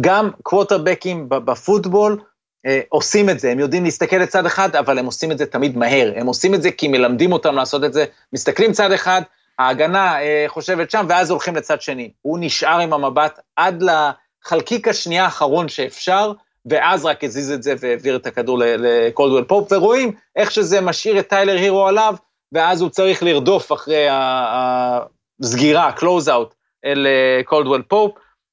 גם 0.00 0.30
קווטרבקים 0.42 1.28
בפוטבול, 1.28 2.20
אה, 2.66 2.80
עושים 2.88 3.30
את 3.30 3.40
זה, 3.40 3.50
הם 3.50 3.58
יודעים 3.58 3.84
להסתכל 3.84 4.16
לצד 4.16 4.46
אחד, 4.46 4.76
אבל 4.76 4.98
הם 4.98 5.06
עושים 5.06 5.32
את 5.32 5.38
זה 5.38 5.46
תמיד 5.46 5.76
מהר. 5.76 6.12
הם 6.16 6.26
עושים 6.26 6.54
את 6.54 6.62
זה 6.62 6.70
כי 6.70 6.88
מלמדים 6.88 7.32
אותם 7.32 7.54
לעשות 7.54 7.84
את 7.84 7.92
זה, 7.92 8.04
מסתכלים 8.32 8.72
צד 8.72 8.92
אחד, 8.92 9.22
ההגנה 9.58 10.20
אה, 10.20 10.44
חושבת 10.48 10.90
שם, 10.90 11.06
ואז 11.08 11.30
הולכים 11.30 11.56
לצד 11.56 11.80
שני. 11.80 12.10
הוא 12.22 12.38
נשאר 12.40 12.78
עם 12.80 12.92
המבט 12.92 13.40
עד 13.56 13.82
לחלקיק 13.82 14.88
השנייה 14.88 15.24
האחרון 15.24 15.68
שאפשר, 15.68 16.32
ואז 16.66 17.04
רק 17.04 17.24
הזיז 17.24 17.50
את 17.50 17.62
זה 17.62 17.74
והעביר 17.80 18.16
את 18.16 18.26
הכדור 18.26 18.58
לקולדוול 18.58 19.44
פופ, 19.44 19.72
ורואים 19.72 20.12
איך 20.36 20.50
שזה 20.50 20.80
משאיר 20.80 21.18
את 21.18 21.28
טיילר 21.28 21.56
הירו 21.56 21.86
עליו, 21.86 22.14
ואז 22.52 22.80
הוא 22.80 22.90
צריך 22.90 23.22
לרדוף 23.22 23.72
אחרי 23.72 24.06
הסגירה, 24.10 25.84
ה-close-out, 25.84 26.54
אל 26.84 27.06
אה, 27.06 27.44
קולדוול 27.44 27.82
פופ. 27.82 28.12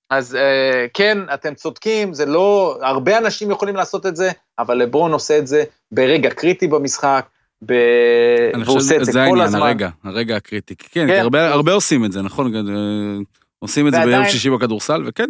אז 0.10 0.36
אה, 0.36 0.86
כן, 0.93 1.18
אתם 1.34 1.53
צודקים, 1.53 2.14
זה 2.14 2.26
לא, 2.26 2.78
הרבה 2.82 3.18
אנשים 3.18 3.51
יכולים 3.51 3.76
לעשות 3.76 4.05
את 4.05 4.16
זה, 4.16 4.32
אבל 4.60 4.78
לברון 4.78 5.12
עושה 5.14 5.38
את 5.38 5.47
זה 5.47 5.64
ברגע 5.91 6.30
קריטי 6.30 6.68
במשחק, 6.68 7.26
ב... 7.66 7.74
אני 8.53 8.64
והוא 8.64 8.78
עושה 8.78 8.95
את 8.95 9.05
זה 9.05 9.12
שזה 9.12 9.20
כל 9.20 9.26
העניין, 9.26 9.41
הזמן. 9.47 9.62
הרגע, 9.62 9.89
הרגע 10.03 10.36
הקריטי. 10.36 10.76
כן, 10.76 11.07
כן. 11.07 11.20
הרבה 11.20 11.49
הרבה 11.49 11.74
עושים 11.74 12.05
את 12.05 12.12
זה, 12.12 12.22
נכון? 12.22 12.55
אה, 12.55 12.62
עושים 13.60 13.88
את 13.88 13.91
זה 13.91 13.97
ועדיין- 13.99 14.16
ביום 14.22 14.32
שישי 14.32 14.49
בכדורסל, 14.49 15.03
וכן. 15.07 15.30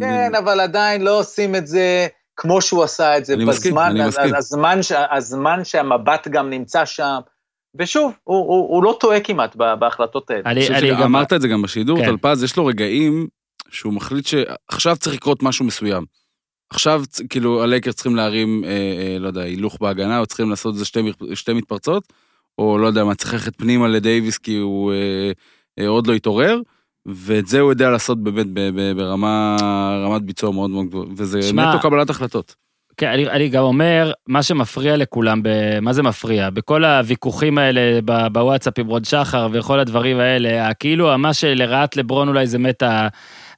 כן, 0.00 0.34
אבל 0.38 0.60
עדיין 0.60 1.02
לא 1.02 1.18
עושים 1.18 1.56
את 1.56 1.66
זה 1.66 2.06
כמו 2.36 2.60
שהוא 2.60 2.82
עשה 2.82 3.18
את 3.18 3.24
זה 3.24 3.34
אני 3.34 3.44
מסכים, 3.44 3.70
בזמן, 3.72 3.90
אני 3.90 4.02
אז- 4.02 4.08
מסכים. 4.08 4.34
הזמן, 4.34 4.82
ש- 4.82 4.92
הזמן 5.10 5.64
שהמבט 5.64 6.28
גם 6.28 6.50
נמצא 6.50 6.84
שם, 6.84 7.18
ושוב, 7.78 8.12
הוא, 8.24 8.36
הוא, 8.38 8.68
הוא 8.74 8.84
לא 8.84 8.96
טועה 9.00 9.20
כמעט 9.20 9.56
בהחלטות 9.56 10.30
האלה. 10.30 10.42
אני, 10.46 10.68
אני 10.68 10.78
אני 10.78 10.90
גם... 10.90 10.98
שאמרת 10.98 11.32
את 11.32 11.40
זה 11.40 11.48
גם 11.48 11.62
בשידור, 11.62 11.98
כן. 11.98 12.04
טלפז, 12.06 12.42
יש 12.44 12.56
לו 12.56 12.66
רגעים 12.66 13.26
שהוא 13.70 13.92
מחליט 13.92 14.26
שעכשיו 14.26 14.96
צריך 14.96 15.16
לקרות 15.16 15.42
משהו 15.42 15.64
מסוים. 15.64 16.04
עכשיו, 16.70 17.02
כאילו, 17.28 17.62
הלייקר 17.62 17.92
צריכים 17.92 18.16
להרים, 18.16 18.64
אה, 18.64 18.70
אה, 18.70 19.18
לא 19.18 19.28
יודע, 19.28 19.40
הילוך 19.42 19.76
בהגנה, 19.80 20.18
או 20.18 20.26
צריכים 20.26 20.50
לעשות 20.50 20.74
איזה 20.74 20.84
שתי, 20.84 21.00
שתי 21.34 21.52
מתפרצות, 21.52 22.12
או 22.58 22.78
לא 22.78 22.86
יודע 22.86 23.04
מה, 23.04 23.14
צריך 23.14 23.32
ללכת 23.32 23.56
פנימה 23.56 23.88
לדייוויס 23.88 24.38
כי 24.38 24.56
הוא 24.56 24.92
אה, 24.92 25.32
אה, 25.78 25.88
עוד 25.88 26.06
לא 26.06 26.12
התעורר, 26.12 26.60
ואת 27.06 27.46
זה 27.46 27.60
הוא 27.60 27.72
יודע 27.72 27.90
לעשות 27.90 28.22
באמת 28.22 28.46
ב- 28.46 28.70
ב- 28.74 28.92
ברמה, 28.96 29.56
רמת 30.04 30.22
ביצוע 30.22 30.50
מאוד 30.50 30.70
מאוד 30.70 30.86
גבוהה, 30.86 31.06
וזה 31.16 31.42
שמע, 31.42 31.70
נטו 31.74 31.82
קבלת 31.82 32.10
החלטות. 32.10 32.54
כן, 32.96 33.06
אני, 33.08 33.28
אני 33.28 33.48
גם 33.48 33.62
אומר, 33.62 34.12
מה 34.28 34.42
שמפריע 34.42 34.96
לכולם, 34.96 35.42
ב, 35.42 35.48
מה 35.82 35.92
זה 35.92 36.02
מפריע? 36.02 36.50
בכל 36.50 36.84
הוויכוחים 36.84 37.58
האלה 37.58 38.00
ב- 38.04 38.26
בוואטסאפ 38.32 38.78
עם 38.78 38.86
רוד 38.86 39.04
שחר 39.04 39.48
וכל 39.52 39.78
הדברים 39.78 40.18
האלה, 40.18 40.74
כאילו 40.74 41.18
מה 41.18 41.34
שלרעת 41.34 41.96
לברון 41.96 42.28
אולי 42.28 42.46
זה 42.46 42.58
ה- 42.82 43.08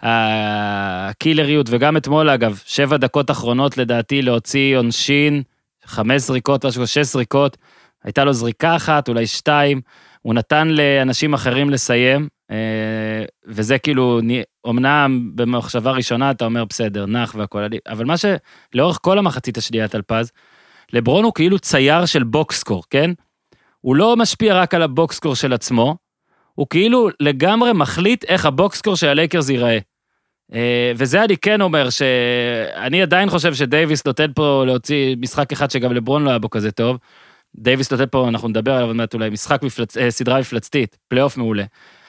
הקילריות, 0.02 1.66
וגם 1.70 1.96
אתמול 1.96 2.30
אגב, 2.30 2.60
שבע 2.66 2.96
דקות 2.96 3.30
אחרונות 3.30 3.78
לדעתי 3.78 4.22
להוציא 4.22 4.76
עונשין, 4.76 5.42
חמש 5.84 6.22
זריקות, 6.22 6.64
משהו, 6.64 6.86
שש 6.86 6.98
זריקות, 6.98 7.56
הייתה 8.04 8.24
לו 8.24 8.32
זריקה 8.32 8.76
אחת, 8.76 9.08
אולי 9.08 9.26
שתיים, 9.26 9.80
הוא 10.22 10.34
נתן 10.34 10.68
לאנשים 10.68 11.34
אחרים 11.34 11.70
לסיים, 11.70 12.28
אה, 12.50 13.24
וזה 13.46 13.78
כאילו, 13.78 14.20
אמנם 14.68 15.30
במחשבה 15.34 15.90
ראשונה 15.90 16.30
אתה 16.30 16.44
אומר 16.44 16.64
בסדר, 16.64 17.06
נח 17.06 17.34
והכל, 17.34 17.62
אבל 17.88 18.04
מה 18.04 18.14
שלאורך 18.16 18.98
כל 19.02 19.18
המחצית 19.18 19.58
השנייה, 19.58 19.88
טלפז, 19.88 20.32
לברון 20.92 21.24
הוא 21.24 21.32
כאילו 21.34 21.58
צייר 21.58 22.06
של 22.06 22.24
box 22.24 22.44
score, 22.44 22.82
כן? 22.90 23.10
הוא 23.80 23.96
לא 23.96 24.16
משפיע 24.16 24.54
רק 24.54 24.74
על 24.74 24.82
ה 24.82 24.88
box 24.88 25.05
score 25.05 25.34
של 25.34 25.52
עצמו, 25.52 25.96
הוא 26.54 26.66
כאילו 26.70 27.08
לגמרי 27.20 27.72
מחליט 27.72 28.24
איך 28.24 28.46
ה 28.46 28.52
box 28.52 28.68
score 28.68 28.96
של 28.96 29.08
הלייקרס 29.08 29.48
ייראה. 29.48 29.78
אה, 30.54 30.92
וזה 30.96 31.24
אני 31.24 31.36
כן 31.36 31.60
אומר, 31.60 31.90
שאני 31.90 33.02
עדיין 33.02 33.30
חושב 33.30 33.54
שדייוויס 33.54 34.06
נותן 34.06 34.32
פה 34.34 34.62
להוציא 34.66 35.16
משחק 35.20 35.52
אחד 35.52 35.70
שגם 35.70 35.92
לברון 35.92 36.24
לא 36.24 36.30
היה 36.30 36.38
בו 36.38 36.50
כזה 36.50 36.70
טוב. 36.70 36.98
דייוויס 37.56 37.92
נותן 37.92 38.04
פה, 38.10 38.28
אנחנו 38.28 38.48
נדבר 38.48 38.72
עליו 38.72 38.86
עוד 38.86 38.96
מעט 38.96 39.14
אולי, 39.14 39.30
משחק 39.30 39.62
מפלצ... 39.62 39.96
אה, 39.96 40.10
סדרה 40.10 40.40
מפלצתית, 40.40 40.98
פלייאוף 41.08 41.36
מעולה. 41.36 41.64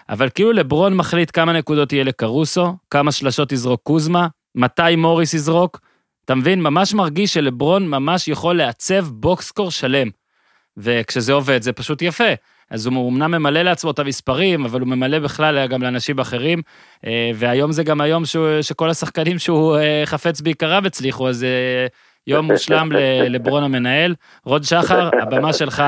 אבל 0.09 0.29
כאילו 0.29 0.51
לברון 0.51 0.93
מחליט 0.93 1.31
כמה 1.33 1.53
נקודות 1.53 1.93
יהיה 1.93 2.03
לקרוסו, 2.03 2.75
כמה 2.89 3.11
שלשות 3.11 3.51
יזרוק 3.51 3.81
קוזמה, 3.83 4.27
מתי 4.55 4.95
מוריס 4.97 5.33
יזרוק. 5.33 5.79
אתה 6.25 6.35
מבין? 6.35 6.61
ממש 6.61 6.93
מרגיש 6.93 7.33
שלברון 7.33 7.87
ממש 7.87 8.27
יכול 8.27 8.57
לעצב 8.57 9.07
בוקסקור 9.09 9.71
שלם. 9.71 10.07
וכשזה 10.77 11.33
עובד 11.33 11.61
זה 11.61 11.73
פשוט 11.73 12.01
יפה. 12.01 12.33
אז 12.69 12.85
הוא 12.85 13.09
אמנם 13.09 13.31
ממלא 13.31 13.61
לעצמו 13.61 13.91
את 13.91 13.99
המספרים, 13.99 14.65
אבל 14.65 14.79
הוא 14.79 14.87
ממלא 14.87 15.19
בכלל 15.19 15.67
גם 15.67 15.81
לאנשים 15.81 16.19
אחרים, 16.19 16.61
אה, 17.05 17.31
והיום 17.35 17.71
זה 17.71 17.83
גם 17.83 18.01
היום 18.01 18.25
שהוא, 18.25 18.61
שכל 18.61 18.89
השחקנים 18.89 19.39
שהוא 19.39 19.77
אה, 19.77 20.01
חפץ 20.05 20.41
בעיקריו 20.41 20.83
הצליחו, 20.85 21.29
אז 21.29 21.43
אה, 21.43 21.87
יום 22.27 22.51
מושלם 22.51 22.91
לברון 23.29 23.63
המנהל. 23.63 24.15
רוד 24.45 24.63
שחר, 24.63 25.09
הבמה 25.21 25.53
שלך. 25.53 25.83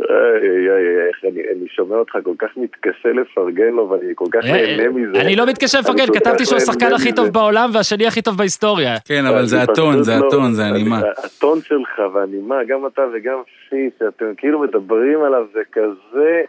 איי, 0.00 0.50
איי, 0.50 0.70
איי, 0.70 1.08
איך 1.08 1.24
אני, 1.24 1.40
אני 1.52 1.68
שומע 1.68 1.96
אותך 1.96 2.18
כל 2.24 2.34
כך 2.38 2.56
מתקשה 2.56 3.08
לפרגן 3.08 3.72
לו, 3.72 3.88
ואני 3.90 4.12
כל 4.14 4.24
כך 4.32 4.44
אה, 4.44 4.52
נהנה 4.52 4.88
מזה. 4.88 5.20
אני 5.20 5.36
לא 5.36 5.46
מתקשה 5.46 5.78
לפרגן, 5.80 6.06
כתבתי 6.06 6.44
שהוא 6.44 6.56
השחקן 6.56 6.86
הכי 6.94 7.08
מזה. 7.08 7.16
טוב 7.16 7.28
בעולם 7.28 7.70
והשני 7.74 8.06
הכי 8.06 8.22
טוב 8.22 8.36
בהיסטוריה. 8.38 8.94
כן, 9.08 9.22
אבל 9.28 9.44
זה 9.46 9.62
הטון, 9.62 10.02
זה 10.02 10.12
לא- 10.20 10.26
הטון, 10.26 10.52
זה 10.52 10.62
אני- 10.62 10.80
הנימה. 10.80 11.00
הטון 11.24 11.58
שלך 11.60 11.98
והנימה, 12.14 12.64
גם 12.64 12.86
אתה 12.86 13.02
וגם 13.14 13.38
פי, 13.70 13.90
שאתם 13.98 14.34
כאילו 14.36 14.60
מדברים 14.60 15.22
עליו, 15.22 15.44
זה 15.52 15.60
כזה... 15.72 16.42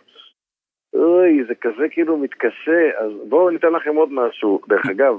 אוי, 0.96 1.44
זה 1.48 1.54
כזה 1.62 1.84
כאילו 1.92 2.18
מתקשה. 2.18 2.82
אז 3.00 3.12
בואו 3.30 3.50
ניתן 3.50 3.72
לכם 3.74 3.96
עוד 3.96 4.10
משהו. 4.12 4.62
דרך 4.68 4.86
אגב, 4.86 5.14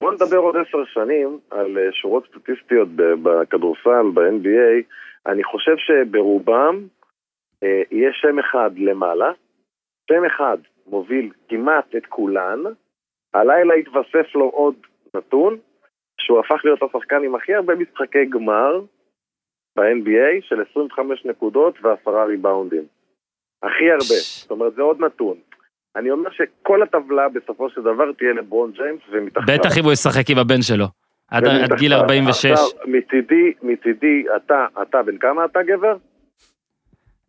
בואו 0.00 0.12
נדבר 0.12 0.36
עוד 0.36 0.56
עשר 0.56 0.78
שנים 0.84 1.38
על 1.50 1.78
אה, 1.78 1.88
שורות 1.92 2.24
סטטיסטיות 2.30 2.88
בכדורסל, 2.96 4.06
ב-NBA. 4.14 4.82
אני 5.26 5.44
חושב 5.44 5.74
שברובם 5.76 6.76
אה, 7.62 7.82
יהיה 7.90 8.10
שם 8.12 8.38
אחד 8.38 8.70
למעלה, 8.76 9.32
שם 10.10 10.24
אחד 10.24 10.58
מוביל 10.86 11.30
כמעט 11.48 11.96
את 11.96 12.06
כולן, 12.06 12.58
הלילה 13.34 13.74
התווסף 13.74 14.34
לו 14.34 14.44
עוד 14.44 14.74
נתון, 15.14 15.58
שהוא 16.20 16.40
הפך 16.40 16.64
להיות 16.64 16.82
השחקן 16.82 17.24
עם 17.24 17.34
הכי 17.34 17.54
הרבה 17.54 17.74
משחקי 17.74 18.24
גמר 18.24 18.80
ב-NBA 19.76 20.42
של 20.48 20.62
25 20.70 21.24
נקודות 21.24 21.74
ועשרה 21.82 22.24
ריבאונדים. 22.24 22.84
הכי 23.62 23.90
הרבה, 23.90 24.18
זאת 24.40 24.50
אומרת 24.50 24.74
זה 24.74 24.82
עוד 24.82 25.00
נתון. 25.00 25.36
אני 25.96 26.10
אומר 26.10 26.30
שכל 26.30 26.82
הטבלה 26.82 27.28
בסופו 27.28 27.70
של 27.70 27.80
דבר 27.80 28.12
תהיה 28.12 28.32
לברון 28.32 28.72
ג'יימס 28.72 29.00
ומתחתיו. 29.10 29.54
בטח 29.54 29.78
אם 29.78 29.84
הוא 29.84 29.92
ישחק 29.92 30.30
עם 30.30 30.38
הבן 30.38 30.62
שלו. 30.62 30.86
עד 31.30 31.44
עד. 31.44 31.72
גיל 31.78 31.92
46. 31.92 32.46
עכשיו, 32.46 32.64
מצידי, 32.86 33.52
מצידי, 33.62 34.24
אתה, 34.36 34.66
אתה, 34.82 35.02
בן 35.02 35.18
כמה 35.18 35.44
אתה 35.44 35.62
גבר? 35.62 35.96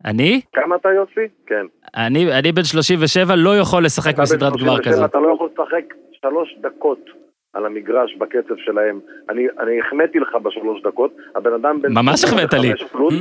אני? 0.04 0.40
כמה 0.52 0.76
אתה 0.76 0.88
יוסי? 0.88 1.34
כן. 1.46 1.66
אני 1.96 2.38
אני 2.38 2.52
בן 2.52 2.64
37, 2.64 3.34
לא 3.36 3.58
יכול 3.58 3.84
לשחק 3.84 4.18
בסדרת 4.20 4.52
גמר 4.52 4.76
37, 4.76 4.92
כזאת. 4.92 5.10
אתה 5.10 5.18
לא 5.18 5.32
יכול 5.34 5.48
לשחק 5.52 5.94
שלוש 6.12 6.56
דקות 6.60 7.10
על 7.52 7.66
המגרש 7.66 8.14
בקצב 8.14 8.56
שלהם. 8.56 9.00
אני, 9.28 9.46
אני 9.60 9.80
החמאתי 9.80 10.18
לך 10.18 10.34
בשלוש 10.42 10.82
דקות, 10.82 11.16
הבן 11.34 11.52
אדם 11.52 11.82
בן... 11.82 11.92
ממש 11.92 12.24
החמאת 12.24 12.52
לי. 12.52 12.68
35 12.76 12.92
פלוס, 12.92 13.14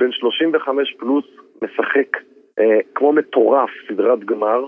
בן 0.00 0.12
35 0.12 0.94
פלוס 0.98 1.24
משחק 1.62 2.16
אה, 2.58 2.78
כמו 2.94 3.12
מטורף 3.12 3.70
סדרת 3.88 4.24
גמר, 4.24 4.66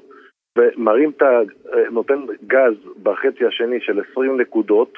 ומרים 0.59 1.11
את 1.17 1.23
ה... 1.23 1.27
אה, 1.75 1.91
נותן 1.91 2.21
גז 2.47 2.75
בחצי 3.03 3.47
השני 3.47 3.81
של 3.81 4.01
20 4.13 4.41
נקודות. 4.41 4.93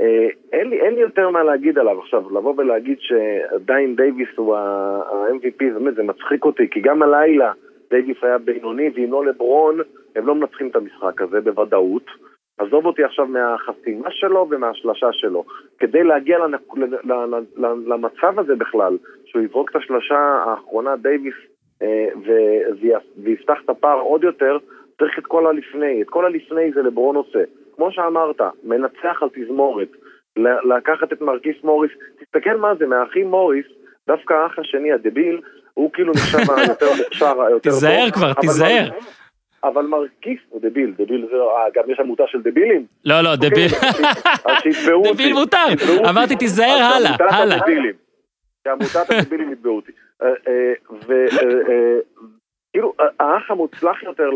אה, 0.00 0.28
אין 0.52 0.68
לי, 0.70 0.80
אין 0.80 0.94
לי 0.94 1.00
יותר 1.00 1.30
מה 1.30 1.42
להגיד 1.42 1.78
עליו 1.78 1.98
עכשיו, 1.98 2.30
לבוא 2.30 2.54
ולהגיד 2.56 2.98
שדיין 3.00 3.96
דייוויס 3.96 4.28
הוא 4.36 4.56
ה-MVP, 4.56 5.58
באמת, 5.74 5.94
זה 5.94 6.02
מצחיק 6.02 6.44
אותי, 6.44 6.68
כי 6.70 6.80
גם 6.80 7.02
הלילה 7.02 7.52
דייוויס 7.90 8.16
היה 8.22 8.38
בינוני, 8.38 8.90
ואם 8.94 9.12
לא 9.12 9.26
לברון, 9.26 9.78
הם 10.16 10.26
לא 10.26 10.34
מנצחים 10.34 10.68
את 10.68 10.76
המשחק 10.76 11.22
הזה 11.22 11.40
בוודאות. 11.40 12.04
עזוב 12.58 12.86
אותי 12.86 13.04
עכשיו 13.04 13.26
מהחסימה 13.26 14.10
שלו 14.10 14.46
ומהשלשה 14.50 15.12
שלו. 15.12 15.44
כדי 15.78 16.04
להגיע 16.04 16.38
לנק... 16.38 16.60
למצב 17.86 18.38
הזה 18.38 18.56
בכלל, 18.56 18.96
שהוא 19.24 19.42
יזרוק 19.42 19.70
את 19.70 19.76
השלשה 19.76 20.18
האחרונה, 20.18 20.96
דייוויס, 20.96 21.34
אה, 21.82 22.08
ו- 22.26 22.80
ויפ- 22.80 23.22
ויפתח 23.22 23.58
את 23.64 23.70
הפער 23.70 24.00
עוד 24.00 24.24
יותר, 24.24 24.58
צריך 24.98 25.18
את 25.18 25.26
כל 25.26 25.46
הלפני. 25.46 26.02
את 26.02 26.08
כל 26.08 26.24
הלפני 26.24 26.72
זה 26.72 26.82
לברון 26.82 27.16
עושה. 27.16 27.42
כמו 27.78 27.92
שאמרת, 27.92 28.40
מנצח 28.64 29.22
על 29.22 29.28
תזמורת. 29.34 29.88
לקחת 30.76 31.12
את 31.12 31.20
מרקיס 31.20 31.56
מוריס, 31.64 31.90
תסתכל 32.20 32.56
מה 32.56 32.74
זה, 32.78 32.86
מהאחים 32.86 33.30
מוריס, 33.30 33.66
דווקא 34.06 34.34
האח 34.34 34.58
השני, 34.58 34.92
הדביל, 34.92 35.40
הוא 35.74 35.90
כאילו 35.92 36.12
נחשב 36.12 36.38
היותר 36.56 36.86
מוכשר, 36.98 37.42
היותר 37.42 37.50
טוב. 37.50 37.60
תיזהר 37.62 38.10
כבר, 38.10 38.32
תיזהר. 38.32 38.88
אבל 39.64 39.86
מרקיס 39.86 40.40
הוא 40.48 40.60
דביל, 40.62 40.94
דביל 40.98 41.26
זה, 41.30 41.36
אה, 41.36 41.70
גם 41.74 41.90
יש 41.90 42.00
עמותה 42.00 42.24
של 42.26 42.42
דבילים. 42.42 42.86
לא, 43.04 43.20
לא, 43.20 43.36
דביל. 43.36 43.70
אז 44.44 44.56
שיתבעו 44.62 44.98
אותי. 44.98 45.12
דביל 45.14 45.32
מותר. 45.32 45.66
אמרתי, 46.10 46.36
תיזהר, 46.36 46.78
הלאה, 46.96 47.10
הלאה. 47.20 47.58
שעמותת 48.64 49.10
הדבילים 49.10 49.52
יתבעו 49.52 49.76
אותי. 49.76 49.92
אה, 50.22 50.28
אה, 50.48 50.72
וכאילו, 51.08 52.92
האח 53.20 53.50
המוצלח 53.50 54.02
יותר 54.02 54.30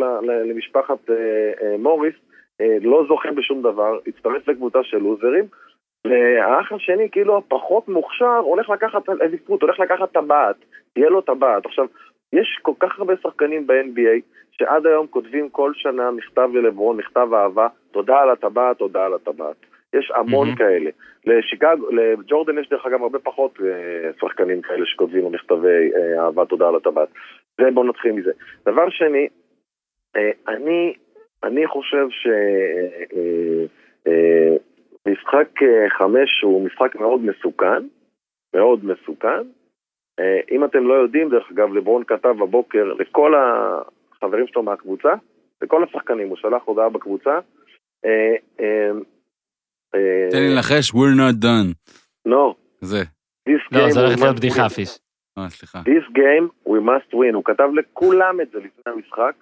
למשפחת 0.45 1.11
מוריס, 1.79 2.15
לא 2.61 3.05
זוכה 3.09 3.31
בשום 3.31 3.63
דבר, 3.63 3.99
הצטרף 4.07 4.49
לקבוצה 4.49 4.79
של 4.83 4.99
לוזרים, 4.99 5.45
והאח 6.07 6.73
השני, 6.73 7.09
כאילו 7.11 7.39
הפחות 7.39 7.89
מוכשר, 7.89 8.39
הולך 8.45 8.71
לקחת 8.71 9.09
אליפות, 9.09 9.63
הולך 9.63 9.81
לקחת 9.81 10.13
טבעת, 10.13 10.57
תהיה 10.95 11.11
לו 11.11 11.21
טבעת. 11.21 11.67
עכשיו, 11.67 11.87
יש 12.33 12.59
כל 12.63 12.73
כך 12.81 12.99
הרבה 12.99 13.15
שחקנים 13.23 13.67
ב-NBA, 13.67 14.21
שעד 14.53 14.87
היום 14.87 15.07
כותבים 15.07 15.49
כל 15.49 15.73
שנה 15.75 16.11
מכתב 16.11 16.49
ללברון, 16.53 16.97
מכתב 16.97 17.29
אהבה, 17.35 17.69
תודה 17.91 18.21
על 18.21 18.31
הטבעת, 18.31 18.79
תודה 18.79 19.07
על 19.07 19.15
הטבעת. 19.15 19.57
יש 19.95 20.13
המון 20.15 20.47
מהמם. 20.47 20.59
כאלה. 20.59 20.91
לשיקגו, 21.27 21.91
לג'ורדן 21.91 22.59
יש 22.59 22.69
דרך 22.69 22.87
אגב 22.87 23.03
הרבה 23.03 23.19
פחות 23.19 23.59
אה, 23.61 24.11
שחקנים 24.21 24.63
כאלה 24.63 24.87
שכותבים 24.87 25.33
מכתבי 25.33 25.91
אה, 25.97 26.25
אהבה, 26.25 26.47
תודה 26.47 26.69
על 26.69 26.77
הטבעת. 26.77 27.09
זה 27.61 27.71
בואו 27.75 27.87
נתחיל 27.87 28.13
מזה. 28.13 28.31
דבר 28.67 28.91
שני, 28.91 29.29
אה, 30.17 30.31
אני, 30.49 30.95
אני 31.45 31.67
חושב 31.67 32.07
שמשחק 35.05 35.63
אה, 35.63 35.91
חמש 35.99 36.41
הוא 36.43 36.67
משחק 36.67 36.97
מאוד 36.97 37.21
מסוכן, 37.21 37.87
מאוד 38.55 38.85
מסוכן. 38.85 39.43
אה, 40.21 40.41
אם 40.51 40.65
אתם 40.65 40.87
לא 40.87 40.95
יודעים, 40.95 41.29
דרך 41.31 41.51
אגב, 41.51 41.75
לברון 41.75 42.05
כתב 42.05 42.29
בבוקר 42.41 42.85
לכל 42.85 43.35
החברים 43.37 44.47
שלו 44.47 44.63
מהקבוצה, 44.63 45.15
לכל 45.63 45.85
השחקנים, 45.85 46.29
הוא 46.29 46.37
שלח 46.37 46.63
הודעה 46.65 46.89
בקבוצה. 46.89 47.39
אה, 48.05 48.35
אה, 48.61 48.91
אה, 49.95 50.29
תן 50.31 50.39
לי 50.39 50.55
לנחש, 50.55 50.91
we're 50.91 51.17
not 51.19 51.45
done. 51.45 51.75
No, 52.29 52.55
זה. 52.81 53.03
this 53.49 53.63
לא, 53.73 53.79
game 53.79 53.91
זה 53.91 54.01
we 54.01 54.03
הולך 54.03 54.21
להיות 54.21 54.37
must 54.37 54.39
בדיחה, 54.39 54.67
win. 54.67 54.69
פיש. 54.69 54.99
אה, 55.39 55.49
סליחה. 55.51 55.79
This 55.79 56.13
game 56.17 56.69
we 56.69 56.81
must 56.81 57.15
win. 57.15 57.35
הוא 57.35 57.45
כתב 57.45 57.69
לכולם 57.75 58.41
את 58.41 58.51
זה 58.51 58.59
לפני 58.59 58.93
המשחק, 58.93 59.35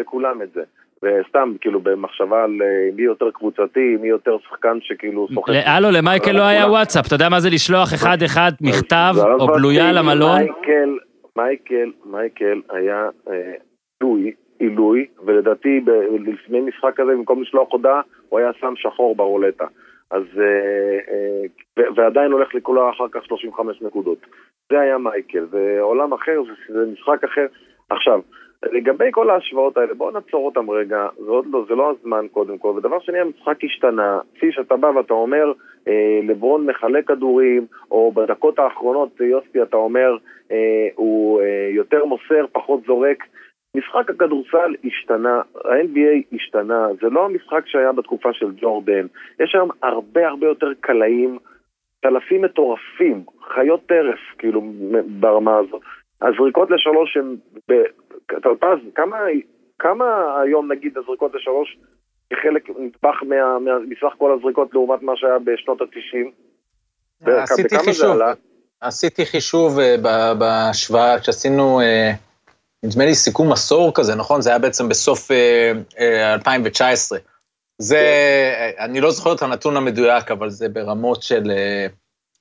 לכולם 0.00 0.42
את 0.42 0.52
זה. 0.52 0.62
וסתם, 1.02 1.52
כאילו, 1.60 1.80
במחשבה 1.80 2.44
על 2.44 2.62
אה, 2.62 2.90
מי 2.96 3.02
יותר 3.02 3.30
קבוצתי, 3.30 3.96
מי 4.00 4.08
יותר 4.08 4.36
שחקן 4.48 4.78
שכאילו 4.80 5.28
סוחק. 5.34 5.52
הלו, 5.66 5.88
למייקל 5.90 6.32
לא 6.32 6.42
היה 6.42 6.66
וואטסאפ, 6.66 7.06
אתה 7.06 7.14
יודע 7.14 7.28
מה 7.28 7.40
זה 7.40 7.48
לשלוח 7.50 7.94
אחד-אחד 7.94 8.50
מכתב 8.60 9.12
או 9.40 9.46
גלויה 9.46 9.92
למלון? 9.92 10.38
מייקל, 10.40 10.98
מייקל, 11.36 11.90
מייקל 12.04 12.60
היה 12.70 13.08
אה, 13.30 13.52
עילוי, 14.00 14.32
עילוי, 14.58 15.06
ולדעתי 15.24 15.80
לפני 16.26 16.60
משחק 16.60 16.92
כזה, 16.96 17.10
במקום 17.12 17.42
לשלוח 17.42 17.68
הודעה, 17.72 18.00
הוא 18.28 18.38
היה 18.38 18.50
שם 18.60 18.74
שחור 18.76 19.16
ברולטה. 19.16 19.66
אז, 20.10 20.22
אה, 20.38 21.82
ועדיין 21.96 22.32
הולך 22.32 22.54
לכולו 22.54 22.90
אחר 22.90 23.08
כך 23.12 23.24
35 23.24 23.82
נקודות. 23.82 24.18
זה 24.72 24.80
היה 24.80 24.98
מייקל, 24.98 25.46
זה 25.50 25.76
עולם 25.80 26.12
אחר, 26.12 26.42
זה 26.68 26.86
משחק 26.92 27.24
אחר. 27.24 27.46
עכשיו, 27.90 28.20
לגבי 28.62 29.08
כל 29.10 29.30
ההשוואות 29.30 29.76
האלה, 29.76 29.94
בואו 29.94 30.10
נעצור 30.10 30.46
אותם 30.46 30.70
רגע, 30.70 31.08
זה 31.16 31.30
עוד 31.30 31.46
לא, 31.52 31.64
זה 31.68 31.74
לא 31.74 31.90
הזמן 31.90 32.26
קודם 32.32 32.58
כל. 32.58 32.68
ודבר 32.68 33.00
שני, 33.00 33.18
המשחק 33.18 33.64
השתנה. 33.64 34.18
כפי 34.34 34.52
שאתה 34.52 34.76
בא 34.76 34.86
ואתה 34.86 35.14
אומר, 35.14 35.52
אה, 35.88 36.20
לברון 36.22 36.66
מחלק 36.66 37.08
כדורים, 37.08 37.66
או 37.90 38.12
בדקות 38.12 38.58
האחרונות, 38.58 39.20
יוסי, 39.20 39.62
אתה 39.62 39.76
אומר, 39.76 40.16
אה, 40.52 40.88
הוא 40.94 41.40
אה, 41.40 41.70
יותר 41.74 42.04
מוסר, 42.04 42.46
פחות 42.52 42.80
זורק. 42.86 43.24
משחק 43.76 44.10
הכדורסל 44.10 44.74
השתנה, 44.84 45.42
ה-NBA 45.64 46.36
השתנה, 46.36 46.88
זה 47.00 47.08
לא 47.10 47.24
המשחק 47.24 47.66
שהיה 47.66 47.92
בתקופה 47.92 48.32
של 48.32 48.50
ג'ורדן. 48.60 49.06
יש 49.40 49.54
היום 49.54 49.70
הרבה 49.82 50.28
הרבה 50.28 50.46
יותר 50.46 50.72
קלעים, 50.80 51.38
צלפים 52.02 52.42
מטורפים, 52.42 53.22
חיות 53.54 53.86
טרף, 53.86 54.18
כאילו, 54.38 54.62
ברמה 55.20 55.56
הזאת. 55.58 55.82
הזריקות 56.22 56.70
לשלוש 56.70 57.16
הן... 57.16 57.36
טלפז, 58.42 58.78
כמה, 58.94 59.16
כמה 59.78 60.04
היום 60.42 60.72
נגיד 60.72 60.98
הזריקות 60.98 61.34
לשלוש 61.34 61.78
כחלק 62.30 62.68
נדבך 62.78 63.22
מה, 63.22 63.58
מה, 63.58 63.70
מסך 63.88 64.14
כל 64.18 64.38
הזריקות 64.38 64.68
לעומת 64.72 65.02
מה 65.02 65.12
שהיה 65.16 65.38
בשנות 65.38 65.78
התשעים? 65.80 66.30
עשיתי 67.26 67.78
חישוב? 67.78 68.16
עשיתי 68.80 69.26
חישוב 69.26 69.78
אה, 69.78 70.34
בהשוואה, 70.34 71.20
כשעשינו, 71.20 71.80
אה, 71.80 72.12
נדמה 72.82 73.04
לי 73.04 73.14
סיכום 73.14 73.52
עשור 73.52 73.94
כזה, 73.94 74.14
נכון? 74.14 74.40
זה 74.40 74.50
היה 74.50 74.58
בעצם 74.58 74.88
בסוף 74.88 75.30
אה, 75.30 75.72
אה, 75.98 76.34
2019. 76.34 77.18
זה, 77.78 78.00
אני 78.78 79.00
לא 79.00 79.10
זוכר 79.10 79.34
את 79.34 79.42
הנתון 79.42 79.76
המדויק, 79.76 80.30
אבל 80.30 80.50
זה 80.50 80.68
ברמות 80.68 81.22
של 81.22 81.42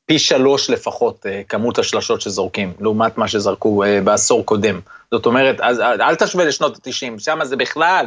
פי 0.05 0.19
שלוש 0.19 0.69
לפחות 0.69 1.25
כמות 1.49 1.79
השלשות 1.79 2.21
שזורקים, 2.21 2.73
לעומת 2.79 3.17
מה 3.17 3.27
שזרקו 3.27 3.83
בעשור 4.03 4.45
קודם. 4.45 4.79
זאת 5.13 5.25
אומרת, 5.25 5.61
אז 5.61 5.79
אה, 5.79 6.09
אל 6.09 6.15
תשווה 6.15 6.45
לשנות 6.45 6.75
ה-90, 6.75 7.19
שם 7.19 7.37
זה 7.43 7.57
בכלל 7.57 8.05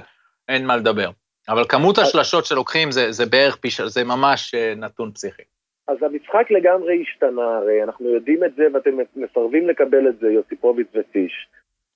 אין 0.49 0.67
מה 0.67 0.77
לדבר. 0.77 1.11
אבל 1.49 1.65
כמות 1.69 1.99
השלשות 1.99 2.47
שלוקחים 2.47 2.91
זה, 2.91 3.13
זה 3.13 3.27
בערך 3.27 3.57
פי 3.57 3.71
שלוש, 3.71 3.93
זה 3.93 4.05
ממש 4.05 4.55
אה, 4.55 4.75
נתון 4.77 5.13
פסיכי. 5.13 5.43
אז 5.89 6.03
המשחק 6.03 6.51
לגמרי 6.51 7.03
השתנה, 7.03 7.57
הרי 7.57 7.83
אנחנו 7.83 8.09
יודעים 8.09 8.45
את 8.45 8.55
זה 8.57 8.67
ואתם 8.75 8.91
מסרבים 9.17 9.69
לקבל 9.69 10.09
את 10.09 10.19
זה, 10.19 10.27
יוסיפוביץ 10.27 10.87
וטיש. 10.95 11.49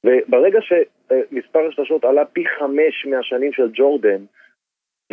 וברגע 0.05 0.59
שמספר 0.63 1.69
השלשות 1.69 2.05
עלה 2.05 2.25
פי 2.25 2.45
חמש 2.59 3.07
מהשנים 3.07 3.53
של 3.53 3.71
ג'ורדן, 3.75 4.25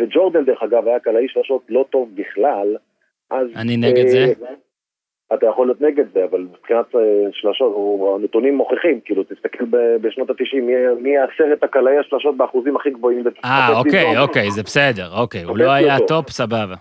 וג'ורדן 0.00 0.44
דרך 0.44 0.62
אגב 0.62 0.88
היה 0.88 1.00
קלעי 1.00 1.28
שלשות 1.28 1.62
לא 1.68 1.84
טוב 1.90 2.10
בכלל, 2.14 2.76
אז... 3.30 3.46
אני 3.56 3.76
נגד 3.76 4.06
זה. 4.08 4.32
אתה 5.34 5.46
יכול 5.46 5.66
להיות 5.66 5.80
נגד 5.80 6.04
זה, 6.14 6.24
אבל 6.30 6.40
מבחינת 6.40 6.94
אה, 6.94 7.00
שלשות, 7.32 7.74
הנתונים 8.16 8.56
מוכיחים, 8.56 9.00
כאילו, 9.04 9.22
תסתכל 9.24 9.64
בשנות 10.00 10.30
ה-90, 10.30 10.60
מי, 11.00 11.18
עשרת 11.18 11.62
הקלעי 11.64 11.98
השלשות 11.98 12.36
באחוזים 12.36 12.76
הכי 12.76 12.90
גבוהים. 12.90 13.24
אה, 13.44 13.78
אוקיי. 13.78 14.18
אוקיי, 14.18 14.50
זה 14.50 14.62
בסדר, 14.62 15.06
אוקיי. 15.20 15.42
הוא 15.42 15.58
לא 15.58 15.70
היה. 15.70 15.96
top, 16.08 16.30
סבבה. 16.30 16.74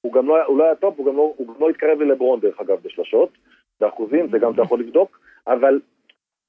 הוא 0.00 0.12
גם 0.12 0.28
לא, 0.28 0.34
היה- 0.36 0.44
לא 0.48 0.74
top, 0.80 0.94
הוא 0.96 1.06
גם 1.06 1.16
לא, 1.16 1.32
הוא 1.36 1.46
גם 1.48 1.54
לא 1.60 1.68
התקרב 1.68 2.00
ללברון 2.00 2.40
דרך 2.40 2.60
אגב 2.60 2.76
בשלשות, 2.84 3.28
באחוזים, 3.80 4.28
זה 4.30 4.38
גם 4.38 4.52
אתה 4.52 4.62
יכול 4.62 4.80
לבדוק, 4.80 5.18
אבל, 5.48 5.80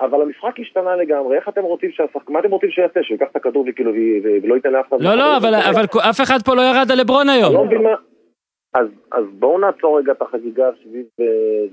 אבל 0.01 0.21
המשחק 0.21 0.59
השתנה 0.59 0.95
לגמרי, 0.95 1.37
איך 1.37 1.49
אתם 1.49 1.61
רוצים 1.61 1.91
שהשחק... 1.91 2.29
מה 2.29 2.39
אתם 2.39 2.51
רוצים 2.51 2.69
שיעשה, 2.69 2.99
שהוא 3.03 3.15
ייקח 3.15 3.27
את 3.31 3.35
הכדור 3.35 3.65
וכאילו, 3.69 3.91
ולא 4.43 4.55
ייתן 4.55 4.71
לאף 4.71 4.87
אחד... 4.89 4.97
לא, 5.01 5.15
לא, 5.15 5.37
אבל- 5.37 5.53
אף 6.09 6.21
אחד 6.21 6.37
פה 6.45 6.55
לא 6.55 6.61
ירד 6.61 6.91
על 6.91 6.99
לברון 6.99 7.29
אני 7.29 7.41
לא 7.41 7.47
היום. 7.47 7.67
אז, 8.73 8.85
אז 9.11 9.23
בואו 9.39 9.59
נעצור 9.59 9.99
רגע 9.99 10.11
את 10.11 10.21
החגיגה 10.21 10.63
סביב 10.81 11.05
אה, 11.21 11.25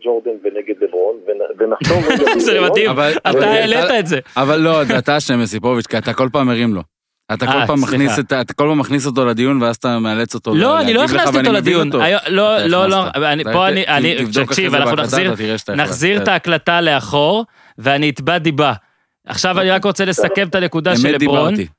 ג'ורדן 0.05 0.30
ונגד 0.44 0.74
לברון, 0.82 1.16
ונ- 1.26 1.62
ונחתום 1.62 1.98
רגע... 2.12 2.38
זה. 2.46 2.61
מדהים. 2.61 2.90
אבל- 2.90 3.12
אתה 3.30 3.46
העלית 3.51 3.90
את 4.01 4.07
זה. 4.07 4.18
אבל 4.36 4.57
לא, 4.61 4.84
זה 4.84 4.98
אתה 4.98 5.16
אשם, 5.16 5.40
יסיפוביץ', 5.40 5.86
כי 5.86 5.98
אתה 5.98 6.12
כל 6.14 6.28
פעם 6.32 6.46
מרים 6.46 6.74
לו. 6.74 6.82
אתה 7.32 7.46
כל 7.46 7.53
אה, 7.53 7.66
פעם. 7.66 7.80
מכניס 7.82 8.18
את- 8.18 8.32
אתה 8.32 8.53
כל 8.55 8.64
פעם 8.68 8.78
מכניס 8.78 9.07
אותו 9.07 9.24
לדיון, 9.26 9.62
ואז 9.62 9.76
אתה 9.76 9.98
מאלץ 9.98 10.34
אותו 10.34 10.55
לא, 10.55 10.80
אני 10.80 10.94
לא 10.94 11.01
להגיב 11.01 11.16
לך, 11.16 11.22
הכנסתי 11.22 11.38
אותו 11.38 11.53
לדיון. 11.53 11.90
לא, 12.28 12.66
לא, 12.66 12.86
לא, 12.86 13.05
פה 13.53 13.68
אני, 13.68 13.86
אני, 13.86 14.16
תקשיב, 14.46 14.74
אנחנו 14.74 14.96
נחזיר, 15.76 16.22
את 16.22 16.28
ההקלטה 16.28 16.80
לאחור, 16.80 17.44
ואני 17.78 18.11
אתבע 18.11 18.38
דיבה. 18.38 18.72
עכשיו 19.26 19.61
אני 19.61 19.70
רק 19.70 19.84
רוצה 19.84 20.05
לסכם 20.05 20.46
את 20.48 20.55
הנקודה 20.55 20.96
של 20.96 21.07
אמת 21.09 21.22
לברון. 21.22 21.55
דיברתי. 21.55 21.72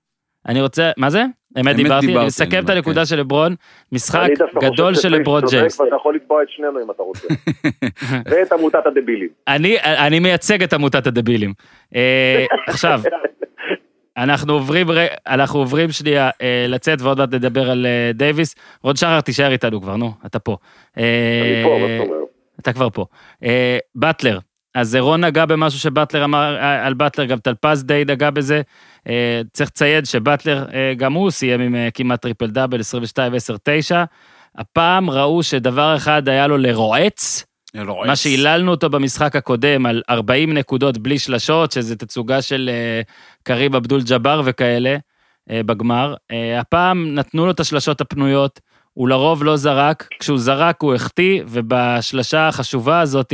אני 0.48 0.62
רוצה, 0.62 0.92
מה 0.98 1.10
זה? 1.10 1.24
אמת 1.60 1.76
דיברתי, 1.76 2.18
אני 2.18 2.60
את 2.60 2.70
הנקודה. 2.70 3.06
של 3.06 3.20
לברון, 3.20 3.56
משחק 3.92 4.30
גדול 4.62 4.96
של 4.96 5.10
לברון 5.10 5.42
ג'יימס. 5.50 5.80
ואתה 5.80 5.96
יכול 5.96 6.16
לתבוע 6.16 6.44
את 6.44 6.50
שנינו 6.50 6.80
אם 6.84 6.92
אתה 6.92 7.04
רוצה. 7.04 7.28
ואת 8.30 8.52
עמותת 8.52 8.86
הדבילים. 8.86 9.30
אני, 9.48 9.78
אני 9.84 10.20
מייצג 10.20 10.64
את 10.64 10.74
עמותת 10.74 11.08
הדבילים. 11.08 11.54
אה, 11.96 12.46
עכשיו, 12.68 13.02
אנחנו 14.18 14.54
עוברים, 14.54 14.88
אנחנו 15.28 15.60
עוברים 15.60 15.92
שנייה 15.92 16.30
אה, 16.42 16.66
לצאת 16.68 17.02
ועוד 17.02 17.18
מעט 17.18 17.34
נדבר 17.34 17.72
על 17.72 17.86
אה, 17.86 18.12
דייוויס. 18.14 18.56
רון 18.84 18.96
שחר, 18.96 19.22
תישאר 19.22 19.52
איתנו 19.52 19.82
כבר, 19.82 19.96
נו, 19.96 20.12
אתה 20.26 20.40
פה. 20.40 20.58
אני 20.98 21.04
פה, 21.64 21.78
מה 21.80 21.88
זאת 21.88 22.08
אומרת? 22.08 22.28
אתה 22.60 22.74
כבר 22.74 22.90
פה. 22.90 23.06
באטלר, 23.96 24.40
אז 24.76 24.96
רון 24.96 25.24
נגע 25.24 25.46
במשהו 25.46 25.80
שבאטלר 25.80 26.24
אמר 26.24 26.58
אה, 26.58 26.86
על 26.86 26.94
באטלר, 26.94 27.26
גם 27.26 27.40
טלפז 27.40 27.84
די 27.84 28.04
נגע 28.08 28.30
בזה. 28.30 28.62
אה, 29.08 29.42
צריך 29.54 29.70
לציין 29.70 30.06
שבאטלר, 30.06 30.66
אה, 30.74 30.94
גם 30.98 31.14
הוא 31.14 31.32
סיים 31.32 31.62
עם 31.62 31.76
כמעט 31.94 32.22
טריפל 32.22 32.48
דאבל, 32.48 32.80
22, 32.80 33.34
10, 33.34 33.56
9. 33.64 34.04
הפעם 34.58 35.10
ראו 35.10 35.44
שדבר 35.44 35.96
אחד 35.96 36.30
היה 36.30 36.48
לו 36.48 36.58
לרועץ, 36.58 37.46
מה 38.06 38.16
שהיללנו 38.16 38.72
אותו 38.72 38.90
במשחק 38.90 39.36
הקודם 39.36 39.86
על 39.86 40.02
40 40.10 40.54
נקודות 40.54 40.98
בלי 40.98 41.20
שלשות, 41.20 41.72
שזה 41.72 41.96
תצוגה 41.96 42.42
של 42.42 42.70
קריב 43.44 43.76
אבדול 43.76 44.02
ג'אבר 44.02 44.42
וכאלה 44.46 44.98
בגמר. 45.50 46.16
הפעם 46.60 47.16
נתנו 47.16 47.46
לו 47.46 47.52
את 47.52 47.60
השלשות 47.60 48.02
הפנויות, 48.02 48.60
הוא 48.94 49.10
לרוב 49.10 49.44
לא 49.44 49.58
זרק, 49.58 50.08
כשהוא 50.20 50.38
זרק 50.38 50.82
הוא 50.82 50.94
החטיא, 50.96 51.44
ובשלשה 51.48 52.48
החשובה 52.48 53.00
הזאת 53.00 53.34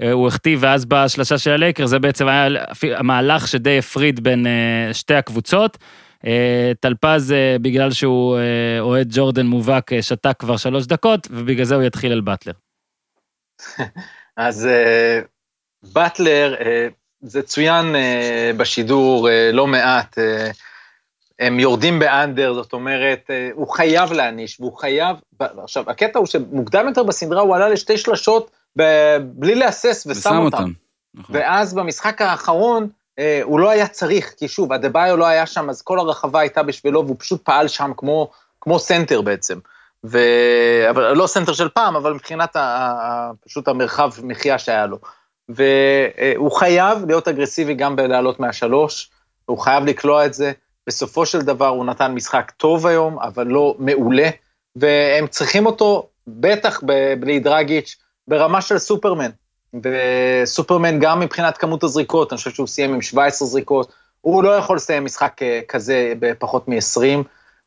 אה, 0.00 0.12
הוא 0.12 0.28
החטיא, 0.28 0.56
ואז 0.60 0.84
באה 0.84 1.04
השלשה 1.04 1.38
של 1.38 1.50
הלייקר, 1.50 1.86
זה 1.86 1.98
בעצם 1.98 2.28
היה 2.28 2.48
המהלך 2.96 3.48
שדי 3.48 3.78
הפריד 3.78 4.20
בין 4.20 4.46
אה, 4.46 4.94
שתי 4.94 5.14
הקבוצות. 5.14 5.78
אה, 6.26 6.72
טלפז, 6.80 7.34
בגלל 7.62 7.90
שהוא 7.90 8.38
אוהד 8.80 9.08
ג'ורדן 9.10 9.46
מובהק, 9.46 9.90
שתק 10.00 10.34
כבר 10.38 10.56
שלוש 10.56 10.86
דקות, 10.86 11.28
ובגלל 11.30 11.64
זה 11.64 11.74
הוא 11.74 11.82
יתחיל 11.82 12.12
על 12.12 12.20
באטלר. 12.20 12.52
אז 14.36 14.68
באטלר, 15.92 16.54
זה 17.20 17.42
צוין 17.42 17.94
בשידור 18.56 19.28
לא 19.52 19.66
מעט, 19.66 20.18
הם 21.38 21.60
יורדים 21.60 21.98
באנדר, 21.98 22.54
זאת 22.54 22.72
אומרת, 22.72 23.30
אה, 23.30 23.50
הוא 23.54 23.68
חייב 23.68 24.12
להעניש, 24.12 24.60
והוא 24.60 24.78
חייב, 24.78 25.16
עכשיו, 25.40 25.90
הקטע 25.90 26.18
הוא 26.18 26.26
שמוקדם 26.26 26.88
יותר 26.88 27.02
בסדרה 27.02 27.40
הוא 27.40 27.56
עלה 27.56 27.68
לשתי 27.68 27.98
שלשות 27.98 28.50
ב- 28.78 29.16
בלי 29.20 29.54
להסס 29.54 30.06
ושם 30.10 30.20
ושם 30.20 30.36
אותם. 30.36 30.56
אותם. 30.56 30.70
נכון. 31.14 31.36
ואז 31.36 31.74
במשחק 31.74 32.22
האחרון, 32.22 32.88
אה, 33.18 33.40
הוא 33.42 33.60
לא 33.60 33.70
היה 33.70 33.88
צריך, 33.88 34.34
כי 34.36 34.48
שוב, 34.48 34.72
אדבאיו 34.72 35.16
לא 35.16 35.26
היה 35.26 35.46
שם, 35.46 35.70
אז 35.70 35.82
כל 35.82 35.98
הרחבה 35.98 36.40
הייתה 36.40 36.62
בשבילו, 36.62 37.04
והוא 37.04 37.16
פשוט 37.18 37.42
פעל 37.42 37.68
שם 37.68 37.92
כמו, 37.96 38.30
כמו 38.60 38.78
סנטר 38.78 39.22
בעצם. 39.22 39.58
ו... 40.04 40.18
אבל 40.90 41.12
לא 41.12 41.26
סנטר 41.26 41.52
של 41.52 41.68
פעם, 41.68 41.96
אבל 41.96 42.12
מבחינת 42.12 42.56
ה... 42.56 42.60
ה... 42.60 43.30
פשוט 43.46 43.68
המרחב 43.68 44.10
מחיה 44.22 44.58
שהיה 44.58 44.86
לו. 44.86 44.98
והוא 45.48 46.52
חייב 46.52 47.04
להיות 47.06 47.28
אגרסיבי 47.28 47.74
גם 47.74 47.96
בלעלות 47.96 48.40
מהשלוש, 48.40 49.10
הוא 49.44 49.58
חייב 49.58 49.84
לקלוע 49.84 50.26
את 50.26 50.34
זה. 50.34 50.52
בסופו 50.88 51.26
של 51.26 51.40
דבר 51.40 51.66
הוא 51.68 51.84
נתן 51.84 52.12
משחק 52.12 52.52
טוב 52.56 52.86
היום, 52.86 53.18
אבל 53.18 53.46
לא 53.46 53.74
מעולה, 53.78 54.28
והם 54.76 55.26
צריכים 55.26 55.66
אותו, 55.66 56.08
בטח 56.26 56.80
בלי 57.20 57.40
דרגיץ', 57.40 57.96
ברמה 58.28 58.60
של 58.60 58.78
סופרמן. 58.78 59.30
וסופרמן 59.82 60.98
גם 60.98 61.20
מבחינת 61.20 61.58
כמות 61.58 61.84
הזריקות, 61.84 62.32
אני 62.32 62.36
חושב 62.36 62.50
שהוא 62.50 62.66
סיים 62.66 62.94
עם 62.94 63.02
17 63.02 63.48
זריקות, 63.48 63.92
הוא 64.20 64.42
לא 64.44 64.50
יכול 64.50 64.76
לסיים 64.76 65.04
משחק 65.04 65.42
אה, 65.42 65.60
כזה 65.68 66.12
בפחות 66.18 66.68
מ-20, 66.68 67.22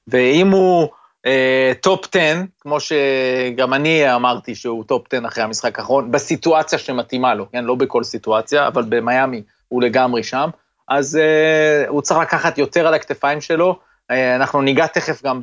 ואם 0.08 0.52
הוא 0.52 0.88
אה, 1.26 1.72
top 1.82 2.06
10, 2.16 2.42
כמו 2.60 2.78
שגם 2.80 3.74
אני 3.74 4.16
אמרתי 4.16 4.56
שהוא 4.56 4.84
top 4.84 5.14
10 5.14 5.28
אחרי 5.28 5.44
המשחק 5.44 5.80
האחרון, 5.80 6.12
בסיטואציה 6.12 6.80
שמתאימה 6.80 7.36
לו, 7.36 7.52
כן? 7.52 7.64
לא 7.64 7.76
בכל 7.76 8.04
סיטואציה, 8.04 8.68
אבל 8.68 8.84
במיאמי 8.90 9.42
הוא 9.68 9.82
לגמרי 9.82 10.24
שם, 10.24 10.50
אז 10.92 11.16
אה, 11.16 11.88
הוא 11.88 12.02
צריך 12.02 12.20
לקחת 12.20 12.58
יותר 12.58 12.88
על 12.88 12.94
הכתפיים 12.94 13.42
שלו. 13.42 13.80
אה, 14.12 14.36
אנחנו 14.36 14.62
ניגע 14.62 14.88
תכף 14.88 15.24
גם 15.24 15.42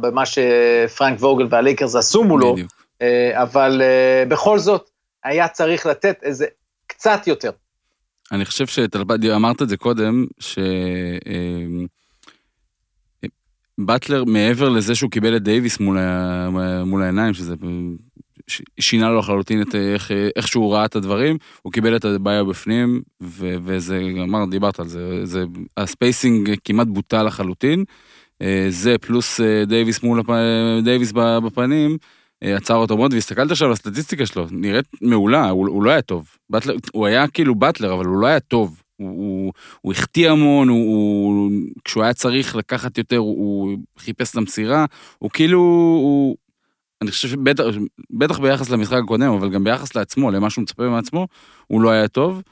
במה 0.00 0.22
שפרנק 0.26 1.20
ווגל 1.20 1.46
והלייקרס 1.50 1.94
עשו 1.94 2.24
מולו, 2.24 2.52
בדיוק. 2.52 2.72
אה, 3.02 3.42
אבל 3.42 3.82
אה, 3.82 4.24
בכל 4.28 4.58
זאת, 4.58 4.90
היה 5.24 5.48
צריך 5.48 5.86
לתת 5.86 6.18
איזה 6.22 6.46
קצת 6.86 7.26
יותר. 7.26 7.50
אני 8.32 8.44
חושב 8.44 8.66
שטלפז, 8.66 9.30
אמרת 9.36 9.62
את 9.62 9.68
זה 9.68 9.76
קודם, 9.76 10.26
שבטלר, 13.78 14.24
מעבר 14.24 14.68
לזה 14.68 14.94
שהוא 14.94 15.10
קיבל 15.10 15.36
את 15.36 15.42
דייוויס 15.42 15.80
מול, 15.80 15.98
ה... 15.98 16.48
מול 16.84 17.02
העיניים, 17.02 17.34
שזה 17.34 17.54
ש- 17.54 17.58
שינה 18.80 19.10
לו 19.10 19.18
לחלוטין 19.18 19.62
את 19.62 19.74
איך, 19.74 20.10
איך 20.36 20.48
שהוא 20.48 20.74
ראה 20.74 20.84
את 20.84 20.96
הדברים, 20.96 21.36
הוא 21.62 21.72
קיבל 21.72 21.96
את 21.96 22.04
הבעיה 22.04 22.44
בפנים, 22.44 23.02
ו... 23.22 23.54
וזה, 23.64 24.02
אמר, 24.22 24.44
דיברת 24.50 24.80
על 24.80 24.88
זה, 24.88 25.26
זה, 25.26 25.44
ה 25.76 25.86
spacing 25.86 26.54
כמעט 26.64 26.86
בוטל 26.86 27.22
לחלוטין. 27.22 27.84
אה, 28.42 28.66
זה 28.68 28.98
פלוס 28.98 29.40
אה, 29.40 29.64
דייוויס 29.64 30.02
מול 30.02 30.20
הפ... 30.20 30.30
דייוויס 30.84 31.12
בפנים, 31.44 31.96
אה, 32.42 32.56
עצר 32.56 32.74
אותו 32.74 32.96
מאוד, 32.96 33.14
והסתכלת 33.14 33.50
עכשיו 33.50 33.66
על 33.66 33.72
הסטטיסטיקה 33.72 34.26
שלו, 34.26 34.46
נראית 34.50 34.86
מעולה, 35.02 35.50
הוא, 35.50 35.68
הוא 35.68 35.82
לא 35.82 35.90
היה 35.90 36.02
טוב. 36.02 36.28
באטלר, 36.50 36.74
הוא 36.92 37.06
היה 37.06 37.28
כאילו 37.28 37.54
באטלר, 37.54 37.94
אבל 37.94 38.04
הוא 38.04 38.20
לא 38.20 38.26
היה 38.26 38.40
טוב. 38.40 38.82
הוא, 38.96 39.52
הוא 39.80 39.92
החטיא 39.92 40.30
המון, 40.30 40.68
הוא, 40.68 40.78
הוא, 40.78 41.50
כשהוא 41.84 42.02
היה 42.02 42.14
צריך 42.14 42.56
לקחת 42.56 42.98
יותר, 42.98 43.16
הוא, 43.16 43.36
הוא 43.36 43.78
חיפש 43.98 44.30
את 44.30 44.36
המסירה, 44.36 44.84
הוא 45.18 45.30
כאילו, 45.30 45.58
הוא, 45.58 46.36
אני 47.02 47.10
חושב 47.10 47.28
שבטח 47.28 47.64
בטח 48.10 48.38
ביחס 48.38 48.72
למשחק 48.72 48.96
הקודם, 49.04 49.32
אבל 49.38 49.48
גם 49.54 49.64
ביחס 49.64 49.96
לעצמו, 49.96 50.30
למה 50.30 50.50
שהוא 50.50 50.62
מצפה 50.62 50.82
מעצמו, 50.82 51.26
הוא 51.66 51.82
לא 51.82 51.90
היה 51.90 52.08
טוב. 52.08 52.42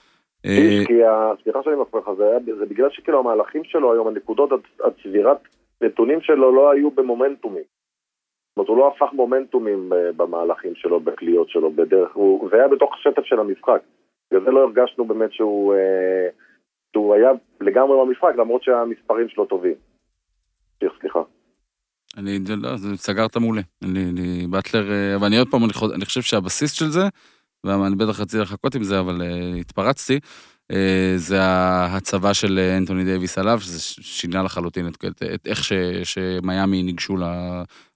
אה, 0.46 0.82
כי 0.86 1.00
הסליחה 1.04 1.58
שאני 1.64 1.76
מפריע 1.76 2.02
לך, 2.02 2.10
זה, 2.16 2.64
בגלל 2.68 2.90
שכאילו 2.90 3.18
המהלכים 3.18 3.64
שלו 3.64 3.92
היום, 3.92 4.08
הנקודות, 4.08 4.50
הצ- 4.52 4.86
הצבירת 4.86 5.38
נתונים 5.80 6.20
שלו 6.20 6.54
לא 6.54 6.70
היו 6.70 6.90
במומנטומים. 6.90 7.62
זאת 7.62 8.56
אומרת, 8.56 8.68
הוא 8.68 8.78
לא 8.78 8.88
הפך 8.88 9.12
מומנטומים 9.12 9.92
אה, 9.92 10.12
במהלכים 10.12 10.74
שלו, 10.74 11.00
בקליעות 11.00 11.48
שלו, 11.48 11.70
בדרך, 11.72 12.10
הוא, 12.14 12.48
זה 12.50 12.56
היה 12.56 12.68
בתוך 12.68 12.94
השטף 12.94 13.24
של 13.24 13.40
המשחק. 13.40 13.82
בגלל 14.30 14.44
זה 14.44 14.50
לא 14.50 14.60
הרגשנו 14.60 15.04
באמת 15.04 15.32
שהוא, 15.32 15.74
אה, 15.74 16.28
שהוא 16.92 17.14
היה 17.14 17.30
לגמרי 17.60 17.98
במשחק, 18.06 18.32
למרות 18.38 18.62
שהמספרים 18.62 19.28
שלו 19.28 19.44
טובים. 19.44 19.74
סליחה. 21.00 21.22
אני, 22.16 22.38
לא, 22.56 22.76
סגרת 22.96 23.36
מעולה. 23.36 23.62
אני, 23.82 24.04
אני, 24.10 24.46
באטלר, 24.46 24.92
אה, 24.92 25.16
אבל 25.16 25.26
אני 25.26 25.38
עוד 25.38 25.48
פעם, 25.50 25.64
אני, 25.64 25.72
אני 25.94 26.04
חושב 26.04 26.22
שהבסיס 26.22 26.72
של 26.72 26.90
זה, 26.90 27.08
ואני 27.64 27.96
בטח 27.96 28.20
רציתי 28.20 28.42
לחכות 28.42 28.74
עם 28.74 28.84
זה, 28.84 29.00
אבל 29.00 29.22
אה, 29.22 29.60
התפרצתי, 29.60 30.18
אה, 30.72 30.76
זה 31.16 31.42
ההצבה 31.42 32.34
של 32.34 32.58
אה, 32.58 32.76
אנטוני 32.76 33.04
דייוויס 33.04 33.38
עליו, 33.38 33.60
שזה 33.60 33.80
שינה 33.80 34.42
לחלוטין 34.42 34.88
את, 34.88 35.04
את, 35.04 35.22
את 35.34 35.46
איך 35.46 35.64
ש, 35.64 35.72
שמיאמי 36.04 36.82
ניגשו 36.82 37.16
ל... 37.16 37.24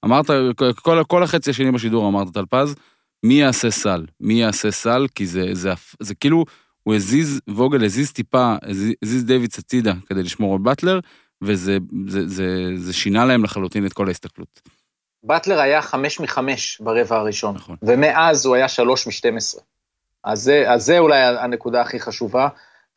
אמרת, 0.05 0.31
כל, 0.77 1.03
כל 1.05 1.23
החצי 1.23 1.51
השני 1.51 1.73
בשידור 1.73 2.09
אמרת, 2.09 2.35
טלפז, 2.35 2.75
מי 3.23 3.35
יעשה 3.35 3.71
סל? 3.71 4.07
מי 4.21 4.35
יעשה 4.35 4.71
סל? 4.71 5.07
כי 5.15 5.27
זה, 5.27 5.43
זה, 5.53 5.53
זה, 5.55 5.73
זה 6.01 6.15
כאילו, 6.15 6.45
הוא 6.83 6.95
הזיז, 6.95 7.41
ווגל 7.49 7.85
הזיז 7.85 8.13
טיפה, 8.13 8.57
הזיז, 8.63 8.93
הזיז 9.05 9.25
דייוויס 9.25 9.59
הצידה 9.59 9.95
כדי 10.07 10.23
לשמור 10.23 10.55
על 10.55 10.61
באטלר, 10.61 11.01
וזה 11.43 11.79
זה, 12.07 12.29
זה, 12.29 12.47
זה 12.77 12.93
שינה 12.93 13.25
להם 13.25 13.45
לחלוטין 13.45 13.87
את 13.87 13.93
כל 13.93 14.09
ההסתכלות. 14.09 14.61
באטלר 15.23 15.61
היה 15.61 15.83
חמש 15.83 16.21
מחמש 16.21 16.81
ברבע 16.81 17.17
הראשון, 17.17 17.55
נכון. 17.55 17.77
ומאז 17.83 18.47
הוא 18.47 18.55
היה 18.55 18.69
שלוש 18.69 19.07
משתים 19.07 19.37
עשרה. 19.37 19.61
אז 20.25 20.43
זה, 20.43 20.65
אז 20.73 20.85
זה 20.85 20.99
אולי 20.99 21.21
הנקודה 21.21 21.81
הכי 21.81 22.01
חשובה. 22.01 22.49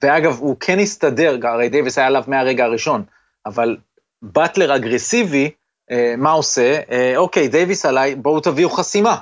ואגב, 0.04 0.38
הוא 0.40 0.56
כן 0.60 0.80
הסתדר, 0.80 1.38
הרי 1.44 1.70
דייוויס 1.70 1.98
היה 1.98 2.08
עליו 2.08 2.24
מהרגע 2.28 2.66
הראשון, 2.66 3.04
אבל 3.46 3.78
באטלר 4.22 4.76
אגרסיבי, 4.76 5.52
אה, 5.92 6.14
מה 6.18 6.32
עושה? 6.32 6.80
אה, 6.92 7.14
אוקיי, 7.18 7.48
דייוויס 7.48 7.86
עליי, 7.86 8.16
בואו 8.16 8.40
תביאו 8.40 8.70
חסימה, 8.70 9.18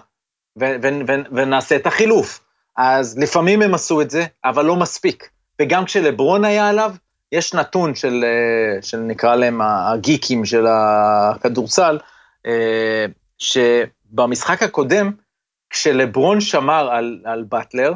ו- 0.60 0.76
ו- 0.82 1.00
ו- 1.08 1.36
ונעשה 1.36 1.76
את 1.76 1.88
החילוף. 1.88 2.40
אז 2.78 3.18
לפעמים 3.18 3.62
הם 3.62 3.74
עשו 3.74 4.02
את 4.02 4.10
זה, 4.10 4.26
אבל 4.46 4.66
לא 4.66 4.76
מספיק. 4.76 5.30
וגם 5.62 5.86
כשלברון 5.86 6.46
היה 6.46 6.70
עליו, 6.70 6.94
יש 7.32 7.54
נתון 7.54 7.96
של, 7.96 8.24
אה, 8.24 8.82
של 8.82 8.98
נקרא 8.98 9.36
להם 9.36 9.62
הגיקים 9.62 10.46
של 10.46 10.66
הכדורסל, 10.70 12.00
אה, 12.46 13.06
שבמשחק 13.38 14.64
הקודם, 14.64 15.12
כשלברון 15.70 16.42
שמר 16.42 16.90
על, 16.92 17.22
על 17.26 17.44
באטלר, 17.44 17.94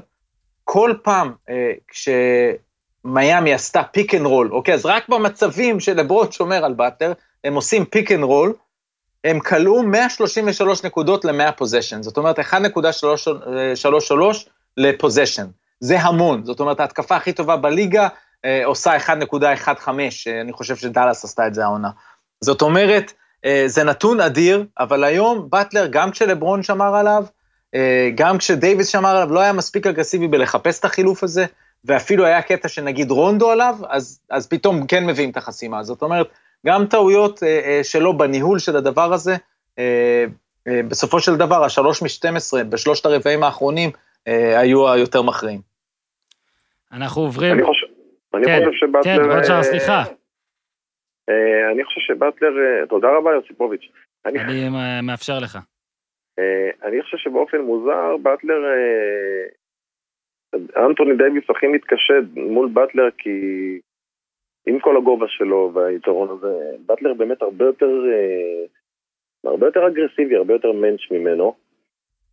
כל 0.64 0.94
פעם 1.04 1.34
אה, 1.50 1.72
כשמיאמי 1.88 3.54
עשתה 3.54 3.84
פיק 3.84 4.16
אנד 4.16 4.26
רול, 4.26 4.54
אוקיי, 4.54 4.74
אז 4.74 4.86
רק 4.86 5.10
במצבים 5.10 5.80
שלברון 5.80 6.32
שומר 6.32 6.66
על 6.66 6.74
באטלר, 6.74 7.14
הם 7.44 7.56
עושים 7.56 7.86
פיק 7.86 8.12
אנד 8.12 8.24
רול, 8.24 8.54
הם 9.24 9.40
קלעו 9.40 9.84
133 9.84 10.84
נקודות 10.84 11.26
ל-100 11.26 11.52
possession, 11.52 12.04
זאת 12.04 12.18
אומרת 12.18 12.40
1.33 12.40 12.44
ל 14.78 14.84
possession. 14.84 15.46
זה 15.80 16.00
המון, 16.00 16.46
זאת 16.46 16.60
אומרת 16.60 16.80
ההתקפה 16.80 17.16
הכי 17.16 17.34
טובה 17.34 17.58
בליגה 17.58 18.08
עושה 18.66 18.98
1.15, 18.98 19.10
אה, 20.28 20.42
אני 20.42 20.54
חושב 20.54 20.76
שדאלאס 20.76 21.26
עשתה 21.26 21.48
את 21.48 21.54
זה 21.54 21.64
העונה. 21.64 21.90
זאת 22.42 22.62
אומרת, 22.62 23.14
אה, 23.46 23.64
זה 23.68 23.84
נתון 23.84 24.20
אדיר, 24.20 24.66
אבל 24.80 25.04
היום 25.04 25.48
באטלר, 25.50 25.88
גם 25.90 26.12
כשלברון 26.12 26.64
שמר 26.64 26.96
עליו, 26.96 27.26
אה, 27.76 28.10
גם 28.16 28.38
כשדייוויס 28.38 28.88
שמר 28.88 29.10
עליו, 29.10 29.34
לא 29.34 29.40
היה 29.40 29.54
מספיק 29.54 29.88
אגרסיבי 29.88 30.28
בלחפש 30.28 30.80
את 30.80 30.86
החילוף 30.86 31.24
הזה, 31.24 31.46
ואפילו 31.86 32.26
היה 32.26 32.42
קטע 32.42 32.68
שנגיד 32.68 33.12
רונדו 33.12 33.52
עליו, 33.52 33.76
אז, 33.90 34.20
אז 34.30 34.48
פתאום 34.48 34.88
כן 34.88 35.06
מביאים 35.06 35.30
את 35.30 35.38
החסימה. 35.38 35.84
זאת 35.84 36.02
אומרת, 36.02 36.28
גם 36.66 36.86
טעויות 36.86 37.44
אה, 37.44 37.60
אה, 37.66 37.84
שלו 37.84 38.18
בניהול 38.18 38.60
של 38.60 38.76
הדבר 38.76 39.14
הזה, 39.14 39.36
אה, 39.80 40.26
אה, 40.68 40.82
בסופו 40.88 41.20
של 41.20 41.36
דבר, 41.36 41.64
השלוש 41.64 42.02
מ-12 42.02 42.64
בשלושת 42.64 43.06
הרבעים 43.06 43.44
האחרונים 43.44 43.92
אה, 44.28 44.60
היו 44.60 44.92
היותר 44.92 45.22
מכריעים. 45.22 45.62
אנחנו 46.92 47.22
עוברים... 47.22 47.54
אני 47.54 47.64
חושב, 47.64 47.83
אני 48.36 48.46
כן, 48.46 48.60
חושב 48.66 48.88
שבטלר... 48.88 49.04
כן, 49.04 49.22
רוג'ר, 49.22 49.58
אה, 49.58 49.64
סליחה. 49.64 50.04
אה, 51.30 51.72
אני 51.72 51.84
חושב 51.84 52.02
שבטלר, 52.02 52.54
אה, 52.58 52.88
תודה 52.88 53.08
רבה 53.18 53.32
יוסיפוביץ'. 53.32 53.92
אני, 54.26 54.40
אני 54.40 54.68
אה, 54.68 55.02
מאפשר 55.02 55.40
לך. 55.44 55.58
אה, 56.40 56.70
אני 56.88 57.02
חושב 57.02 57.18
שבאופן 57.18 57.62
מוזר, 57.62 58.18
באטלר, 58.18 58.64
אה, 58.66 59.46
אנטוני 60.86 61.16
דייוויס 61.18 61.44
הכי 61.50 61.68
מתקשה 61.68 62.14
מול 62.36 62.70
באטלר 62.74 63.12
כי 63.18 63.30
עם 64.68 64.80
כל 64.80 64.98
הגובה 64.98 65.26
שלו 65.28 65.72
והיתרון 65.74 66.30
הזה, 66.30 66.78
באטלר 66.86 67.14
באמת 67.14 67.42
הרבה 67.42 67.66
יותר, 67.66 67.92
אה, 68.12 68.66
הרבה 69.52 69.68
יותר 69.68 69.88
אגרסיבי, 69.88 70.36
הרבה 70.36 70.54
יותר 70.54 70.72
מענץ' 70.72 71.12
ממנו. 71.12 71.56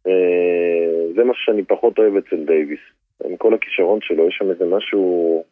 אה, 0.07 1.13
זה 1.15 1.25
מה 1.25 1.33
שאני 1.37 1.65
פחות 1.65 1.99
אוהב 1.99 2.17
אצל 2.17 2.45
דייוויס. 2.45 2.81
עם 3.25 3.37
כל 3.37 3.55
הכישרון 3.55 3.99
שלו, 4.03 4.29
יש 4.29 4.37
שם 4.39 4.51
איזה 4.51 4.65
משהו 4.65 5.45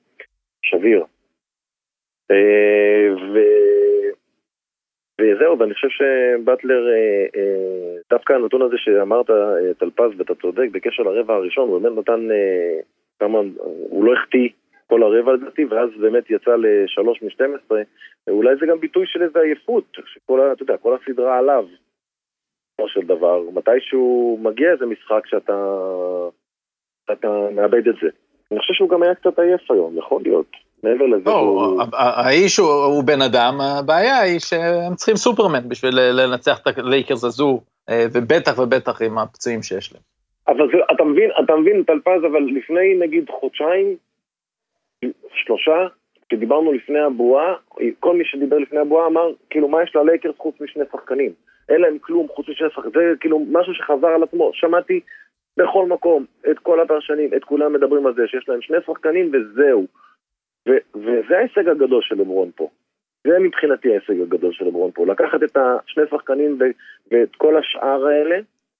שביר. 0.70 1.04
אה, 2.30 3.14
ו... 3.14 3.38
וזהו, 5.20 5.58
ואני 5.58 5.74
חושב 5.74 5.88
שבטלר, 5.88 6.88
אה, 6.88 7.26
אה, 7.36 7.94
דווקא 8.10 8.32
הנתון 8.32 8.62
הזה 8.62 8.76
שאמרת, 8.78 9.26
טלפז, 9.78 10.10
ואתה 10.18 10.34
צודק, 10.34 10.68
בקשר 10.72 11.02
לרבע 11.02 11.34
הראשון, 11.34 11.68
הוא 11.68 11.78
באמת 11.78 11.98
נתן 11.98 12.28
כמה, 13.20 13.38
הוא 13.90 14.04
לא 14.04 14.12
החטיא 14.12 14.48
כל 14.86 15.02
הרבע 15.02 15.32
לדעתי, 15.32 15.64
ואז 15.64 15.90
באמת 16.00 16.30
יצא 16.30 16.56
לשלוש 16.56 17.22
משתים 17.22 17.54
עשרה, 17.54 17.82
ואולי 18.26 18.56
זה 18.60 18.66
גם 18.66 18.80
ביטוי 18.80 19.06
של 19.06 19.22
איזו 19.22 19.38
עייפות, 19.38 19.84
שכל, 20.06 20.52
אתה 20.52 20.62
יודע, 20.62 20.76
כל 20.76 20.96
הסדרה 20.96 21.38
עליו, 21.38 21.66
בסופו 22.74 22.88
של 22.88 23.06
דבר, 23.06 23.42
מתישהו 23.54 24.38
מגיע 24.42 24.72
איזה 24.72 24.86
משחק 24.86 25.26
שאתה, 25.26 25.74
שאתה 27.06 27.48
מאבד 27.54 27.88
את 27.88 27.94
זה. 28.02 28.08
אני 28.52 28.60
חושב 28.60 28.74
שהוא 28.74 28.88
גם 28.88 29.02
היה 29.02 29.14
קצת 29.14 29.38
עייף 29.38 29.70
היום, 29.70 29.98
יכול 29.98 30.22
להיות. 30.22 30.46
מעבר 30.82 31.06
לזה, 31.06 31.30
לא, 31.30 31.38
הוא... 31.38 31.82
האיש 31.92 32.56
הוא 32.56 32.68
הוא 32.68 33.04
בן 33.04 33.22
אדם, 33.22 33.54
הבעיה 33.60 34.20
היא 34.20 34.38
שהם 34.38 34.94
צריכים 34.94 35.16
סופרמן 35.16 35.68
בשביל 35.68 35.94
לנצח 35.94 36.58
את 36.60 36.78
הלייקרס 36.78 37.24
הזו, 37.24 37.60
אה, 37.88 38.04
ובטח 38.12 38.58
ובטח 38.58 39.02
עם 39.02 39.18
הפצועים 39.18 39.62
שיש 39.62 39.92
להם. 39.92 40.02
אבל 40.48 40.68
זה, 40.72 40.78
אתה 40.94 41.04
מבין, 41.04 41.30
אתה 41.44 41.56
מבין, 41.56 41.82
טלפז, 41.82 42.24
אבל 42.32 42.42
לפני 42.56 42.94
נגיד 42.98 43.30
חודשיים, 43.30 43.96
שלושה, 45.34 45.86
כשדיברנו 46.28 46.72
לפני 46.72 47.00
הבועה, 47.00 47.54
כל 48.00 48.16
מי 48.16 48.24
שדיבר 48.24 48.58
לפני 48.58 48.78
הבועה 48.78 49.06
אמר, 49.06 49.30
כאילו, 49.50 49.68
מה 49.68 49.82
יש 49.82 49.96
ללייקרס 49.96 50.34
חוץ 50.38 50.60
משני 50.60 50.84
שחקנים? 50.92 51.32
אין 51.68 51.80
להם 51.80 51.98
כלום 52.00 52.26
חוץ 52.28 52.48
משני 52.48 52.68
שחקנים, 52.74 52.92
זה 52.94 53.14
כאילו 53.20 53.46
משהו 53.50 53.74
שחזר 53.74 54.06
על 54.06 54.22
עצמו. 54.22 54.50
שמעתי 54.54 55.00
בכל 55.58 55.86
מקום 55.86 56.24
את 56.50 56.58
כל 56.58 56.80
הפרשנים, 56.80 57.34
את 57.36 57.44
כולם 57.44 57.72
מדברים 57.72 58.06
על 58.06 58.14
זה, 58.14 58.22
שיש 58.26 58.48
להם 58.48 58.62
שני 58.62 58.76
שחקנים 58.86 59.30
וזהו. 59.32 59.86
ו- 60.68 60.98
וזה 60.98 61.38
ההישג 61.38 61.68
הגדול 61.68 62.02
של 62.02 62.14
לברון 62.14 62.50
פה. 62.56 62.70
זה 63.26 63.38
מבחינתי 63.38 63.90
ההישג 63.90 64.20
הגדול 64.20 64.52
של 64.52 64.64
לברון 64.64 64.90
פה. 64.94 65.06
לקחת 65.06 65.42
את 65.42 65.56
השני 65.56 66.04
שחקנים 66.10 66.58
ו- 66.60 66.74
ואת 67.10 67.36
כל 67.36 67.56
השאר 67.56 68.06
האלה, 68.06 68.38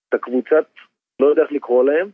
את 0.08 0.14
הקבוצת, 0.14 0.66
לא 1.20 1.26
יודע 1.26 1.42
איך 1.42 1.52
לקרוא 1.52 1.84
להם, 1.84 2.08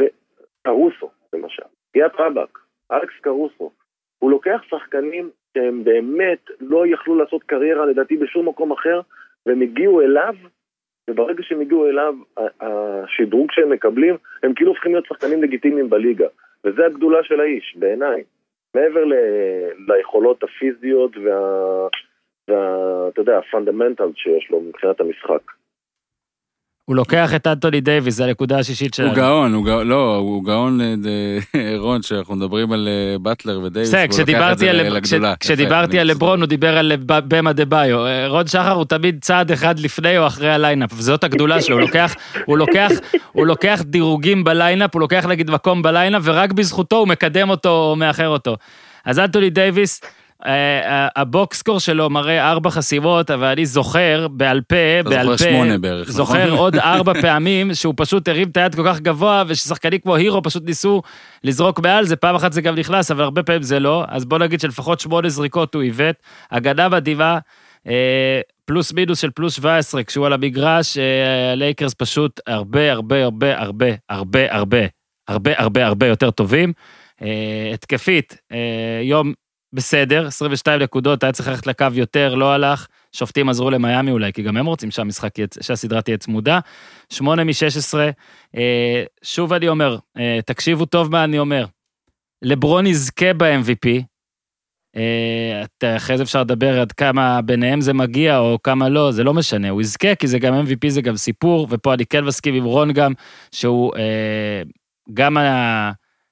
וקרוסו, 0.00 1.10
למשל. 1.32 1.62
גיאת 1.94 2.12
רבאק, 2.18 2.58
אלכס 2.92 3.14
קרוסו. 3.20 3.70
הוא 4.18 4.30
לוקח 4.30 4.62
שחקנים 4.70 5.30
שהם 5.54 5.84
באמת 5.84 6.50
לא 6.60 6.86
יכלו 6.86 7.14
לעשות 7.14 7.42
קריירה 7.42 7.86
לדעתי 7.86 8.16
בשום 8.16 8.48
מקום 8.48 8.72
אחר, 8.72 9.00
והם 9.46 9.60
הגיעו 9.60 10.00
אליו, 10.00 10.34
וברגע 11.10 11.42
שהם 11.42 11.60
הגיעו 11.60 11.88
אליו, 11.88 12.14
השדרוג 12.60 13.52
שהם 13.52 13.70
מקבלים, 13.70 14.16
הם 14.42 14.54
כאילו 14.54 14.70
הופכים 14.70 14.92
להיות 14.92 15.06
שחקנים 15.06 15.42
לגיטימיים 15.42 15.90
בליגה. 15.90 16.26
וזה 16.64 16.86
הגדולה 16.86 17.24
של 17.24 17.40
האיש, 17.40 17.76
בעיניי. 17.76 18.22
מעבר 18.74 19.04
ל... 19.04 19.14
ליכולות 19.88 20.42
הפיזיות 20.42 21.16
וה... 21.16 21.88
וה... 22.48 23.08
אתה 23.08 23.20
יודע, 23.20 23.38
ה 23.38 23.44
fundamental 23.44 24.10
שיש 24.14 24.50
לו 24.50 24.60
מבחינת 24.60 25.00
המשחק. 25.00 25.42
הוא 26.90 26.96
לוקח 26.96 27.34
את 27.34 27.46
אנטוני 27.46 27.80
דייוויס, 27.80 28.14
זו 28.14 28.24
הנקודה 28.24 28.58
השישית 28.58 28.94
שלנו. 28.94 29.08
הוא 29.08 29.16
גאון, 29.16 29.54
הוא 29.54 29.64
גאון, 29.64 29.88
לא, 29.88 30.16
הוא 30.16 30.44
גאון, 30.44 30.80
אה, 30.80 30.94
ד- 30.96 31.06
רון, 31.78 32.02
שאנחנו 32.02 32.36
מדברים 32.36 32.72
על 32.72 32.88
אה, 32.88 33.18
באטלר 33.18 33.60
ודייוויס, 33.64 33.90
והוא 33.94 34.04
לוקח 34.38 34.52
את 34.52 34.58
זה 34.58 34.72
לגדולה. 34.72 35.00
כש- 35.36 35.46
כשדיברתי 35.46 35.98
על 35.98 36.06
לברון, 36.06 36.40
הוא 36.40 36.46
דיבר 36.48 36.78
על 36.78 36.92
באם 37.06 37.52
אדבאיו. 37.52 38.06
אה, 38.06 38.28
רון 38.28 38.46
שחר 38.46 38.72
הוא 38.72 38.84
תמיד 38.84 39.18
צעד 39.20 39.52
אחד 39.52 39.78
לפני 39.78 40.18
או 40.18 40.26
אחרי 40.26 40.50
ה 40.52 40.57
lineup, 40.57 40.90
וזאת 40.92 41.24
הגדולה 41.24 41.60
שלו, 41.62 41.76
הוא 41.76 41.80
לוקח, 41.80 42.14
הוא 42.44 42.58
לוקח, 42.58 42.90
הוא 43.32 43.46
דירוגים 43.84 44.44
ב 44.44 44.50
lineup, 44.50 44.94
הוא 44.94 45.00
לוקח 45.00 45.26
נגיד 45.28 45.50
מקום 45.50 45.82
ב 45.82 45.87
lineup, 45.87 46.22
ורק 46.24 46.52
בזכותו 46.52 46.96
הוא 46.96 47.08
מקדם 47.08 47.50
אותו 47.50 47.68
או 47.90 47.96
מאחר 47.96 48.28
אותו. 48.28 48.56
אז 49.04 49.18
אנטוני 49.18 49.50
דייוויס, 49.50 50.00
אה, 50.04 50.08
ה 51.16 51.23
box 51.23 51.44
score 51.44 51.80
שלו 51.80 52.10
מראה 52.10 52.50
ארבע 52.50 52.70
חסימות, 52.70 53.30
אבל 53.30 53.46
אני 53.46 53.66
זוכר 53.66 54.28
בעל 54.30 54.60
פה, 54.60 54.76
בעל 55.04 55.26
פה, 55.26 55.36
זוכר 55.36 55.50
שמונה 55.50 55.78
בערך, 55.78 56.02
נכון? 56.02 56.14
זוכר 56.16 56.50
עוד 56.50 56.76
ארבע 56.94 57.20
פעמים 57.20 57.74
שהוא 57.74 57.94
פשוט 57.96 58.28
הרים 58.28 58.48
את 58.48 58.56
היד 58.56 58.74
כל 58.74 58.82
כך 58.86 59.00
גבוה, 59.00 59.44
וששחקנים 59.46 59.98
כמו 59.98 60.16
הירו 60.16 60.42
פשוט 60.42 60.64
ניסו 60.64 61.02
לזרוק 61.44 61.80
מעל 61.80 62.04
זה, 62.04 62.16
פעם 62.16 62.34
אחת 62.34 62.52
זה 62.52 62.62
גם 62.62 62.74
נכנס, 62.74 63.10
אבל 63.10 63.22
הרבה 63.24 63.42
פעמים 63.42 63.62
זה 63.62 63.80
לא, 63.80 64.04
אז 64.08 64.24
בוא 64.24 64.38
נגיד 64.38 64.60
שלפחות 64.60 65.00
שמונה 65.00 65.28
זריקות 65.28 65.74
הוא 65.74 65.82
עיוות, 65.82 66.16
הגנה 66.50 66.88
מדהימה, 66.88 67.38
אה, 67.86 68.40
פלוס 68.64 68.92
מינוס 68.92 69.20
של 69.20 69.30
פלוס 69.30 69.56
17, 69.56 70.02
כשהוא 70.02 70.26
על 70.26 70.32
המגרש, 70.32 70.98
אה, 70.98 71.52
הלייקרס 71.52 71.94
פשוט 71.94 72.40
הרבה 72.46 72.92
הרבה 72.92 73.24
הרבה 73.24 73.58
הרבה 73.60 73.86
הרבה 74.08 74.40
הרבה 74.50 74.78
הרבה 75.28 75.52
הרבה 75.58 75.86
הרבה 75.86 76.06
יותר 76.06 76.30
טובים. 76.30 76.72
אה, 77.22 77.70
התקפית, 77.74 78.36
אה, 78.52 79.00
יום 79.02 79.32
בסדר, 79.72 80.26
22 80.26 80.82
נקודות, 80.82 81.22
היה 81.22 81.32
צריך 81.32 81.48
ללכת 81.48 81.66
לקו 81.66 81.86
יותר, 81.94 82.34
לא 82.34 82.52
הלך, 82.52 82.86
שופטים 83.12 83.48
עזרו 83.48 83.70
למיאמי 83.70 84.10
אולי, 84.10 84.32
כי 84.32 84.42
גם 84.42 84.56
הם 84.56 84.66
רוצים 84.66 84.90
שהמשחק, 84.90 85.34
שהסדרה 85.60 86.02
תהיה 86.02 86.16
צמודה. 86.16 86.60
8 87.12 87.44
מ-16, 87.44 87.98
אה, 88.56 89.04
שוב 89.22 89.52
אני 89.52 89.68
אומר, 89.68 89.98
אה, 90.18 90.38
תקשיבו 90.46 90.84
טוב 90.84 91.12
מה 91.12 91.24
אני 91.24 91.38
אומר. 91.38 91.66
לברון 92.42 92.86
יזכה 92.86 93.32
ב-MVP, 93.32 94.02
אה, 94.96 95.96
אחרי 95.96 96.16
זה 96.16 96.22
אפשר 96.22 96.40
לדבר 96.40 96.80
עד 96.80 96.92
כמה 96.92 97.42
ביניהם 97.42 97.80
זה 97.80 97.92
מגיע 97.92 98.38
או 98.38 98.58
כמה 98.62 98.88
לא, 98.88 99.12
זה 99.12 99.24
לא 99.24 99.34
משנה, 99.34 99.70
הוא 99.70 99.80
יזכה 99.80 100.14
כי 100.14 100.26
זה 100.26 100.38
גם 100.38 100.54
MVP, 100.54 100.88
זה 100.88 101.02
גם 101.02 101.16
סיפור, 101.16 101.66
ופה 101.70 101.94
אני 101.94 102.06
כן 102.06 102.24
מסכים 102.24 102.54
עם 102.54 102.64
רון 102.64 102.92
גם, 102.92 103.12
שהוא 103.52 103.92
גם 105.14 105.36
ה... 105.36 105.90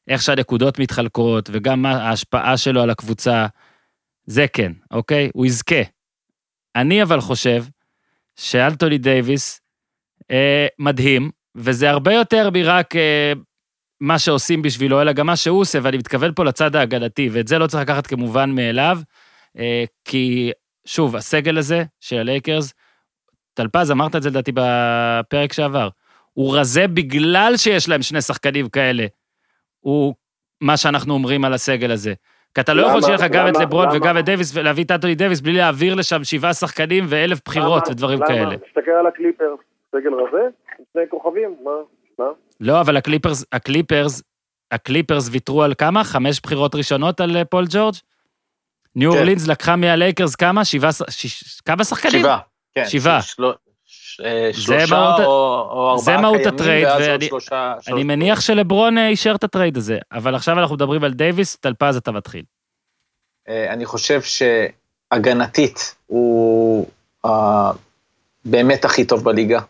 איך 0.08 0.22
שהנקודות 0.22 0.78
מתחלקות 0.78 1.48
וגם 1.52 1.82
מה 1.82 1.90
ההשפעה 1.90 2.56
שלו 2.56 2.82
על 2.82 2.90
הקבוצה, 2.90 3.46
זה 4.26 4.46
כן, 4.52 4.72
אוקיי? 4.90 5.30
הוא 5.34 5.46
יזכה. 5.46 5.82
אני 6.76 7.02
אבל 7.02 7.20
חושב 7.20 7.64
שאלטוני 8.36 8.98
דייוויס 8.98 9.60
אה, 10.30 10.66
מדהים, 10.78 11.30
וזה 11.54 11.90
הרבה 11.90 12.12
יותר 12.12 12.50
מרק 12.50 12.96
אה, 12.96 13.32
מה 14.00 14.18
שעושים 14.18 14.62
בשבילו, 14.62 15.02
אלא 15.02 15.12
גם 15.12 15.26
מה 15.26 15.36
שהוא 15.36 15.60
עושה, 15.60 15.78
ואני 15.82 15.96
מתכוון 15.96 16.32
פה 16.34 16.44
לצד 16.44 16.76
ההגנתי, 16.76 17.28
ואת 17.32 17.48
זה 17.48 17.58
לא 17.58 17.66
צריך 17.66 17.82
לקחת 17.82 18.06
כמובן 18.06 18.50
מאליו, 18.50 18.98
אה, 19.58 19.84
כי 20.04 20.50
שוב, 20.84 21.16
הסגל 21.16 21.58
הזה 21.58 21.84
של 22.00 22.18
הלייקרס, 22.18 22.72
טלפז, 23.54 23.90
אמרת 23.90 24.16
את 24.16 24.22
זה 24.22 24.30
לדעתי 24.30 24.52
בפרק 24.54 25.52
שעבר, 25.52 25.88
הוא 26.32 26.56
רזה 26.56 26.88
בגלל 26.88 27.56
שיש 27.56 27.88
להם 27.88 28.02
שני 28.02 28.22
שחקנים 28.22 28.68
כאלה. 28.68 29.06
הוא 29.88 30.14
מה 30.60 30.76
שאנחנו 30.76 31.14
אומרים 31.14 31.44
על 31.44 31.52
הסגל 31.52 31.90
הזה. 31.90 32.14
כי 32.54 32.60
אתה 32.60 32.74
לא 32.74 32.82
למה? 32.82 32.90
יכול 32.90 33.02
שיהיה 33.02 33.14
לך 33.14 33.22
גם 33.32 33.48
את 33.48 33.54
למה? 33.54 33.64
לברון 33.64 33.88
למה? 33.88 33.96
וגם 33.96 34.18
את 34.18 34.24
דייוויס, 34.24 34.56
ולהביא 34.56 34.84
את 34.84 34.90
אנטוני 34.90 35.14
דייוויס 35.14 35.40
בלי 35.40 35.52
להעביר 35.52 35.94
לשם 35.94 36.24
שבעה 36.24 36.54
שחקנים 36.54 37.04
ואלף 37.08 37.40
בחירות 37.44 37.82
למה? 37.86 37.92
ודברים 37.92 38.18
למה? 38.18 38.26
כאלה. 38.26 38.56
תסתכל 38.56 38.90
על 38.90 39.06
הקליפרס, 39.06 39.58
סגל 39.92 40.14
רזה, 40.14 40.48
שני 40.92 41.02
כוכבים, 41.08 41.56
מה? 41.64 41.70
מה? 42.18 42.24
לא, 42.60 42.80
אבל 42.80 42.96
הקליפרס, 42.96 43.44
הקליפרס, 43.52 44.22
הקליפרס 44.70 45.28
ויתרו 45.32 45.62
על 45.62 45.74
כמה? 45.74 46.04
חמש 46.04 46.40
בחירות 46.40 46.74
ראשונות 46.74 47.20
על 47.20 47.36
אה, 47.36 47.44
פול 47.44 47.64
ג'ורג'? 47.70 47.94
ניו 48.96 49.12
כן. 49.12 49.18
אורלינס 49.18 49.48
לקחה 49.48 49.76
מהלייקרס 49.76 50.34
כמה? 50.34 50.64
שבעה, 50.64 50.90
כמה 51.64 51.84
שחקנים? 51.84 52.20
שבעה. 52.20 52.38
כן, 52.74 52.84
שבעה. 52.86 53.20
אה, 54.24 54.50
שלושה 54.52 54.74
או 55.24 55.68
או 55.70 55.90
ארבעה 55.90 56.00
קיימים, 56.32 56.46
ואז 56.86 57.00
עוד 57.02 57.10
ואני- 57.10 57.26
שלושה... 57.26 57.74
אני 57.88 58.04
מניח 58.04 58.40
שלברון 58.40 58.98
אה, 58.98 59.08
אישר 59.08 59.34
את 59.34 59.44
הטרייד 59.44 59.76
הזה, 59.76 59.98
אבל 60.12 60.34
עכשיו 60.34 60.58
אנחנו 60.58 60.74
מדברים 60.74 61.04
על 61.04 61.12
דייוויס, 61.12 61.56
טלפז 61.56 61.96
אתה 61.96 62.12
מתחיל. 62.12 62.42
אה, 63.48 63.72
אני 63.72 63.84
חושב 63.86 64.20
שהגנתית 65.12 65.94
הוא 66.06 66.86
אה, 67.26 67.70
באמת 68.44 68.84
הכי 68.84 69.04
טוב 69.04 69.24
בליגה. 69.24 69.60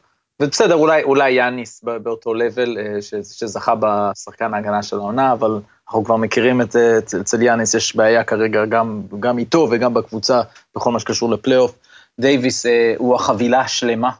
ובסדר, 0.42 0.74
אולי, 0.74 1.02
אולי 1.02 1.30
יאניס 1.30 1.84
באותו 1.84 2.34
level 2.34 2.76
ש- 3.00 3.14
שזכה 3.38 3.74
בשחקן 3.80 4.54
ההגנה 4.54 4.82
של 4.82 4.96
העונה, 4.96 5.32
אבל 5.32 5.60
אנחנו 5.88 6.04
כבר 6.04 6.16
מכירים 6.16 6.60
את 6.60 6.72
זה, 6.72 6.98
אצל 7.20 7.42
יאניס 7.42 7.74
יש 7.74 7.96
בעיה 7.96 8.24
כרגע 8.24 8.64
גם, 8.64 9.02
גם 9.20 9.38
איתו 9.38 9.68
וגם 9.70 9.94
בקבוצה 9.94 10.40
בכל 10.76 10.90
מה 10.92 11.00
שקשור 11.00 11.30
לפלייאוף. 11.30 11.74
דייוויס 12.20 12.66
אה, 12.66 12.94
הוא 12.98 13.14
החבילה 13.14 13.60
השלמה. 13.60 14.10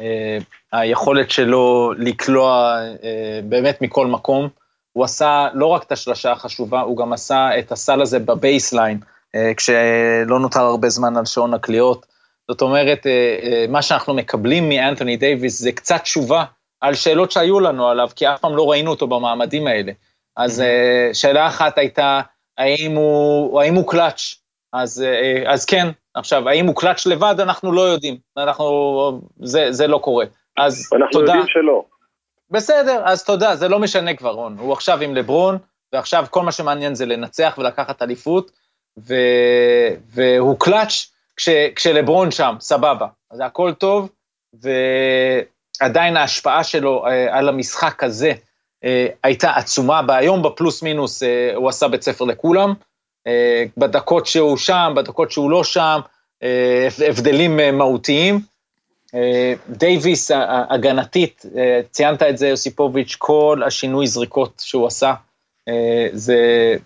אה, 0.00 0.38
היכולת 0.72 1.30
שלו 1.30 1.92
לקלוע 1.98 2.78
אה, 3.04 3.40
באמת 3.44 3.82
מכל 3.82 4.06
מקום. 4.06 4.48
הוא 4.92 5.04
עשה 5.04 5.48
לא 5.54 5.66
רק 5.66 5.82
את 5.82 5.92
השלשה 5.92 6.32
החשובה, 6.32 6.80
הוא 6.80 6.96
גם 6.96 7.12
עשה 7.12 7.58
את 7.58 7.72
הסל 7.72 8.00
הזה 8.02 8.18
בבייסליין, 8.18 8.98
אה, 9.34 9.52
כשלא 9.56 10.40
נותר 10.40 10.60
הרבה 10.60 10.88
זמן 10.88 11.16
על 11.16 11.24
שעון 11.24 11.54
הקליעות. 11.54 12.06
זאת 12.50 12.62
אומרת, 12.62 13.06
אה, 13.06 13.38
אה, 13.42 13.64
מה 13.68 13.82
שאנחנו 13.82 14.14
מקבלים 14.14 14.68
מאנתוני 14.68 15.16
דייוויס 15.16 15.60
זה 15.60 15.72
קצת 15.72 16.02
תשובה 16.02 16.44
על 16.80 16.94
שאלות 16.94 17.32
שהיו 17.32 17.60
לנו 17.60 17.88
עליו, 17.88 18.08
כי 18.16 18.28
אף 18.28 18.40
פעם 18.40 18.56
לא 18.56 18.70
ראינו 18.70 18.90
אותו 18.90 19.06
במעמדים 19.06 19.66
האלה. 19.66 19.92
אז 20.36 20.60
אה, 20.60 21.10
שאלה 21.12 21.46
אחת 21.46 21.78
הייתה, 21.78 22.20
האם 22.58 22.96
הוא, 22.96 23.62
האם 23.62 23.74
הוא 23.74 23.90
קלאץ'? 23.90 24.34
אז, 24.72 25.02
אה, 25.02 25.52
אז 25.52 25.64
כן. 25.64 25.88
עכשיו, 26.16 26.48
האם 26.48 26.66
הוא 26.66 26.76
קלאץ' 26.76 27.06
לבד? 27.06 27.34
אנחנו 27.40 27.72
לא 27.72 27.80
יודעים. 27.80 28.16
אנחנו, 28.36 29.20
זה, 29.42 29.72
זה 29.72 29.86
לא 29.86 29.98
קורה. 29.98 30.24
אז 30.56 30.90
אנחנו 30.92 31.12
תודה. 31.12 31.32
יודעים 31.32 31.46
שלא. 31.46 31.84
בסדר, 32.50 33.02
אז 33.04 33.24
תודה, 33.24 33.56
זה 33.56 33.68
לא 33.68 33.78
משנה 33.78 34.14
כבר, 34.14 34.30
רון. 34.30 34.56
הוא 34.58 34.72
עכשיו 34.72 35.02
עם 35.02 35.14
לברון, 35.14 35.58
ועכשיו 35.92 36.26
כל 36.30 36.42
מה 36.42 36.52
שמעניין 36.52 36.94
זה 36.94 37.06
לנצח 37.06 37.54
ולקחת 37.58 38.02
אליפות, 38.02 38.50
ו... 38.98 39.14
והוא 40.06 40.56
קלאץ' 40.58 41.10
כש... 41.36 41.48
כשלברון 41.48 42.30
שם, 42.30 42.54
סבבה. 42.60 43.06
אז 43.30 43.40
הכל 43.40 43.72
טוב, 43.72 44.08
ועדיין 45.82 46.16
ההשפעה 46.16 46.64
שלו 46.64 47.06
אה, 47.06 47.38
על 47.38 47.48
המשחק 47.48 48.02
הזה 48.02 48.32
אה, 48.84 49.06
הייתה 49.24 49.50
עצומה. 49.50 50.00
והיום 50.08 50.42
בפלוס 50.42 50.82
מינוס 50.82 51.22
אה, 51.22 51.52
הוא 51.54 51.68
עשה 51.68 51.88
בית 51.88 52.02
ספר 52.02 52.24
לכולם. 52.24 52.74
אה, 53.26 53.64
בדקות 53.76 54.26
שהוא 54.26 54.56
שם, 54.56 54.92
בדקות 54.96 55.30
שהוא 55.30 55.50
לא 55.50 55.64
שם, 55.64 56.00
אה, 56.42 56.88
הבדלים 57.08 57.60
אה, 57.60 57.72
מהותיים. 57.72 58.40
דייוויס 59.68 60.30
הגנתית, 60.70 61.46
ציינת 61.90 62.22
את 62.22 62.38
זה 62.38 62.48
יוסיפוביץ', 62.48 63.14
כל 63.18 63.62
השינוי 63.66 64.06
זריקות 64.06 64.62
שהוא 64.64 64.86
עשה, 64.86 65.14
זה, 66.12 66.36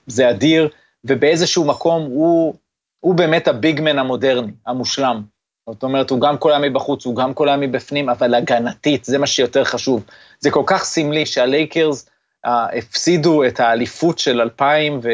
זה 0.06 0.30
אדיר, 0.30 0.68
ובאיזשהו 1.04 1.64
מקום 1.64 2.02
הוא, 2.02 2.54
הוא 3.00 3.14
באמת 3.14 3.48
הביגמן 3.48 3.98
המודרני, 3.98 4.52
המושלם. 4.66 5.22
זאת 5.70 5.82
אומרת, 5.82 6.10
הוא 6.10 6.20
גם 6.20 6.36
היום 6.44 6.62
מבחוץ, 6.62 7.06
הוא 7.06 7.16
גם 7.16 7.32
היום 7.38 7.60
מבפנים, 7.60 8.08
אבל 8.08 8.34
הגנתית, 8.34 9.04
זה 9.04 9.18
מה 9.18 9.26
שיותר 9.26 9.64
חשוב. 9.64 10.04
זה 10.40 10.50
כל 10.50 10.64
כך 10.66 10.84
סמלי 10.84 11.26
שהלייקרס 11.26 12.09
הפסידו 12.44 13.44
את 13.44 13.60
האליפות 13.60 14.18
של 14.18 14.40
2000, 14.40 15.00
ו... 15.02 15.08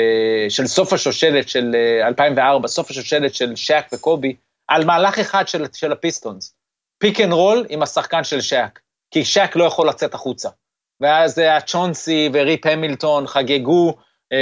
של 0.48 0.66
סוף 0.66 0.92
השושלת 0.92 1.48
של 1.48 1.74
אה, 1.74 2.06
2004, 2.06 2.68
סוף 2.68 2.90
השושלת 2.90 3.34
של 3.34 3.56
שאק 3.56 3.86
וקובי, 3.92 4.36
על 4.68 4.84
מהלך 4.84 5.18
אחד 5.18 5.48
של, 5.48 5.64
של 5.72 5.92
הפיסטונס. 5.92 6.54
פיק 6.98 7.20
אנד 7.20 7.32
רול 7.32 7.66
עם 7.68 7.82
השחקן 7.82 8.24
של 8.24 8.40
שאק, 8.40 8.80
כי 9.10 9.24
שאק 9.24 9.56
לא 9.56 9.64
יכול 9.64 9.88
לצאת 9.88 10.14
החוצה. 10.14 10.48
ואז 11.00 11.38
אה, 11.38 11.56
הצ'ונסי 11.56 12.30
וריפ 12.32 12.66
המילטון 12.66 13.26
חגגו 13.26 13.94
אה, 14.32 14.38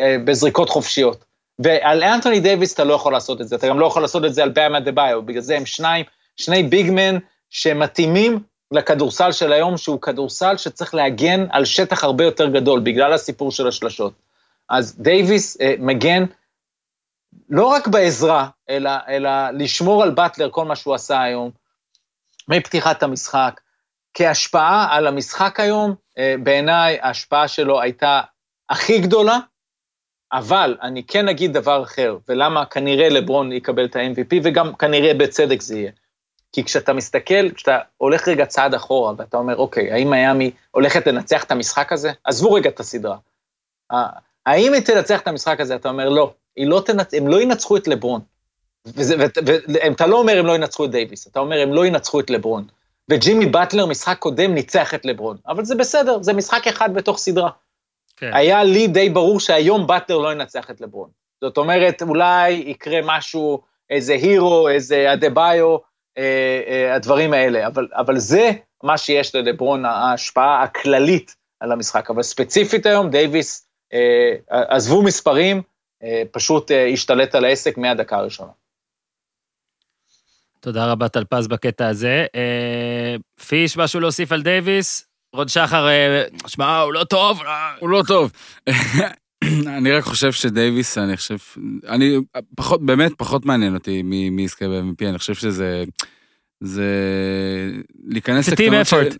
אה, 0.00 0.16
בזריקות 0.24 0.68
חופשיות. 0.68 1.24
ועל 1.58 2.02
אנטוני 2.02 2.40
דייוויס 2.40 2.74
אתה 2.74 2.84
לא 2.84 2.94
יכול 2.94 3.12
לעשות 3.12 3.40
את 3.40 3.48
זה, 3.48 3.56
אתה 3.56 3.68
גם 3.68 3.80
לא 3.80 3.86
יכול 3.86 4.02
לעשות 4.02 4.24
את 4.24 4.34
זה 4.34 4.42
על 4.42 4.48
באמה 4.48 4.80
דה 4.80 4.92
ביו, 4.92 5.22
בגלל 5.22 5.40
זה 5.40 5.56
הם 5.56 5.66
שניים, 5.66 6.04
שני 6.36 6.62
ביגמן 6.62 7.18
שמתאימים 7.50 8.38
לכדורסל 8.72 9.32
של 9.32 9.52
היום, 9.52 9.76
שהוא 9.76 10.00
כדורסל 10.00 10.56
שצריך 10.56 10.94
להגן 10.94 11.46
על 11.50 11.64
שטח 11.64 12.04
הרבה 12.04 12.24
יותר 12.24 12.48
גדול, 12.48 12.80
בגלל 12.80 13.12
הסיפור 13.12 13.50
של 13.50 13.68
השלשות. 13.68 14.12
אז 14.68 14.96
דייוויס 14.98 15.60
אה, 15.60 15.74
מגן 15.78 16.24
לא 17.48 17.66
רק 17.66 17.88
בעזרה, 17.88 18.48
אלא, 18.68 18.90
אלא 19.08 19.30
לשמור 19.50 20.02
על 20.02 20.10
באטלר, 20.10 20.50
כל 20.50 20.64
מה 20.64 20.76
שהוא 20.76 20.94
עשה 20.94 21.22
היום, 21.22 21.50
מפתיחת 22.48 23.02
המשחק, 23.02 23.60
כהשפעה 24.14 24.96
על 24.96 25.06
המשחק 25.06 25.60
היום, 25.60 25.94
אה, 26.18 26.34
בעיניי 26.42 26.98
ההשפעה 27.02 27.48
שלו 27.48 27.80
הייתה 27.80 28.20
הכי 28.70 28.98
גדולה, 28.98 29.38
אבל 30.32 30.76
אני 30.82 31.04
כן 31.04 31.28
אגיד 31.28 31.52
דבר 31.52 31.82
אחר, 31.82 32.18
ולמה 32.28 32.66
כנראה 32.66 33.08
לברון 33.08 33.52
יקבל 33.52 33.84
את 33.84 33.96
ה-MVP, 33.96 34.40
וגם 34.42 34.74
כנראה 34.74 35.14
בצדק 35.14 35.60
זה 35.60 35.78
יהיה. 35.78 35.92
כי 36.56 36.64
כשאתה 36.64 36.92
מסתכל, 36.92 37.50
כשאתה 37.50 37.78
הולך 37.96 38.28
רגע 38.28 38.46
צעד 38.46 38.74
אחורה, 38.74 39.14
ואתה 39.18 39.36
אומר, 39.36 39.56
אוקיי, 39.56 39.92
האם 39.92 40.10
מיאמי 40.10 40.50
הולכת 40.70 41.06
לנצח 41.06 41.44
את 41.44 41.50
המשחק 41.50 41.92
הזה? 41.92 42.12
עזבו 42.24 42.52
רגע 42.52 42.70
את 42.70 42.80
הסדרה. 42.80 43.16
האם 44.46 44.72
היא 44.72 44.82
תנצח 44.82 45.20
את 45.20 45.28
המשחק 45.28 45.60
הזה? 45.60 45.74
אתה 45.74 45.88
אומר, 45.88 46.08
לא, 46.08 46.32
לא 46.56 46.82
תנצ... 46.86 47.14
הם 47.14 47.28
לא 47.28 47.42
ינצחו 47.42 47.76
את 47.76 47.88
לברון. 47.88 48.20
וזה, 48.86 49.16
ו, 49.18 49.22
ו, 49.46 50.06
לא 50.06 50.18
אומר, 50.18 50.38
הם 50.38 50.46
לא 50.46 50.54
ינצחו 50.54 50.84
את 50.84 50.90
דייוויס, 50.90 51.26
אתה 51.26 51.40
אומר, 51.40 51.60
הם 51.60 51.72
לא 51.72 51.86
ינצחו 51.86 52.20
את 52.20 52.30
לברון. 52.30 52.64
וג'ימי 53.10 53.46
באטלר, 53.46 53.86
משחק 53.86 54.18
קודם, 54.18 54.54
ניצח 54.54 54.94
את 54.94 55.04
לברון. 55.04 55.36
אבל 55.48 55.64
זה 55.64 55.74
בסדר, 55.74 56.22
זה 56.22 56.32
משחק 56.32 56.66
אחד 56.66 56.94
בתוך 56.94 57.18
סדרה. 57.18 57.50
כן. 58.16 58.30
היה 58.34 58.64
לי 58.64 58.86
די 58.86 59.08
ברור 59.08 59.40
שהיום 59.40 59.86
באטלר 59.86 60.18
לא 60.18 60.32
ינצח 60.32 60.70
את 60.70 60.80
לברון. 60.80 61.08
זאת 61.40 61.56
אומרת, 61.56 62.02
אולי 62.02 62.50
יקרה 62.52 63.00
משהו, 63.04 63.60
איזה 63.90 64.12
הירו, 64.12 64.68
איזה 64.68 65.12
אדה-ביו, 65.12 65.68
אה, 65.68 65.72
אה, 65.72 65.95
הדברים 66.94 67.32
האלה, 67.32 67.66
אבל, 67.66 67.88
אבל 67.92 68.18
זה 68.18 68.50
מה 68.82 68.98
שיש 68.98 69.34
ללברון, 69.34 69.84
ההשפעה 69.84 70.62
הכללית 70.62 71.36
על 71.60 71.72
המשחק. 71.72 72.10
אבל 72.10 72.22
ספציפית 72.22 72.86
היום, 72.86 73.10
דייוויס, 73.10 73.66
אה, 73.92 74.34
עזבו 74.68 75.02
מספרים, 75.02 75.62
אה, 76.02 76.22
פשוט 76.30 76.70
אה, 76.70 76.86
השתלט 76.86 77.34
על 77.34 77.44
העסק 77.44 77.78
מהדקה 77.78 78.16
הראשונה. 78.16 78.50
תודה 80.60 80.92
רבה, 80.92 81.08
טלפז, 81.08 81.48
בקטע 81.48 81.88
הזה. 81.88 82.26
אה, 82.34 83.16
פיש, 83.46 83.76
משהו 83.76 84.00
להוסיף 84.00 84.32
על 84.32 84.42
דייוויס? 84.42 85.06
רון 85.34 85.48
שחר, 85.48 85.88
אה, 85.88 86.24
שמע, 86.46 86.80
הוא 86.80 86.92
לא 86.92 87.04
טוב. 87.04 87.42
אה, 87.42 87.76
הוא 87.80 87.88
לא 87.88 88.02
טוב. 88.08 88.32
אני 89.78 89.92
רק 89.92 90.04
חושב 90.04 90.32
שדייוויס, 90.32 90.98
אני 90.98 91.16
חושב, 91.16 91.36
אני 91.88 92.16
פחות, 92.56 92.86
באמת 92.86 93.12
פחות 93.16 93.46
מעניין 93.46 93.74
אותי 93.74 94.02
מי 94.02 94.42
יזכה 94.42 94.68
ב-MVP, 94.68 95.08
אני 95.08 95.18
חושב 95.18 95.34
שזה, 95.34 95.84
זה 96.60 96.90
להיכנס 98.04 98.50
זה 98.50 98.56
team 98.56 98.72
effort. 98.86 99.16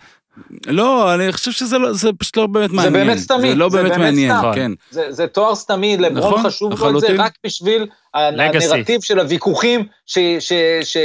לא, 0.66 1.14
אני 1.14 1.32
חושב 1.32 1.51
שזה 1.53 1.78
לא, 1.78 1.93
זה 1.93 2.11
פשוט 2.18 2.37
לא 2.37 2.47
באמת 2.47 2.70
זה 2.70 2.76
מעניין. 2.76 2.93
באמת 3.07 3.18
סתמי, 3.18 3.49
זה 3.49 3.55
לא 3.55 3.68
זה 3.70 3.76
באמת 3.78 3.91
באמת 3.91 4.01
מעניין, 4.05 4.39
סתם. 4.39 4.51
כן. 4.55 4.72
זה, 4.91 5.12
זה 5.12 5.26
תואר 5.26 5.55
סתמי, 5.55 5.97
לברון 5.97 6.16
נכון, 6.39 6.43
חשוב 6.47 6.72
לו 6.82 6.97
את 6.99 7.01
זה. 7.01 7.14
רק 7.18 7.32
בשביל 7.47 7.87
Legacy. 8.16 8.18
הנרטיב 8.72 9.01
של 9.03 9.18
הוויכוחים, 9.18 9.84
ש... 10.07 10.18
ש, 10.41 10.53
ש 10.84 10.97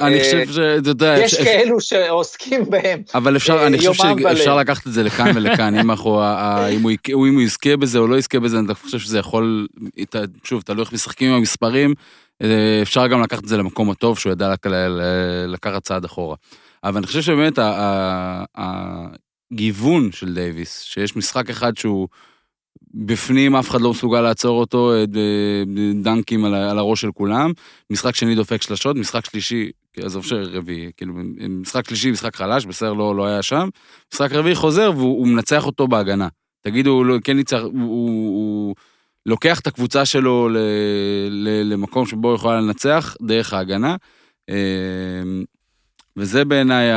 אני 0.00 0.18
אה, 0.18 0.24
חושב 0.24 0.52
שאתה 0.52 0.88
יודע, 0.90 1.14
יש 1.18 1.34
כאלו 1.34 1.80
שעוסקים 1.80 2.70
בהם. 2.70 3.02
אבל 3.14 3.36
אפשר, 3.36 3.58
אה, 3.58 3.66
אני 3.66 3.78
חושב 3.78 3.92
שאפשר. 3.92 4.56
לקחת 4.56 4.86
את 4.86 4.92
זה 4.92 5.02
לכאן 5.02 5.30
ולכאן, 5.34 5.78
אם 5.78 5.90
אנחנו, 5.90 6.22
ה- 6.22 6.66
אם 6.68 6.82
הוא 6.82 6.90
יק- 6.90 7.10
אם 7.10 7.34
הוא 7.34 7.42
יזכה 7.42 7.76
בזה 7.76 7.98
או 7.98 8.06
לא 8.06 8.16
יזכה 8.16 8.40
בזה, 8.40 8.58
אני 8.58 8.74
חושב 8.74 8.98
שזה 8.98 9.18
יכול, 9.18 9.66
שוב, 10.44 10.62
תלוי 10.62 10.82
איך 10.82 10.92
משחקים 10.92 11.28
עם 11.30 11.34
המספרים, 11.36 11.94
אה, 12.42 12.48
אפשר 12.82 13.06
גם 13.06 13.22
לקחת 13.22 13.42
את 13.44 13.48
זה 13.48 13.56
למקום 13.56 13.90
הטוב, 13.90 14.18
שהוא 14.18 14.32
ידע 14.32 14.48
לק- 14.52 14.66
ל- 14.66 14.70
ל- 14.88 15.00
לקחת 15.52 15.82
צעד 15.82 16.04
אחורה. 16.04 16.36
אבל 16.84 16.96
אני 16.96 17.06
חושב 17.06 17.22
שבאמת 17.22 17.58
הגיוון 19.52 20.12
של 20.12 20.34
דייוויס, 20.34 20.80
שיש 20.80 21.16
משחק 21.16 21.50
אחד 21.50 21.76
שהוא 21.76 22.08
בפנים, 22.94 23.56
אף 23.56 23.70
אחד 23.70 23.80
לא 23.80 23.90
מסוגל 23.90 24.20
לעצור 24.20 24.60
אותו, 24.60 24.92
אה, 24.92 25.06
ד- 25.06 26.02
דנקים 26.02 26.44
על 26.44 26.78
הראש 26.78 27.00
של 27.00 27.12
כולם, 27.12 27.52
משחק 27.90 28.14
שני 28.14 28.34
דופק 28.34 28.62
שלשות, 28.62 28.96
משחק 28.96 29.24
שלישי, 29.24 29.70
עזוב 29.96 30.24
שרביעי, 30.24 30.90
כאילו, 30.96 31.14
משחק 31.48 31.88
שלישי, 31.88 32.10
משחק 32.10 32.36
חלש, 32.36 32.66
בסדר, 32.66 32.92
לא, 32.92 33.16
לא 33.16 33.26
היה 33.26 33.42
שם, 33.42 33.68
משחק 34.14 34.32
רביעי 34.32 34.54
חוזר 34.54 34.92
והוא 34.96 35.18
הוא 35.18 35.28
מנצח 35.28 35.66
אותו 35.66 35.88
בהגנה. 35.88 36.28
תגידו, 36.62 36.90
הוא 36.90 37.06
לא, 37.06 37.16
כן 37.24 37.36
ניצח, 37.36 37.60
הוא, 37.60 37.72
הוא, 37.72 38.34
הוא 38.36 38.74
לוקח 39.26 39.60
את 39.60 39.66
הקבוצה 39.66 40.04
שלו 40.04 40.48
ל, 40.48 40.56
ל, 41.30 41.72
למקום 41.72 42.06
שבו 42.06 42.28
הוא 42.28 42.34
יכול 42.34 42.54
לנצח 42.54 43.16
דרך 43.22 43.52
ההגנה. 43.52 43.96
וזה 46.16 46.44
בעיניי 46.44 46.88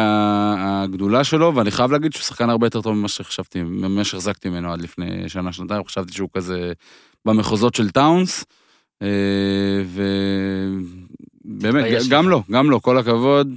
הגדולה 0.58 1.24
שלו, 1.24 1.56
ואני 1.56 1.72
חייב 1.72 1.92
להגיד 1.92 2.14
שהוא 2.14 2.24
שחקן 2.24 2.50
הרבה 2.50 2.68
יותר 2.68 2.82
טוב 2.82 2.94
ממה 2.94 3.08
שחשבתי, 3.08 3.64
ממה 3.64 4.04
שהחזקתי 4.04 4.50
ממנו 4.50 4.74
עד 4.74 4.82
לפני 4.82 5.30
שנה-שנתיים, 5.30 5.86
חשבתי 5.86 6.14
שהוא 6.14 6.30
כזה 6.34 6.74
במחוזות 7.26 7.76
של 7.76 7.90
טאונס, 7.90 8.46
אה, 9.02 9.84
ובאמת, 11.46 11.86
גם 12.10 12.26
לך. 12.26 12.32
לא, 12.32 12.42
גם 12.52 12.70
לא, 12.72 12.80
כל 12.80 12.98
הכבוד. 12.98 13.56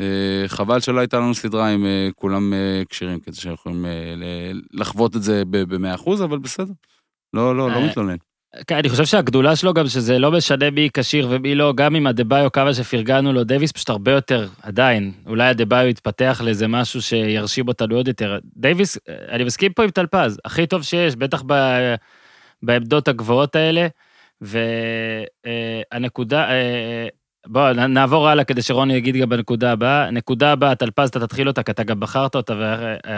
אה, 0.00 0.44
חבל 0.46 0.80
שלא 0.80 1.00
הייתה 1.00 1.18
לנו 1.18 1.34
סדרה 1.34 1.68
עם 1.68 1.86
אה, 1.86 2.08
כולם 2.16 2.52
כשירים, 2.88 3.20
כדי 3.20 3.36
אה, 3.66 4.14
ל- 4.16 4.60
לחוות 4.80 5.16
את 5.16 5.22
זה 5.22 5.42
ב-100%, 5.50 6.24
אבל 6.24 6.38
בסדר. 6.38 6.72
לא, 7.34 7.56
לא, 7.56 7.70
לא 7.70 7.86
מתלונן. 7.86 8.16
כן, 8.66 8.76
אני 8.76 8.88
חושב 8.88 9.04
שהגדולה 9.04 9.56
שלו 9.56 9.74
גם 9.74 9.86
שזה 9.86 10.18
לא 10.18 10.32
משנה 10.32 10.70
מי 10.70 10.88
כשיר 10.94 11.26
ומי 11.30 11.54
לא, 11.54 11.72
גם 11.76 11.94
עם 11.94 12.06
הדה-ביו 12.06 12.52
כמה 12.52 12.74
שפרגנו 12.74 13.32
לו, 13.32 13.44
דייוויס 13.44 13.72
פשוט 13.72 13.90
הרבה 13.90 14.12
יותר, 14.12 14.48
עדיין, 14.62 15.12
אולי 15.26 15.48
הדה-ביו 15.48 15.86
יתפתח 15.86 16.40
לאיזה 16.44 16.68
משהו 16.68 17.02
שירשים 17.02 17.68
אותנו 17.68 17.96
עוד 17.96 18.08
יותר. 18.08 18.38
דייוויס, 18.56 18.98
אני 19.28 19.44
מסכים 19.44 19.72
פה 19.72 19.84
עם 19.84 19.90
טלפז, 19.90 20.40
הכי 20.44 20.66
טוב 20.66 20.82
שיש, 20.82 21.16
בטח 21.16 21.42
ב, 21.46 21.54
בעמדות 22.62 23.08
הגבוהות 23.08 23.56
האלה, 23.56 23.86
והנקודה, 24.40 26.48
בואו 27.46 27.72
נעבור 27.72 28.28
הלאה 28.28 28.44
כדי 28.44 28.62
שרוני 28.62 28.94
יגיד 28.94 29.16
גם 29.16 29.28
בנקודה 29.28 29.72
הבאה. 29.72 30.10
נקודה 30.10 30.52
הבאה, 30.52 30.74
טלפז, 30.74 31.08
אתה 31.08 31.20
תתחיל 31.20 31.48
אותה, 31.48 31.62
כי 31.62 31.70
אתה 31.70 31.84
גם 31.84 32.00
בחרת 32.00 32.34
אותה, 32.34 32.54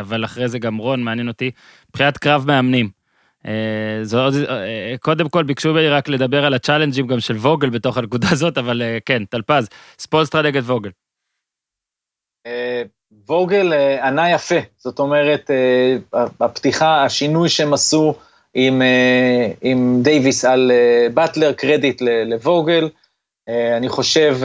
אבל 0.01 0.25
אחרי 0.25 0.49
זה 0.49 0.59
גם 0.59 0.77
רון, 0.77 1.03
מעניין 1.03 1.29
אותי, 1.29 1.51
מבחינת 1.91 2.19
קרב 2.19 2.45
מאמנים. 2.47 3.00
אה, 3.47 4.03
אה, 4.49 4.95
קודם 5.01 5.29
כל 5.29 5.43
ביקשו 5.43 5.73
ממני 5.73 5.89
רק 5.89 6.09
לדבר 6.09 6.45
על 6.45 6.55
הצ'אלנג'ים 6.55 7.07
גם 7.07 7.21
של 7.21 7.37
ווגל 7.37 7.71
בתוך 7.71 7.97
הנקודה 7.97 8.27
הזאת, 8.33 8.59
אבל 8.59 8.83
אה, 8.83 8.99
כן, 9.07 9.25
טלפז, 9.25 9.69
ספולסטרה 9.99 10.43
נגד 10.43 10.63
ווגל. 10.63 10.91
ווגל 13.29 13.73
ענה 14.03 14.31
יפה, 14.31 14.55
זאת 14.79 14.99
אומרת, 14.99 15.51
הפתיחה, 16.41 17.05
השינוי 17.05 17.49
שהם 17.49 17.73
עשו 17.73 18.15
עם, 18.55 18.83
עם 19.61 19.99
דייוויס 20.03 20.45
על 20.45 20.73
באטלר, 21.15 21.53
קרדיט 21.53 22.03
לווגל. 22.27 22.89
אני 23.49 23.89
חושב, 23.89 24.37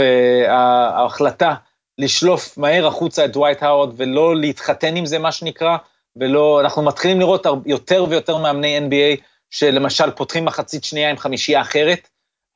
ההחלטה 0.48 1.54
לשלוף 1.98 2.58
מהר 2.58 2.88
החוצה 2.88 3.26
את 3.26 3.32
דווייט 3.32 3.64
האוורד 3.64 3.94
ולא 3.98 4.36
להתחתן 4.36 4.96
עם 4.96 5.06
זה, 5.06 5.20
מה 5.20 5.32
שנקרא, 5.32 5.78
ולא, 6.20 6.62
אנחנו 6.62 6.82
מתחילים 6.82 7.20
לראות 7.20 7.46
יותר 7.66 8.06
ויותר 8.10 8.38
מאמני 8.38 8.80
NBA, 8.80 9.22
שלמשל 9.50 10.12
פותחים 10.12 10.46
מחצית 10.46 10.84
שנייה 10.84 11.10
עם 11.10 11.18
חמישייה 11.18 11.62
אחרת. 11.62 12.10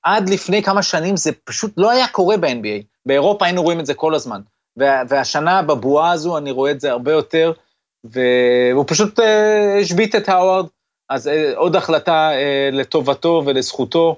עד 0.03 0.29
לפני 0.29 0.63
כמה 0.63 0.83
שנים 0.83 1.17
זה 1.17 1.31
פשוט 1.43 1.73
לא 1.77 1.91
היה 1.91 2.07
קורה 2.07 2.37
ב-NBA. 2.37 2.83
באירופה 3.05 3.45
היינו 3.45 3.63
רואים 3.63 3.79
את 3.79 3.85
זה 3.85 3.93
כל 3.93 4.15
הזמן. 4.15 4.41
וה, 4.77 5.01
והשנה 5.09 5.61
בבועה 5.61 6.11
הזו 6.11 6.37
אני 6.37 6.51
רואה 6.51 6.71
את 6.71 6.81
זה 6.81 6.91
הרבה 6.91 7.11
יותר, 7.11 7.51
והוא 8.03 8.85
פשוט 8.87 9.19
אה, 9.19 9.79
השבית 9.79 10.15
את 10.15 10.29
האווארד, 10.29 10.65
אז 11.09 11.27
אה, 11.27 11.51
עוד 11.55 11.75
החלטה 11.75 12.31
אה, 12.31 12.69
לטובתו 12.71 13.43
ולזכותו, 13.45 14.15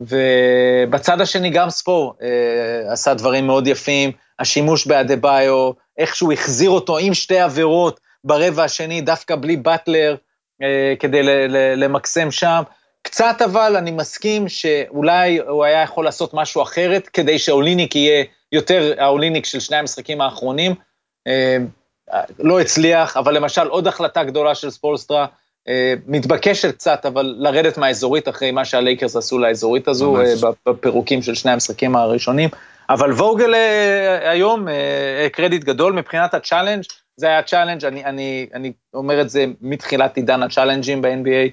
ובצד 0.00 1.20
השני 1.20 1.50
גם 1.50 1.70
ספור 1.70 2.14
אה, 2.22 2.92
עשה 2.92 3.14
דברים 3.14 3.46
מאוד 3.46 3.66
יפים, 3.66 4.12
השימוש 4.38 4.86
באדה-ביו, 4.86 5.70
איך 5.98 6.16
שהוא 6.16 6.32
החזיר 6.32 6.70
אותו 6.70 6.98
עם 6.98 7.14
שתי 7.14 7.38
עבירות 7.38 8.00
ברבע 8.24 8.64
השני, 8.64 9.00
דווקא 9.00 9.36
בלי 9.36 9.56
באטלר, 9.56 10.16
אה, 10.62 10.94
כדי 10.98 11.22
ל- 11.22 11.56
ל- 11.56 11.84
למקסם 11.84 12.30
שם. 12.30 12.62
קצת 13.02 13.42
אבל 13.44 13.76
אני 13.76 13.90
מסכים 13.90 14.48
שאולי 14.48 15.38
הוא 15.38 15.64
היה 15.64 15.82
יכול 15.82 16.04
לעשות 16.04 16.34
משהו 16.34 16.62
אחרת, 16.62 17.08
כדי 17.08 17.38
שהאוליניק 17.38 17.96
יהיה 17.96 18.24
יותר 18.52 18.94
האוליניק 18.98 19.44
של 19.44 19.60
שני 19.60 19.76
המשחקים 19.76 20.20
האחרונים. 20.20 20.74
אה, 21.26 21.56
לא 22.38 22.60
הצליח, 22.60 23.16
אבל 23.16 23.36
למשל 23.36 23.66
עוד 23.68 23.86
החלטה 23.86 24.24
גדולה 24.24 24.54
של 24.54 24.70
ספולסטרה, 24.70 25.26
אה, 25.68 25.94
מתבקשת 26.06 26.74
קצת, 26.74 27.06
אבל 27.06 27.34
לרדת 27.38 27.78
מהאזורית 27.78 28.28
אחרי 28.28 28.50
מה 28.50 28.64
שהלייקרס 28.64 29.16
עשו 29.16 29.38
לאזורית 29.38 29.88
הזו. 29.88 30.16
אה, 30.20 30.50
בפירוקים 30.66 31.22
של 31.22 31.34
שני 31.34 31.50
המשחקים 31.50 31.96
הראשונים. 31.96 32.48
אבל 32.90 33.12
ווגל 33.12 33.54
אה, 33.54 34.30
היום, 34.30 34.68
אה, 34.68 35.28
קרדיט 35.32 35.64
גדול 35.64 35.92
מבחינת 35.92 36.34
הצ'אלנג', 36.34 36.84
זה 37.20 37.26
היה 37.26 37.42
צ'אלנג', 37.42 37.84
אני, 37.84 38.04
אני, 38.04 38.46
אני 38.54 38.72
אומר 38.94 39.20
את 39.20 39.30
זה 39.30 39.44
מתחילת 39.60 40.16
עידן 40.16 40.42
הצ'אלנג'ים 40.42 41.02
ב-NBA, 41.02 41.50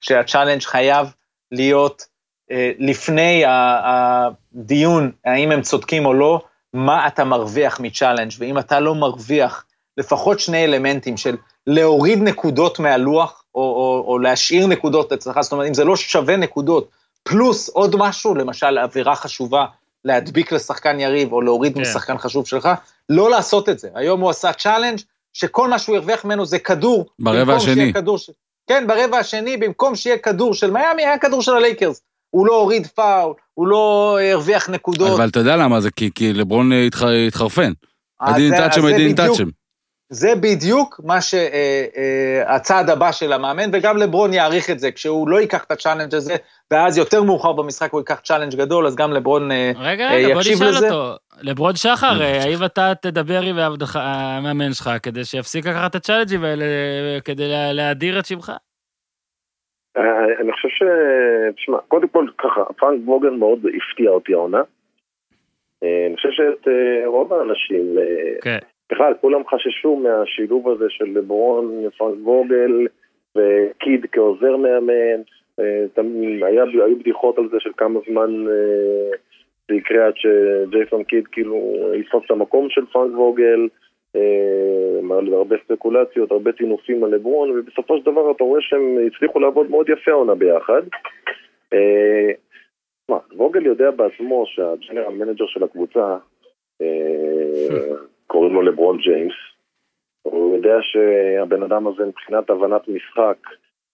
שהצ'אלנג' 0.00 0.62
חייב 0.62 1.14
להיות 1.52 2.02
אה, 2.50 2.72
לפני 2.78 3.42
הדיון, 3.46 5.12
האם 5.24 5.52
הם 5.52 5.62
צודקים 5.62 6.06
או 6.06 6.14
לא, 6.14 6.40
מה 6.72 7.06
אתה 7.06 7.24
מרוויח 7.24 7.80
מצ'אלנג', 7.80 8.30
ואם 8.38 8.58
אתה 8.58 8.80
לא 8.80 8.94
מרוויח 8.94 9.64
לפחות 9.96 10.40
שני 10.40 10.64
אלמנטים 10.64 11.16
של 11.16 11.36
להוריד 11.66 12.22
נקודות 12.22 12.78
מהלוח, 12.78 13.44
או, 13.54 13.60
או, 13.60 14.04
או 14.06 14.18
להשאיר 14.18 14.66
נקודות 14.66 15.12
אצלך, 15.12 15.40
זאת 15.40 15.52
אומרת, 15.52 15.68
אם 15.68 15.74
זה 15.74 15.84
לא 15.84 15.96
שווה 15.96 16.36
נקודות, 16.36 16.90
פלוס 17.22 17.68
עוד 17.68 17.96
משהו, 17.98 18.34
למשל 18.34 18.78
עבירה 18.78 19.16
חשובה, 19.16 19.66
להדביק 20.06 20.52
לשחקן 20.52 21.00
יריב, 21.00 21.32
או 21.32 21.40
להוריד 21.42 21.74
כן. 21.74 21.80
משחקן 21.80 22.18
חשוב 22.18 22.46
שלך, 22.46 22.68
לא 23.08 23.30
לעשות 23.30 23.68
את 23.68 23.78
זה. 23.78 23.88
היום 23.94 24.20
הוא 24.20 24.30
עשה 24.30 24.52
צ'אלנג' 24.52 24.98
שכל 25.32 25.68
מה 25.68 25.78
שהוא 25.78 25.96
הרוויח 25.96 26.24
ממנו 26.24 26.46
זה 26.46 26.58
כדור. 26.58 27.06
ברבע 27.18 27.56
השני. 27.56 27.92
כדור 27.92 28.18
ש... 28.18 28.30
כן, 28.68 28.84
ברבע 28.86 29.18
השני, 29.18 29.56
במקום 29.56 29.96
שיהיה 29.96 30.18
כדור 30.18 30.54
של 30.54 30.70
מיאמי, 30.70 31.02
היה 31.02 31.18
כדור 31.18 31.42
של 31.42 31.52
הלייקרס. 31.54 32.02
הוא 32.30 32.46
לא 32.46 32.56
הוריד 32.60 32.86
פאול, 32.86 33.34
הוא 33.54 33.66
לא 33.66 34.18
הרוויח 34.32 34.70
נקודות. 34.70 35.10
אבל 35.18 35.28
אתה 35.28 35.38
יודע 35.38 35.56
למה 35.56 35.80
זה, 35.80 35.90
כי, 35.90 36.10
כי 36.14 36.32
לברון 36.32 36.72
אה, 36.72 36.86
התח, 36.86 37.02
התחרפן. 37.28 37.72
didn't 38.22 38.56
זה- 38.56 38.66
touch 38.66 39.30
אז 39.30 39.40
him, 39.40 39.50
זה 40.08 40.28
בדיוק- 40.42 41.00
מה 41.04 41.20
שהצעד 41.20 42.90
הבא 42.90 43.12
של 43.12 43.32
המאמן, 43.32 43.70
וגם 43.72 43.96
לברון 43.96 44.32
יעריך 44.32 44.70
את 44.70 44.78
זה, 44.78 44.90
כשהוא 44.92 45.28
לא 45.28 45.36
ייקח 45.40 45.64
את 45.64 45.70
הצ'אלנג' 45.70 46.14
הזה, 46.14 46.34
ואז 46.70 46.98
יותר 46.98 47.22
מאוחר 47.22 47.52
במשחק 47.52 47.92
הוא 47.92 48.00
ייקח 48.00 48.20
צ'אלנג' 48.20 48.54
גדול, 48.54 48.86
אז 48.86 48.96
גם 48.96 49.12
לברון... 49.12 49.50
אה, 49.52 49.72
רגע, 49.80 50.04
אה, 50.10 50.14
רגע, 50.16 50.28
בוא 50.28 50.40
יקשיב 50.40 50.54
נשאל 50.54 50.68
לזה? 50.68 50.86
אותו. 50.90 51.12
לברון 51.42 51.76
שחר, 51.76 52.22
אה, 52.22 52.38
האם 52.44 52.64
אתה 52.64 52.92
תדבר 53.02 53.40
עם 53.40 53.56
המאמן 53.94 54.72
שלך 54.72 54.90
כדי 55.02 55.24
שיפסיק 55.24 55.66
לקחת 55.66 55.90
את 55.90 55.94
הצ'אלנג'ים 55.94 56.44
האלה, 56.44 56.64
אה, 56.64 57.20
כדי 57.24 57.48
לה- 57.48 57.72
להאדיר 57.72 58.18
את 58.18 58.26
שמך? 58.26 58.52
אה, 59.96 60.02
אני 60.42 60.52
חושב 60.52 60.68
ש... 60.68 60.82
תשמע, 61.56 61.78
קודם 61.88 62.08
כל 62.08 62.26
ככה, 62.38 62.60
פרנק 62.78 63.00
ווגן 63.08 63.34
מאוד 63.38 63.58
הפתיע 63.58 64.10
אותי 64.10 64.32
העונה. 64.34 64.60
אה, 65.82 66.06
אני 66.08 66.16
חושב 66.16 66.28
שאת 66.32 66.68
אה, 66.68 67.06
רוב 67.06 67.32
האנשים, 67.32 67.98
אה, 67.98 68.40
כן. 68.42 68.58
בכלל, 68.92 69.14
כולם 69.20 69.42
חששו 69.46 69.96
מהשילוב 69.96 70.68
הזה 70.68 70.84
של 70.88 71.04
לברון, 71.04 71.90
פרנק 71.96 72.14
ווגל 72.22 72.86
וקיד 73.36 74.06
כעוזר 74.12 74.56
מאמן. 74.56 75.22
אה, 75.60 75.84
היה, 76.46 76.64
היו 76.84 76.98
בדיחות 76.98 77.38
על 77.38 77.48
זה 77.48 77.56
של 77.60 77.70
כמה 77.76 78.00
זמן 78.10 78.46
אה, 78.48 79.16
זה 79.68 79.74
יקרה 79.74 80.06
עד 80.06 80.14
שג'ייסון 80.16 81.04
קיד 81.04 81.26
כאילו 81.26 81.76
יתפוס 81.94 82.24
את 82.26 82.30
המקום 82.30 82.70
של 82.70 82.86
פרנק 82.86 83.18
ווגל. 83.18 83.68
אה, 84.16 85.32
הרבה 85.32 85.56
ספקולציות, 85.64 86.30
הרבה 86.30 86.52
טינופים 86.52 87.04
על 87.04 87.10
לברון, 87.10 87.50
ובסופו 87.50 87.98
של 87.98 88.04
דבר 88.06 88.30
אתה 88.30 88.44
רואה 88.44 88.60
שהם 88.60 88.98
הצליחו 89.06 89.40
לעבוד 89.40 89.70
מאוד 89.70 89.88
יפה 89.88 90.10
העונה 90.10 90.34
ביחד. 90.34 90.82
מה, 93.08 93.18
ווגל 93.32 93.66
יודע 93.66 93.90
בעצמו 93.90 94.44
שהג'נרל 94.46 95.12
מנג'ר 95.12 95.46
של 95.46 95.64
הקבוצה, 95.64 96.16
קוראים 98.26 98.54
לו 98.54 98.62
לברון 98.62 98.98
ג'יימס, 98.98 99.34
הוא 100.22 100.56
יודע 100.56 100.76
שהבן 100.82 101.62
אדם 101.62 101.86
הזה 101.86 102.04
מבחינת 102.06 102.50
הבנת 102.50 102.88
משחק, 102.88 103.36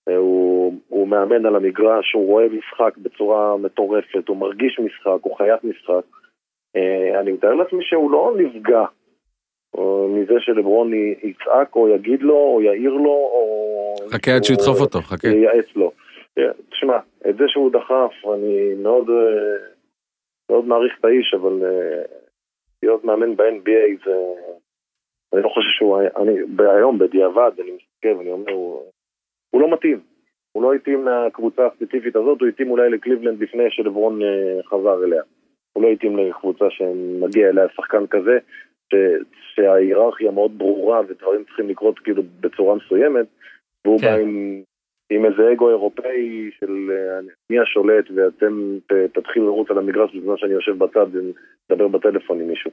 אה, 0.09 0.17
הוא, 0.17 0.75
הוא 0.89 1.09
מאמן 1.09 1.47
על 1.47 1.57
המגרש, 1.57 2.13
הוא 2.13 2.27
רואה 2.27 2.47
משחק 2.49 2.97
בצורה 2.99 3.57
מטורפת, 3.57 4.29
הוא 4.29 4.37
מרגיש 4.37 4.79
משחק, 4.79 5.23
הוא 5.23 5.37
חיית 5.37 5.65
משחק. 5.65 6.05
אה, 6.77 7.21
אני 7.21 7.33
מתאר 7.33 7.55
לעצמי 7.55 7.85
שהוא 7.85 8.11
לא 8.11 8.35
נפגע 8.37 8.85
אה, 9.79 10.07
מזה 10.09 10.35
שלברון 10.39 10.93
יצעק 11.23 11.77
או 11.77 11.89
יגיד 11.89 12.23
לו 12.23 12.37
או 12.37 12.63
יעיר 12.63 12.93
לו 12.93 13.11
או... 13.11 13.95
חכה 14.11 14.35
עד 14.37 14.45
שהוא 14.45 14.55
ידחוף 14.55 14.81
אותו, 14.81 14.99
חכה. 15.01 15.29
ייעץ 15.29 15.77
לו. 15.77 15.93
תשמע, 16.71 16.99
את 17.29 17.37
זה 17.37 17.45
שהוא 17.49 17.73
דחף, 17.73 18.13
אני 18.35 18.75
מאוד, 18.83 19.11
מאוד 20.51 20.65
מעריך 20.65 20.93
את 21.01 21.05
האיש, 21.05 21.35
אבל 21.35 21.61
להיות 22.83 23.05
מאמן 23.05 23.37
ב-NBA 23.37 24.05
זה... 24.05 24.17
אני 25.35 25.43
לא 25.43 25.49
חושב 25.49 25.69
שהוא... 25.79 25.99
היה- 25.99 26.11
אני, 26.17 26.33
היום, 26.79 26.99
בדיעבד, 26.99 27.51
אני 27.61 27.71
מסתכל 27.71 28.19
ואני 28.19 28.31
אומר, 28.31 28.53
הוא, 28.53 28.83
הוא 29.51 29.61
לא 29.61 29.73
מתאים. 29.73 30.01
הוא 30.53 30.63
לא 30.63 30.75
התאים 30.75 31.07
לקבוצה 31.09 31.67
הספציפית 31.67 32.17
הזאת, 32.17 32.41
הוא 32.41 32.49
התאים 32.49 32.71
אולי 32.71 32.91
לקליבלנד 32.91 33.43
לפני 33.43 33.71
שלברון 33.71 34.23
אה, 34.23 34.63
חזר 34.65 35.05
אליה. 35.05 35.23
הוא 35.73 35.83
לא 35.83 35.89
התאים 35.89 36.17
לקבוצה 36.17 36.65
שמגיע 36.71 37.49
אליה 37.49 37.69
שחקן 37.77 38.07
כזה, 38.07 38.39
ש, 38.93 38.95
שההיררכיה 39.55 40.31
מאוד 40.31 40.59
ברורה 40.59 41.01
ודברים 41.09 41.45
צריכים 41.45 41.69
לקרות 41.69 41.99
כאילו 41.99 42.23
בצורה 42.41 42.75
מסוימת, 42.75 43.27
והוא 43.85 44.01
כן. 44.01 44.07
בא 44.07 44.15
עם, 44.23 44.63
עם 45.15 45.25
איזה 45.25 45.53
אגו 45.53 45.71
אירופאי 45.71 46.51
של 46.61 46.91
אה, 46.91 47.21
מי 47.51 47.59
השולט 47.59 48.05
ואתם 48.15 48.79
תתחילו 49.13 49.47
לרוץ 49.47 49.71
על 49.71 49.79
המגרש 49.79 50.15
בזמן 50.15 50.37
שאני 50.37 50.53
יושב 50.53 50.79
בצד 50.79 51.07
ומדבר 51.13 51.89
בטלפון 51.89 52.41
עם 52.41 52.49
מישהו. 52.49 52.71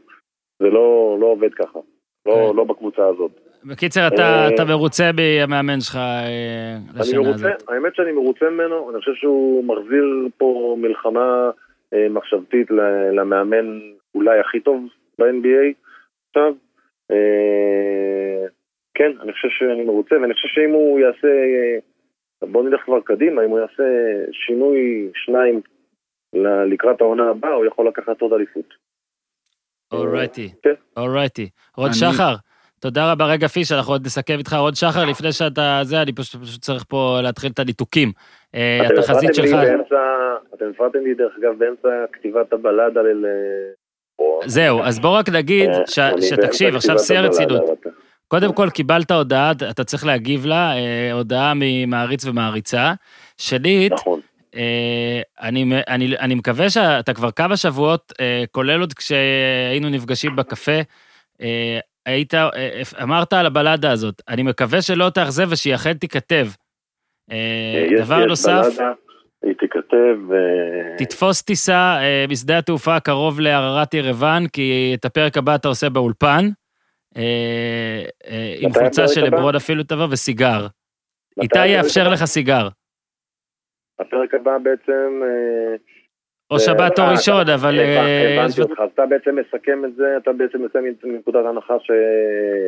זה 0.60 0.68
לא, 0.68 1.18
לא 1.20 1.26
עובד 1.26 1.54
ככה, 1.54 1.80
לא, 2.26 2.34
כן. 2.34 2.56
לא 2.56 2.64
בקבוצה 2.64 3.08
הזאת. 3.08 3.32
בקיצר, 3.66 4.08
אתה, 4.08 4.22
אה, 4.22 4.50
אתה 4.56 4.66
מרוצה 4.66 5.10
מהמאמן 5.14 5.80
שלך 5.80 5.96
אה, 5.96 6.76
אני 6.76 7.00
לשנה 7.00 7.22
מרוצה, 7.22 7.54
הזאת. 7.56 7.70
האמת 7.70 7.96
שאני 7.96 8.12
מרוצה 8.12 8.50
ממנו, 8.50 8.90
אני 8.90 9.00
חושב 9.00 9.14
שהוא 9.14 9.64
מחזיר 9.64 10.28
פה 10.38 10.78
מלחמה 10.80 11.50
מחשבתית 12.10 12.72
למאמן 13.12 13.80
אולי 14.16 14.40
הכי 14.40 14.60
טוב 14.60 14.84
ב-NBA 15.20 15.74
עכשיו. 16.30 16.54
כן, 18.94 19.12
אני 19.22 19.34
חושב 19.34 19.48
שאני 19.50 19.84
מרוצה, 19.84 20.16
ואני 20.22 20.34
חושב 20.34 20.48
שאם 20.48 20.72
הוא 20.72 21.00
יעשה, 21.00 21.28
בוא 22.44 22.64
נלך 22.64 22.82
כבר 22.86 23.00
קדימה, 23.06 23.46
אם 23.46 23.50
הוא 23.50 23.60
יעשה 23.60 23.84
שינוי 24.32 24.78
שניים 25.26 25.62
ל- 26.34 26.74
לקראת 26.74 27.02
העונה 27.02 27.30
הבאה, 27.30 27.54
הוא 27.54 27.66
יכול 27.66 27.88
לקחת 27.88 28.22
עוד 28.22 28.34
אליפות. 28.34 28.74
אורייטי, 29.92 30.50
כן. 30.64 30.74
אורייטי. 30.98 31.50
רוד 31.78 31.88
אני- 31.88 31.96
שחר, 32.14 32.36
תודה 32.80 33.12
רבה. 33.12 33.26
רגע, 33.26 33.48
פיש, 33.48 33.72
אנחנו 33.72 33.94
עוד 33.94 34.06
נסכם 34.06 34.38
איתך. 34.38 34.54
רוד 34.54 34.76
שחר, 34.76 35.06
לפני 35.06 35.32
שאתה... 35.32 35.80
זה, 35.84 36.02
אני 36.02 36.14
פשוט 36.14 36.42
פשוט 36.42 36.62
צריך 36.62 36.84
פה 36.88 37.20
להתחיל 37.24 37.52
את 37.52 37.60
הניתוקים. 37.60 38.12
אה, 38.56 38.80
התחזית 38.94 39.36
שלך... 39.36 39.46
באמצע- 39.54 40.54
אתם 40.56 40.66
הפרעתם 40.76 41.00
לי, 41.04 41.14
דרך 41.14 41.34
אגב, 41.40 41.60
באמצע 41.60 41.90
כתיבת 42.14 42.54
הבלדה 42.54 43.02
ל... 43.02 43.26
או- 44.20 44.40
זהו, 44.46 44.80
אז 44.84 45.00
בוא 45.00 45.10
רק 45.20 45.30
נגיד, 45.30 45.70
אה, 45.70 45.86
שתקשיב, 46.22 46.76
עכשיו 46.76 47.00
שיא 47.00 47.20
הבלדה, 47.20 47.28
הרצינות. 47.34 47.64
קודם 48.30 48.54
כל, 48.54 48.70
קיבלת 48.70 49.12
הודעה, 49.12 49.52
אתה 49.52 49.84
צריך 49.84 50.06
להגיב 50.06 50.46
לה, 50.46 50.74
אה, 50.78 51.12
הודעה 51.14 51.54
ממעריץ 51.56 52.26
ומעריצה. 52.26 52.94
שנית, 53.38 53.92
נכון. 53.92 54.20
אה, 54.56 55.22
אני, 55.42 55.66
אני, 55.88 56.16
אני 56.20 56.36
מקווה 56.36 56.70
שאתה 56.70 57.14
כבר 57.14 57.32
כמה 57.32 57.58
שבועות, 57.58 58.14
אה, 58.20 58.44
כולל 58.52 58.80
עוד 58.80 58.94
כשהיינו 58.94 59.90
נפגשים 59.90 60.36
בקפה, 60.36 60.80
אה, 61.42 61.80
היית, 62.06 62.34
אה, 62.34 62.50
אמרת 63.04 63.34
על 63.34 63.46
הבלדה 63.46 63.92
הזאת, 63.92 64.22
אני 64.30 64.44
מקווה 64.44 64.82
שלא 64.82 65.10
תאכזב 65.10 65.48
ושהיא 65.52 65.76
אכן 65.76 65.94
תיכתב. 65.94 66.48
אה, 67.32 67.86
יש- 67.92 68.02
דבר 68.02 68.20
יש 68.22 68.26
נוסף, 68.28 68.66
בלדה, 68.70 68.92
היא 69.44 69.54
תיכתב, 69.60 70.34
אה, 70.34 70.98
תתפוס 70.98 71.42
טיסה 71.42 71.98
אה, 72.02 72.26
משדה 72.30 72.58
התעופה 72.58 72.96
הקרוב 72.96 73.40
לערערת 73.40 73.94
ירוון, 73.94 74.48
כי 74.48 74.92
את 75.00 75.06
הפרק 75.06 75.38
הבא 75.38 75.56
אתה 75.56 75.68
עושה 75.68 75.90
באולפן. 75.90 76.50
אה, 77.18 78.04
אה, 78.28 78.56
עם 78.60 78.74
חולצה 78.74 79.08
של 79.08 79.26
הבא? 79.26 79.38
לברון 79.38 79.56
אפילו 79.56 79.84
תבוא 79.84 80.08
וסיגר. 80.12 80.68
איתי 81.42 81.68
יאפשר? 81.68 82.10
לך 82.10 82.26
סיגר. 82.26 82.68
הפרק 84.00 84.34
הבא 84.34 84.58
בעצם... 84.64 85.22
אה, 85.24 85.76
או 86.52 86.60
שבת 86.60 87.00
או 87.00 87.04
ראשון, 87.12 87.50
אבל... 87.50 87.76
הבנ- 87.80 88.40
הבנתי 88.40 88.62
אותך, 88.62 88.80
אז 88.80 88.90
אתה 88.94 89.06
בעצם 89.06 89.36
מסכם 89.36 89.86
את 89.86 89.96
זה, 89.96 90.18
אתה 90.24 90.32
בעצם 90.34 90.62
יוצא 90.64 90.80
מנקודת 91.04 91.46
הנחה 91.50 91.74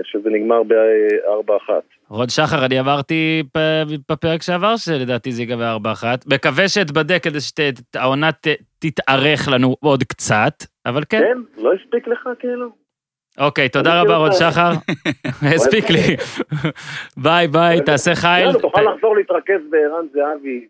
שזה 0.03 0.29
נגמר 0.29 0.63
ב-4-1. 0.63 1.69
רון 2.09 2.29
שחר, 2.29 2.65
אני 2.65 2.79
אמרתי 2.79 3.43
בפרק 4.09 4.41
שעבר 4.41 4.77
שלדעתי 4.77 5.31
זה 5.31 5.41
ייגמר 5.41 5.77
4-1. 6.03 6.05
מקווה 6.33 6.67
שאתבדה 6.67 7.19
כדי 7.19 7.37
שהעונה 7.39 8.29
תתארך 8.79 9.47
לנו 9.51 9.75
עוד 9.79 10.03
קצת, 10.03 10.53
אבל 10.85 11.03
כן. 11.09 11.19
כן? 11.19 11.61
לא 11.63 11.73
הספיק 11.73 12.07
לך 12.07 12.29
כאילו? 12.39 12.80
אוקיי, 13.41 13.69
תודה 13.69 14.01
רבה, 14.01 14.15
רון 14.15 14.27
אתה- 14.29 14.35
שחר. 14.51 14.71
הספיק 15.55 15.89
לי. 15.89 16.15
ביי 17.17 17.47
ביי, 17.47 17.81
תעשה 17.81 18.15
חייל. 18.15 18.53
תוכל 18.53 18.81
לחזור 18.81 19.15
להתרכז 19.15 19.61
בערן 19.69 20.05
זהבי, 20.13 20.65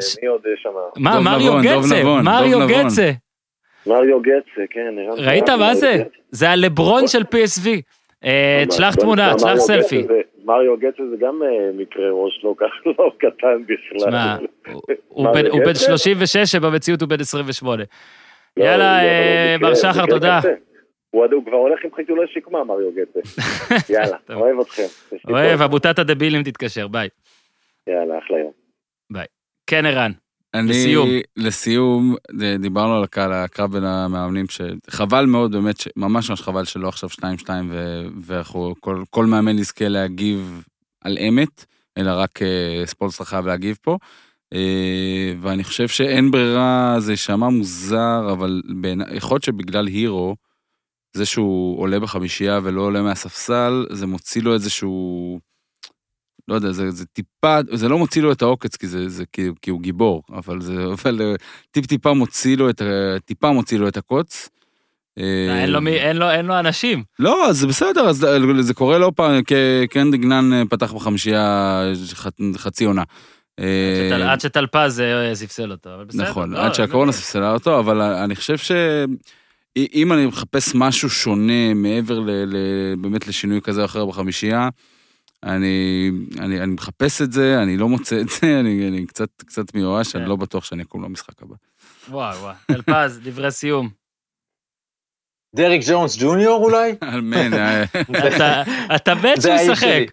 ש- 0.00 0.16
מי 0.22 0.28
עוד 0.28 0.40
שם? 0.56 0.68
מה, 0.96 1.20
מריו 1.20 1.52
גצה, 1.62 2.02
מריו. 2.22 2.58
גצה. 2.68 3.10
מריו 3.86 4.20
גצה, 4.20 4.62
כן. 4.70 4.94
ראית 5.18 5.48
מה 5.48 5.74
זה? 5.74 5.96
זה 6.30 6.50
הלברון 6.50 7.06
של 7.08 7.22
PSV. 7.22 7.68
אה, 8.24 8.64
תשלח 8.68 8.94
תמונה, 8.94 9.34
תשלח 9.34 9.56
סלפי. 9.58 10.06
מריו 10.44 10.76
גצה 10.76 11.02
זה 11.10 11.16
גם 11.20 11.40
אה, 11.42 11.48
מקרה 11.76 12.04
ראש 12.10 12.40
לא 12.44 12.54
כך 12.58 12.66
לא 12.98 13.10
קטן 13.18 13.62
בכלל. 13.68 14.36
הוא- 15.08 15.26
בן- 15.34 15.42
זה 15.42 15.48
הוא 15.50 15.60
בן 15.64 15.70
גצה? 15.72 15.84
36, 15.86 16.36
שבמציאות 16.36 17.00
הוא 17.02 17.08
בן 17.08 17.20
28. 17.20 17.82
לא, 18.56 18.64
יאללה, 18.64 18.76
לא, 19.02 19.02
לא, 19.02 19.08
אה, 19.08 19.56
בר 19.60 19.74
שחר, 19.74 20.06
תודה. 20.06 20.40
הוא 21.10 21.44
כבר 21.46 21.56
הולך 21.56 21.78
עם 21.84 21.90
חיתולי 21.96 22.26
שקמה, 22.34 22.64
מריו 22.64 22.90
גצה. 22.92 23.20
יאללה. 23.92 24.16
אוהב 24.30 24.60
אתכם. 24.60 24.82
אוהב. 25.28 25.62
עמותת 25.62 25.98
הדבילים 25.98 26.42
תתקשר, 26.42 26.88
ביי. 26.88 27.08
יאללה, 27.88 28.18
אחלה 28.18 28.38
יום. 28.38 28.52
כן, 29.66 29.86
ערן. 29.86 30.12
אני, 30.54 30.68
לסיום. 30.70 31.08
לסיום, 31.36 32.14
דיברנו 32.58 32.96
על 32.96 33.04
הקהל, 33.04 33.32
הקרב 33.32 33.72
בין 33.72 33.84
המאמנים, 33.84 34.46
שחבל 34.48 35.24
מאוד, 35.26 35.52
באמת, 35.52 35.76
ש- 35.80 35.88
ממש 35.96 36.30
ממש 36.30 36.40
חבל 36.42 36.64
שלא 36.64 36.88
עכשיו 36.88 37.10
2-2, 37.10 37.22
ו- 37.68 38.06
ואנחנו, 38.22 38.74
כל, 38.80 39.02
כל 39.10 39.24
מאמן 39.26 39.58
יזכה 39.58 39.88
להגיב 39.88 40.64
על 41.04 41.18
אמת, 41.28 41.64
אלא 41.98 42.10
רק 42.16 42.42
אה, 42.42 42.82
ספולסטר 42.86 43.24
חייב 43.24 43.46
להגיב 43.46 43.78
פה. 43.82 43.98
אה, 44.54 45.32
ואני 45.40 45.64
חושב 45.64 45.88
שאין 45.88 46.30
ברירה, 46.30 46.94
זה 46.98 47.12
יישמע 47.12 47.48
מוזר, 47.48 48.32
אבל 48.32 48.62
בעיני- 48.80 49.04
יכול 49.14 49.34
להיות 49.34 49.44
שבגלל 49.44 49.86
הירו, 49.86 50.36
זה 51.16 51.26
שהוא 51.26 51.80
עולה 51.80 52.00
בחמישייה 52.00 52.60
ולא 52.62 52.80
עולה 52.80 53.02
מהספסל, 53.02 53.86
זה 53.90 54.06
מוציא 54.06 54.42
לו 54.42 54.54
איזשהו... 54.54 55.38
לא 56.48 56.54
יודע, 56.54 56.72
זה, 56.72 56.90
זה 56.90 57.04
טיפה, 57.06 57.58
זה 57.72 57.88
לא 57.88 57.98
מוציא 57.98 58.22
לו 58.22 58.32
את 58.32 58.42
העוקץ, 58.42 58.76
כי, 58.76 58.86
זה, 58.86 59.08
זה, 59.08 59.24
כי, 59.32 59.48
כי 59.62 59.70
הוא 59.70 59.80
גיבור, 59.80 60.22
אבל 60.32 60.60
זה, 60.60 60.84
אבל 61.04 61.20
אה, 61.22 61.34
טיפ-טיפה 61.70 62.12
מוציא 62.12 62.56
לו 62.56 62.70
את, 62.70 62.82
טיפה 63.24 63.52
מוציא 63.52 63.78
לו 63.78 63.88
את 63.88 63.96
הקוץ. 63.96 64.48
אה, 65.18 65.60
אין 65.62 65.70
לו 65.70 65.80
מי- 65.80 65.90
אין 65.96 66.16
לו- 66.16 66.30
אין 66.30 66.46
לו 66.46 66.58
אנשים. 66.58 67.04
לא, 67.18 67.48
זה 67.52 67.66
בסדר, 67.66 68.08
אז 68.08 68.16
זה- 68.16 68.28
זה 68.62 68.74
קורה 68.74 68.98
לא 68.98 69.12
פעם, 69.16 69.40
קרן 69.90 70.10
דגנן 70.10 70.52
אה, 70.52 70.62
פתח 70.70 70.92
בחמישייה 70.92 71.82
חצי 72.56 72.84
עונה. 72.84 73.02
אה, 73.60 74.32
עד 74.32 74.40
שטלפז 74.40 75.00
אה, 75.00 75.34
ספסל 75.34 75.70
אותו, 75.70 75.94
אבל 75.94 76.04
בסדר. 76.04 76.22
נכון, 76.30 76.50
לא, 76.50 76.58
עד 76.58 76.74
שהקורונה 76.74 77.06
לא. 77.08 77.12
ספסלה 77.12 77.52
אותו, 77.52 77.78
אבל 77.78 78.00
אני 78.00 78.36
חושב 78.36 78.58
ש... 78.58 78.72
אם 79.76 80.12
אני 80.12 80.26
מחפש 80.26 80.74
משהו 80.74 81.10
שונה 81.10 81.74
מעבר 81.74 82.18
ל, 82.20 82.30
ל, 82.30 82.56
באמת 83.00 83.28
לשינוי 83.28 83.60
כזה 83.60 83.80
או 83.80 83.86
אחר 83.86 84.06
בחמישייה, 84.06 84.68
אני, 85.42 86.10
אני, 86.38 86.60
אני 86.60 86.72
מחפש 86.72 87.22
את 87.22 87.32
זה, 87.32 87.62
אני 87.62 87.76
לא 87.76 87.88
מוצא 87.88 88.20
את 88.20 88.28
זה, 88.28 88.60
אני, 88.60 88.88
אני 88.88 89.06
קצת, 89.06 89.28
קצת 89.46 89.74
מיואש, 89.74 90.12
כן. 90.12 90.18
אני 90.18 90.28
לא 90.28 90.36
בטוח 90.36 90.64
שאני 90.64 90.82
אקום 90.82 91.04
למשחק 91.04 91.42
הבא. 91.42 91.54
וואי 92.08 92.36
וואי. 92.36 92.54
טלפז, 92.66 93.20
דברי 93.22 93.50
סיום. 93.50 93.88
דריק 95.56 95.82
ג'ונס 95.88 96.16
ג'וניור 96.20 96.64
אולי? 96.64 96.94
אמן, 97.18 97.52
אתה- 98.96 99.14
מת 99.14 99.40
זה 99.40 99.42
שהוא 99.42 99.54
האיש 99.54 99.70
משחק. 99.70 99.82
שלי. 99.86 100.06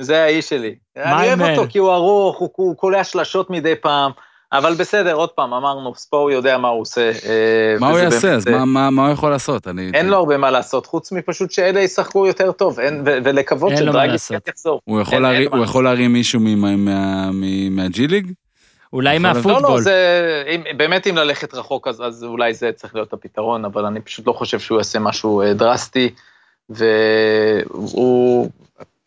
זה 0.00 0.22
האיש 0.22 0.48
שלי. 0.48 0.74
אני 0.96 1.26
אוהב 1.28 1.40
אותו 1.40 1.70
כי 1.70 1.78
הוא 1.78 1.92
ארוך, 1.92 2.38
הוא 2.38 2.76
קולע 2.76 3.04
שלשות 3.04 3.50
מדי 3.50 3.74
פעם. 3.82 4.12
אבל 4.54 4.74
בסדר, 4.74 5.14
עוד 5.14 5.28
פעם, 5.30 5.54
אמרנו, 5.54 5.94
ספור 5.94 6.30
יודע 6.30 6.58
מה 6.58 6.68
הוא 6.68 6.80
עושה. 6.80 7.00
אה, 7.26 7.76
מה 7.80 7.90
הוא 7.90 7.98
יעשה? 7.98 8.20
באמת, 8.28 8.36
אז 8.36 8.46
אה, 8.48 8.52
מה- 8.58 8.64
מה 8.64 8.90
מה 8.90 9.04
הוא 9.06 9.12
יכול 9.12 9.30
לעשות? 9.30 9.68
אני... 9.68 9.90
אין 9.94 10.06
לו 10.08 10.16
הרבה 10.16 10.36
מה 10.36 10.50
לעשות, 10.50 10.86
חוץ 10.86 11.12
מפשוט 11.12 11.50
שאלה 11.50 11.80
ישחקו 11.80 12.26
יותר 12.26 12.52
טוב, 12.52 12.80
אין- 12.80 13.02
ו- 13.06 13.18
ולקוות 13.24 13.72
מה. 13.72 13.78
כן 13.78 14.50
יחזור. 14.50 14.80
הוא 14.84 15.00
יכול 15.00 15.14
אין- 15.14 15.22
להרים- 15.22 15.40
אין 15.42 15.50
מה 15.50 15.56
הוא 15.56 15.64
יכול 15.64 15.84
להרים 15.84 16.12
מישהו 16.12 16.40
מה- 16.40 17.30
מהג'י 17.70 18.06
ליג? 18.06 18.32
אולי 18.92 19.14
יכול- 19.14 19.28
לא, 19.28 19.34
מהפוטבול. 19.34 19.62
לא, 19.76 19.80
זה, 19.80 20.42
אם, 20.54 20.62
באמת 20.76 21.06
אם 21.06 21.16
ללכת 21.16 21.54
רחוק, 21.54 21.88
אז, 21.88 22.02
אז 22.06 22.24
אולי 22.24 22.54
זה 22.54 22.70
צריך 22.74 22.94
להיות 22.94 23.12
הפתרון, 23.12 23.64
אבל 23.64 23.84
אני 23.86 24.00
פשוט 24.00 24.26
לא 24.26 24.32
חושב 24.32 24.58
שהוא 24.60 24.78
יעשה 24.78 24.98
משהו 24.98 25.42
אה, 25.42 25.54
דרסטי, 25.54 26.10
והוא, 27.70 28.48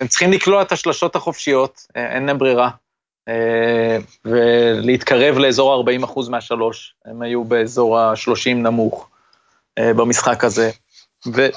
הם 0.02 0.08
צריכים 0.08 0.32
לקלוע 0.32 0.62
את 0.62 0.72
השלשות 0.72 1.16
החופשיות, 1.16 1.82
אין 1.96 2.26
להם 2.26 2.38
ברירה, 2.38 2.70
ולהתקרב 4.26 5.38
לאזור 5.38 5.74
ה-40% 5.74 6.30
מהשלוש, 6.30 6.96
הם 7.06 7.22
היו 7.22 7.44
באזור 7.44 8.00
ה-30 8.00 8.56
נמוך 8.56 9.10
אה, 9.80 9.94
במשחק 9.94 10.44
הזה, 10.44 10.72
ו, 11.36 11.48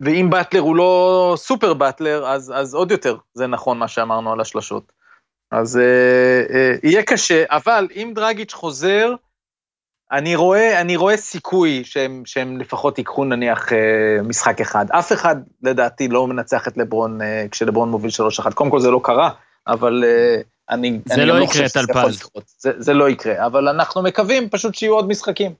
ואם 0.00 0.30
באטלר 0.30 0.60
הוא 0.60 0.76
לא 0.76 1.34
סופר 1.36 1.74
באטלר, 1.74 2.26
אז, 2.26 2.52
אז 2.56 2.74
עוד 2.74 2.90
יותר 2.90 3.16
זה 3.34 3.46
נכון 3.46 3.78
מה 3.78 3.88
שאמרנו 3.88 4.32
על 4.32 4.40
השלשות. 4.40 4.92
אז 5.50 5.76
אה, 5.76 6.42
אה, 6.54 6.74
יהיה 6.82 7.02
קשה, 7.02 7.44
אבל 7.50 7.88
אם 7.96 8.12
דרגיץ' 8.14 8.52
חוזר, 8.52 9.14
אני 10.12 10.36
רואה, 10.36 10.80
אני 10.80 10.96
רואה 10.96 11.16
סיכוי 11.16 11.84
שהם, 11.84 12.22
שהם 12.26 12.60
לפחות 12.60 12.98
ייקחו 12.98 13.24
נניח 13.24 13.72
אה, 13.72 14.22
משחק 14.22 14.60
אחד. 14.60 14.86
אף 14.90 15.12
אחד 15.12 15.36
לדעתי 15.62 16.08
לא 16.08 16.26
מנצח 16.26 16.68
את 16.68 16.76
לברון 16.76 17.22
אה, 17.22 17.46
כשלברון 17.50 17.90
מוביל 17.90 18.10
3-1. 18.42 18.50
קודם 18.54 18.70
כל 18.70 18.80
זה 18.80 18.90
לא 18.90 19.00
קרה, 19.04 19.30
אבל 19.66 20.04
אה, 20.04 20.40
אני, 20.70 21.00
זה 21.04 21.14
אני 21.14 21.26
לא 21.26 21.36
גם 21.36 21.42
יקרה. 21.42 21.66
יכול 21.90 22.10
לקרות. 22.10 22.44
זה, 22.58 22.72
זה 22.78 22.94
לא 22.94 23.08
יקרה, 23.08 23.46
אבל 23.46 23.68
אנחנו 23.68 24.02
מקווים 24.02 24.48
פשוט 24.48 24.74
שיהיו 24.74 24.94
עוד 24.94 25.08
משחקים. 25.08 25.54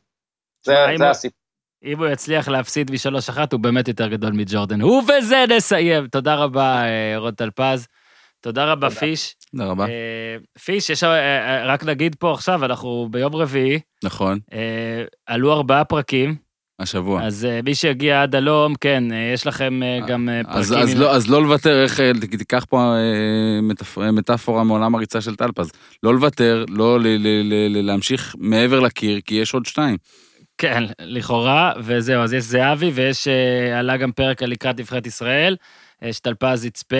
זה, 0.64 0.74
זה 0.98 1.10
הסיפור. 1.10 1.44
אם 1.84 1.98
הוא 1.98 2.06
יצליח 2.06 2.48
להפסיד 2.48 2.90
מ-3-1, 2.90 3.38
הוא 3.52 3.60
באמת 3.60 3.88
יותר 3.88 4.08
גדול 4.08 4.32
מג'ורדן. 4.32 4.82
ובזה 4.82 5.44
נסיים. 5.48 6.06
תודה 6.06 6.34
רבה, 6.34 6.84
אה, 6.84 7.14
רון 7.18 7.34
טלפז. 7.34 7.86
תודה 8.40 8.64
רבה, 8.72 8.88
תודה. 8.88 9.00
פיש. 9.00 9.36
תודה 9.50 9.66
רבה. 9.66 9.86
אה, 9.86 10.36
פיש, 10.64 10.90
יש, 10.90 11.04
אה, 11.04 11.64
רק 11.66 11.84
נגיד 11.84 12.14
פה 12.18 12.32
עכשיו, 12.32 12.64
אנחנו 12.64 13.08
ביום 13.10 13.36
רביעי, 13.36 13.80
נכון, 14.04 14.38
עלו 15.26 15.52
ארבעה 15.52 15.84
פרקים, 15.84 16.36
השבוע. 16.80 17.22
אז 17.22 17.44
אה, 17.44 17.60
מי 17.64 17.74
שהגיע 17.74 18.22
עד 18.22 18.34
הלום, 18.34 18.74
כן, 18.80 19.12
אה, 19.12 19.30
יש 19.34 19.46
לכם 19.46 19.82
אה, 19.82 19.98
גם 20.06 20.28
אז, 20.46 20.68
פרקים... 20.68 20.82
אז, 20.82 20.92
עם- 20.94 21.00
לא, 21.00 21.14
אז 21.14 21.28
לא 21.30 21.42
לוותר, 21.42 21.82
איך, 21.82 22.00
תיקח 22.38 22.64
פה 22.68 22.94
אה, 23.98 24.10
מטאפורה 24.12 24.64
מעולם 24.64 24.94
הריצה 24.94 25.20
של 25.20 25.36
טלפז. 25.36 25.70
לא 26.02 26.14
לוותר, 26.14 26.64
לא 26.68 27.00
ל, 27.00 27.02
ל, 27.02 27.26
ל, 27.26 27.78
ל, 27.78 27.86
להמשיך 27.86 28.34
מעבר 28.38 28.80
לקיר, 28.80 29.20
כי 29.26 29.34
יש 29.34 29.54
עוד 29.54 29.66
שתיים. 29.66 29.96
כן, 30.58 30.84
לכאורה, 31.00 31.72
וזהו, 31.82 32.22
אז 32.22 32.32
יש 32.32 32.44
זהבי, 32.44 32.90
ויש, 32.94 33.28
אה, 33.28 33.78
עלה 33.78 33.96
גם 33.96 34.12
פרק 34.12 34.42
על 34.42 34.50
לקראת 34.50 34.80
נבחרת 34.80 35.06
ישראל, 35.06 35.56
שטלפז 36.12 36.64
יצפה. 36.64 36.96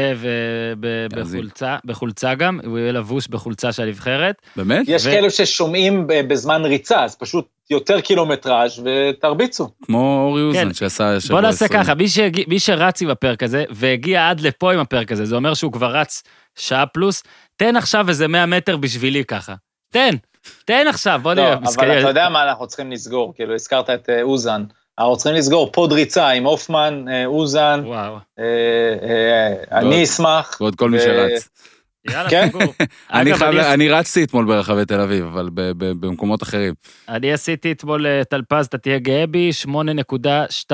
בחולצה, 1.13 1.77
בחולצה 1.85 2.35
גם, 2.35 2.61
הוא 2.67 2.79
יהיה 2.79 2.93
לבוש 2.93 3.29
בחולצה 3.29 3.73
של 3.73 3.83
הנבחרת. 3.83 4.35
באמת? 4.57 4.85
יש 4.89 5.07
ו- 5.07 5.11
כאלו 5.11 5.31
ששומעים 5.31 6.05
בזמן 6.07 6.65
ריצה, 6.65 7.05
אז 7.05 7.17
פשוט 7.17 7.47
יותר 7.71 8.01
קילומטראז' 8.01 8.83
ותרביצו. 8.85 9.69
כמו 9.83 10.27
אורי 10.29 10.43
אוזן 10.43 10.69
כן. 10.69 10.75
שעשה 10.75 11.21
שבוע 11.21 11.41
בוא 11.41 11.47
נעשה 11.47 11.65
20. 11.65 11.83
ככה, 11.83 11.95
מי, 11.95 12.09
שהגיע, 12.09 12.45
מי 12.49 12.59
שרץ 12.59 13.03
עם 13.03 13.11
הפרק 13.11 13.43
הזה, 13.43 13.65
והגיע 13.71 14.31
עד 14.31 14.41
לפה 14.41 14.73
עם 14.73 14.79
הפרק 14.79 15.13
הזה, 15.13 15.25
זה 15.25 15.37
אומר 15.37 15.55
שהוא 15.55 15.73
כבר 15.73 15.97
רץ 15.97 16.23
שעה 16.59 16.87
פלוס, 16.87 17.23
תן 17.57 17.77
עכשיו 17.77 18.09
איזה 18.09 18.29
100 18.29 18.47
מטר 18.47 18.77
בשבילי 18.77 19.25
ככה. 19.25 19.55
תן, 19.93 20.15
תן 20.65 20.87
עכשיו, 20.89 21.21
בוא 21.23 21.35
לא, 21.35 21.43
נראה. 21.43 21.55
אבל 21.55 21.63
מסכן. 21.63 21.99
אתה 21.99 22.09
יודע 22.09 22.29
מה 22.29 22.43
אנחנו 22.43 22.67
צריכים 22.67 22.93
לסגור, 22.93 23.33
כאילו, 23.35 23.55
הזכרת 23.55 23.91
את 23.91 24.11
אה, 24.11 24.23
אוזן. 24.23 24.65
אנחנו 24.99 25.17
צריכים 25.17 25.35
לסגור 25.35 25.73
פוד 25.73 25.93
ריצה 25.93 26.29
עם 26.29 26.45
הופמן, 26.45 27.05
אה, 27.09 27.27
אוזן, 27.27 27.83
וואו, 27.85 28.17
אה, 28.39 28.45
אה, 29.03 29.79
אני 29.79 30.05
אשמח. 30.05 30.57
ועוד 30.61 30.75
כל 30.75 30.91
מי 30.91 31.01
שרץ. 31.01 31.49
יאללה, 32.11 32.31
כן? 32.31 32.49
סגור. 32.49 32.75
אני, 33.13 33.31
אגב, 33.31 33.39
חייב, 33.39 33.55
אני, 33.55 33.73
אני 33.75 33.89
רצתי 33.89 34.25
אתמול 34.25 34.45
ברחבי 34.45 34.85
תל 34.85 35.01
אביב, 35.01 35.25
אבל 35.25 35.51
ב, 35.55 35.61
ב, 35.61 36.07
במקומות 36.07 36.43
אחרים. 36.43 36.75
אני 37.09 37.33
עשיתי 37.33 37.73
אתמול 37.73 38.07
אה, 38.07 38.25
טלפז, 38.25 38.67
אתה 38.67 38.79
תהיה 38.79 38.99
גאה 38.99 39.27
בי, 39.27 39.51
8.2 39.67 40.73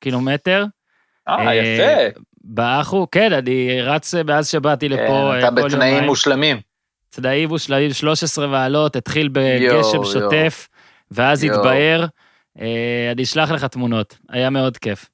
קילומטר. 0.00 0.64
אה, 1.28 1.46
אה, 1.48 1.54
יפה. 1.54 2.20
באחו, 2.44 3.06
כן, 3.12 3.32
אני 3.32 3.82
רץ 3.82 4.14
אה, 4.14 4.22
מאז 4.22 4.48
שבאתי 4.48 4.88
לפה 4.88 5.02
כן, 5.02 5.12
אה, 5.12 5.38
אתה 5.38 5.50
בתנאים. 5.50 6.04
מושלמים. 6.04 6.60
צדעים 7.10 7.48
מושלמים, 7.48 7.92
13 7.92 8.46
מעלות, 8.46 8.96
התחיל 8.96 9.28
בגשם. 9.32 10.04
שוטף, 10.04 10.68
ואז. 11.10 11.44
התבהר. 11.44 12.06
אני 13.12 13.22
אשלח 13.22 13.50
לך 13.50 13.64
תמונות, 13.64 14.18
היה 14.28 14.50
מאוד 14.50 14.76
כיף. 14.76 15.08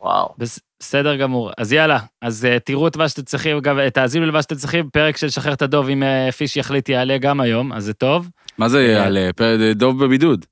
וואו. 0.00 0.34
בס- 0.38 0.60
בסדר 0.80 1.16
גמור. 1.16 1.50
אז 1.58 1.72
יאללה, 1.72 1.98
אז 2.22 2.44
אה, 2.44 2.58
תראו 2.58 2.88
את 2.88 2.96
מה 2.96 3.08
שאתם 3.08 3.22
צריכים, 3.22 3.60
גם 3.60 3.78
אה, 3.78 3.90
תאזינו 3.90 4.26
למה 4.26 4.42
שאתם 4.42 4.54
צריכים, 4.54 4.90
פרק 4.90 5.16
של 5.16 5.28
שחרר 5.28 5.52
את 5.52 5.62
הדוב, 5.62 5.88
אם 5.88 6.02
אה, 6.02 6.32
פיש 6.32 6.56
יחליט 6.56 6.88
יעלה 6.88 7.18
גם 7.18 7.40
היום, 7.40 7.72
אז 7.72 7.84
זה 7.84 7.94
טוב. 7.94 8.28
מה 8.58 8.68
זה 8.68 8.82
יעלה? 8.82 9.30
פ- 9.36 9.42
דוב 9.74 10.04
בבידוד. 10.04 10.44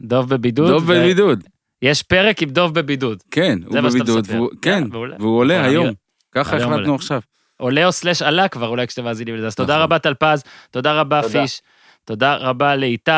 דוב 0.00 0.28
בבידוד. 0.34 0.68
דוב 0.70 0.82
ו- 0.88 0.92
בבידוד. 0.92 1.44
יש 1.82 2.02
פרק 2.02 2.42
עם 2.42 2.50
דוב 2.50 2.74
בבידוד. 2.74 3.22
כן, 3.30 3.58
הוא 3.66 3.80
בבידוד. 3.80 4.24
והוא- 4.30 4.50
כן, 4.62 4.70
יאללה, 4.70 4.86
מעולה. 4.92 5.16
והוא 5.20 5.38
עולה 5.38 5.64
היום. 5.64 5.88
ככה 6.34 6.56
היום 6.56 6.62
החלטנו 6.72 6.84
עולה. 6.86 6.94
עכשיו. 6.94 7.20
עולה 7.60 7.86
או 7.86 7.92
סלאש 7.92 8.22
עלה 8.22 8.48
כבר, 8.48 8.68
אולי 8.68 8.86
כשאתם 8.86 9.04
מאזינים 9.04 9.36
לזה. 9.36 9.46
אז 9.46 9.54
תודה 9.54 9.72
נכון. 9.72 9.82
רבה 9.82 9.98
טלפז, 9.98 10.42
תודה 10.70 11.00
רבה. 11.00 11.22
פיש, 11.22 11.60
תודה 12.04 12.34
רבה 12.36 12.76
לאיתי, 12.76 13.10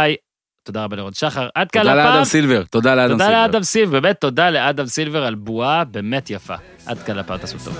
תודה 0.66 0.84
רבה 0.84 0.96
לרון 0.96 1.12
שחר. 1.14 1.48
עד 1.54 1.70
כאן 1.70 1.80
הפעם. 1.80 1.94
תודה 1.94 2.10
לאדם 2.10 2.24
סילבר, 2.24 2.62
תודה 2.70 2.94
לאדם 2.94 3.08
סילבר. 3.08 3.24
תודה 3.24 3.42
לאדם 3.42 3.62
סילבר, 3.62 4.00
באמת 4.00 4.20
תודה 4.20 4.50
לאדם 4.50 4.86
סילבר 4.86 5.24
על 5.24 5.34
בועה 5.34 5.84
באמת 5.84 6.30
יפה. 6.30 6.54
עד 6.86 6.98
כאן 7.02 7.18
הפעם, 7.18 7.38
תעשו 7.38 7.58
טוב. 7.64 7.78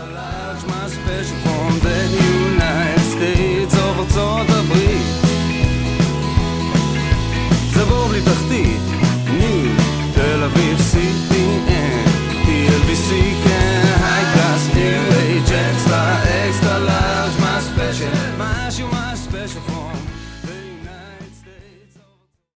תל 10.15 10.43
אביב 10.43 10.79
סיטי 10.81 11.36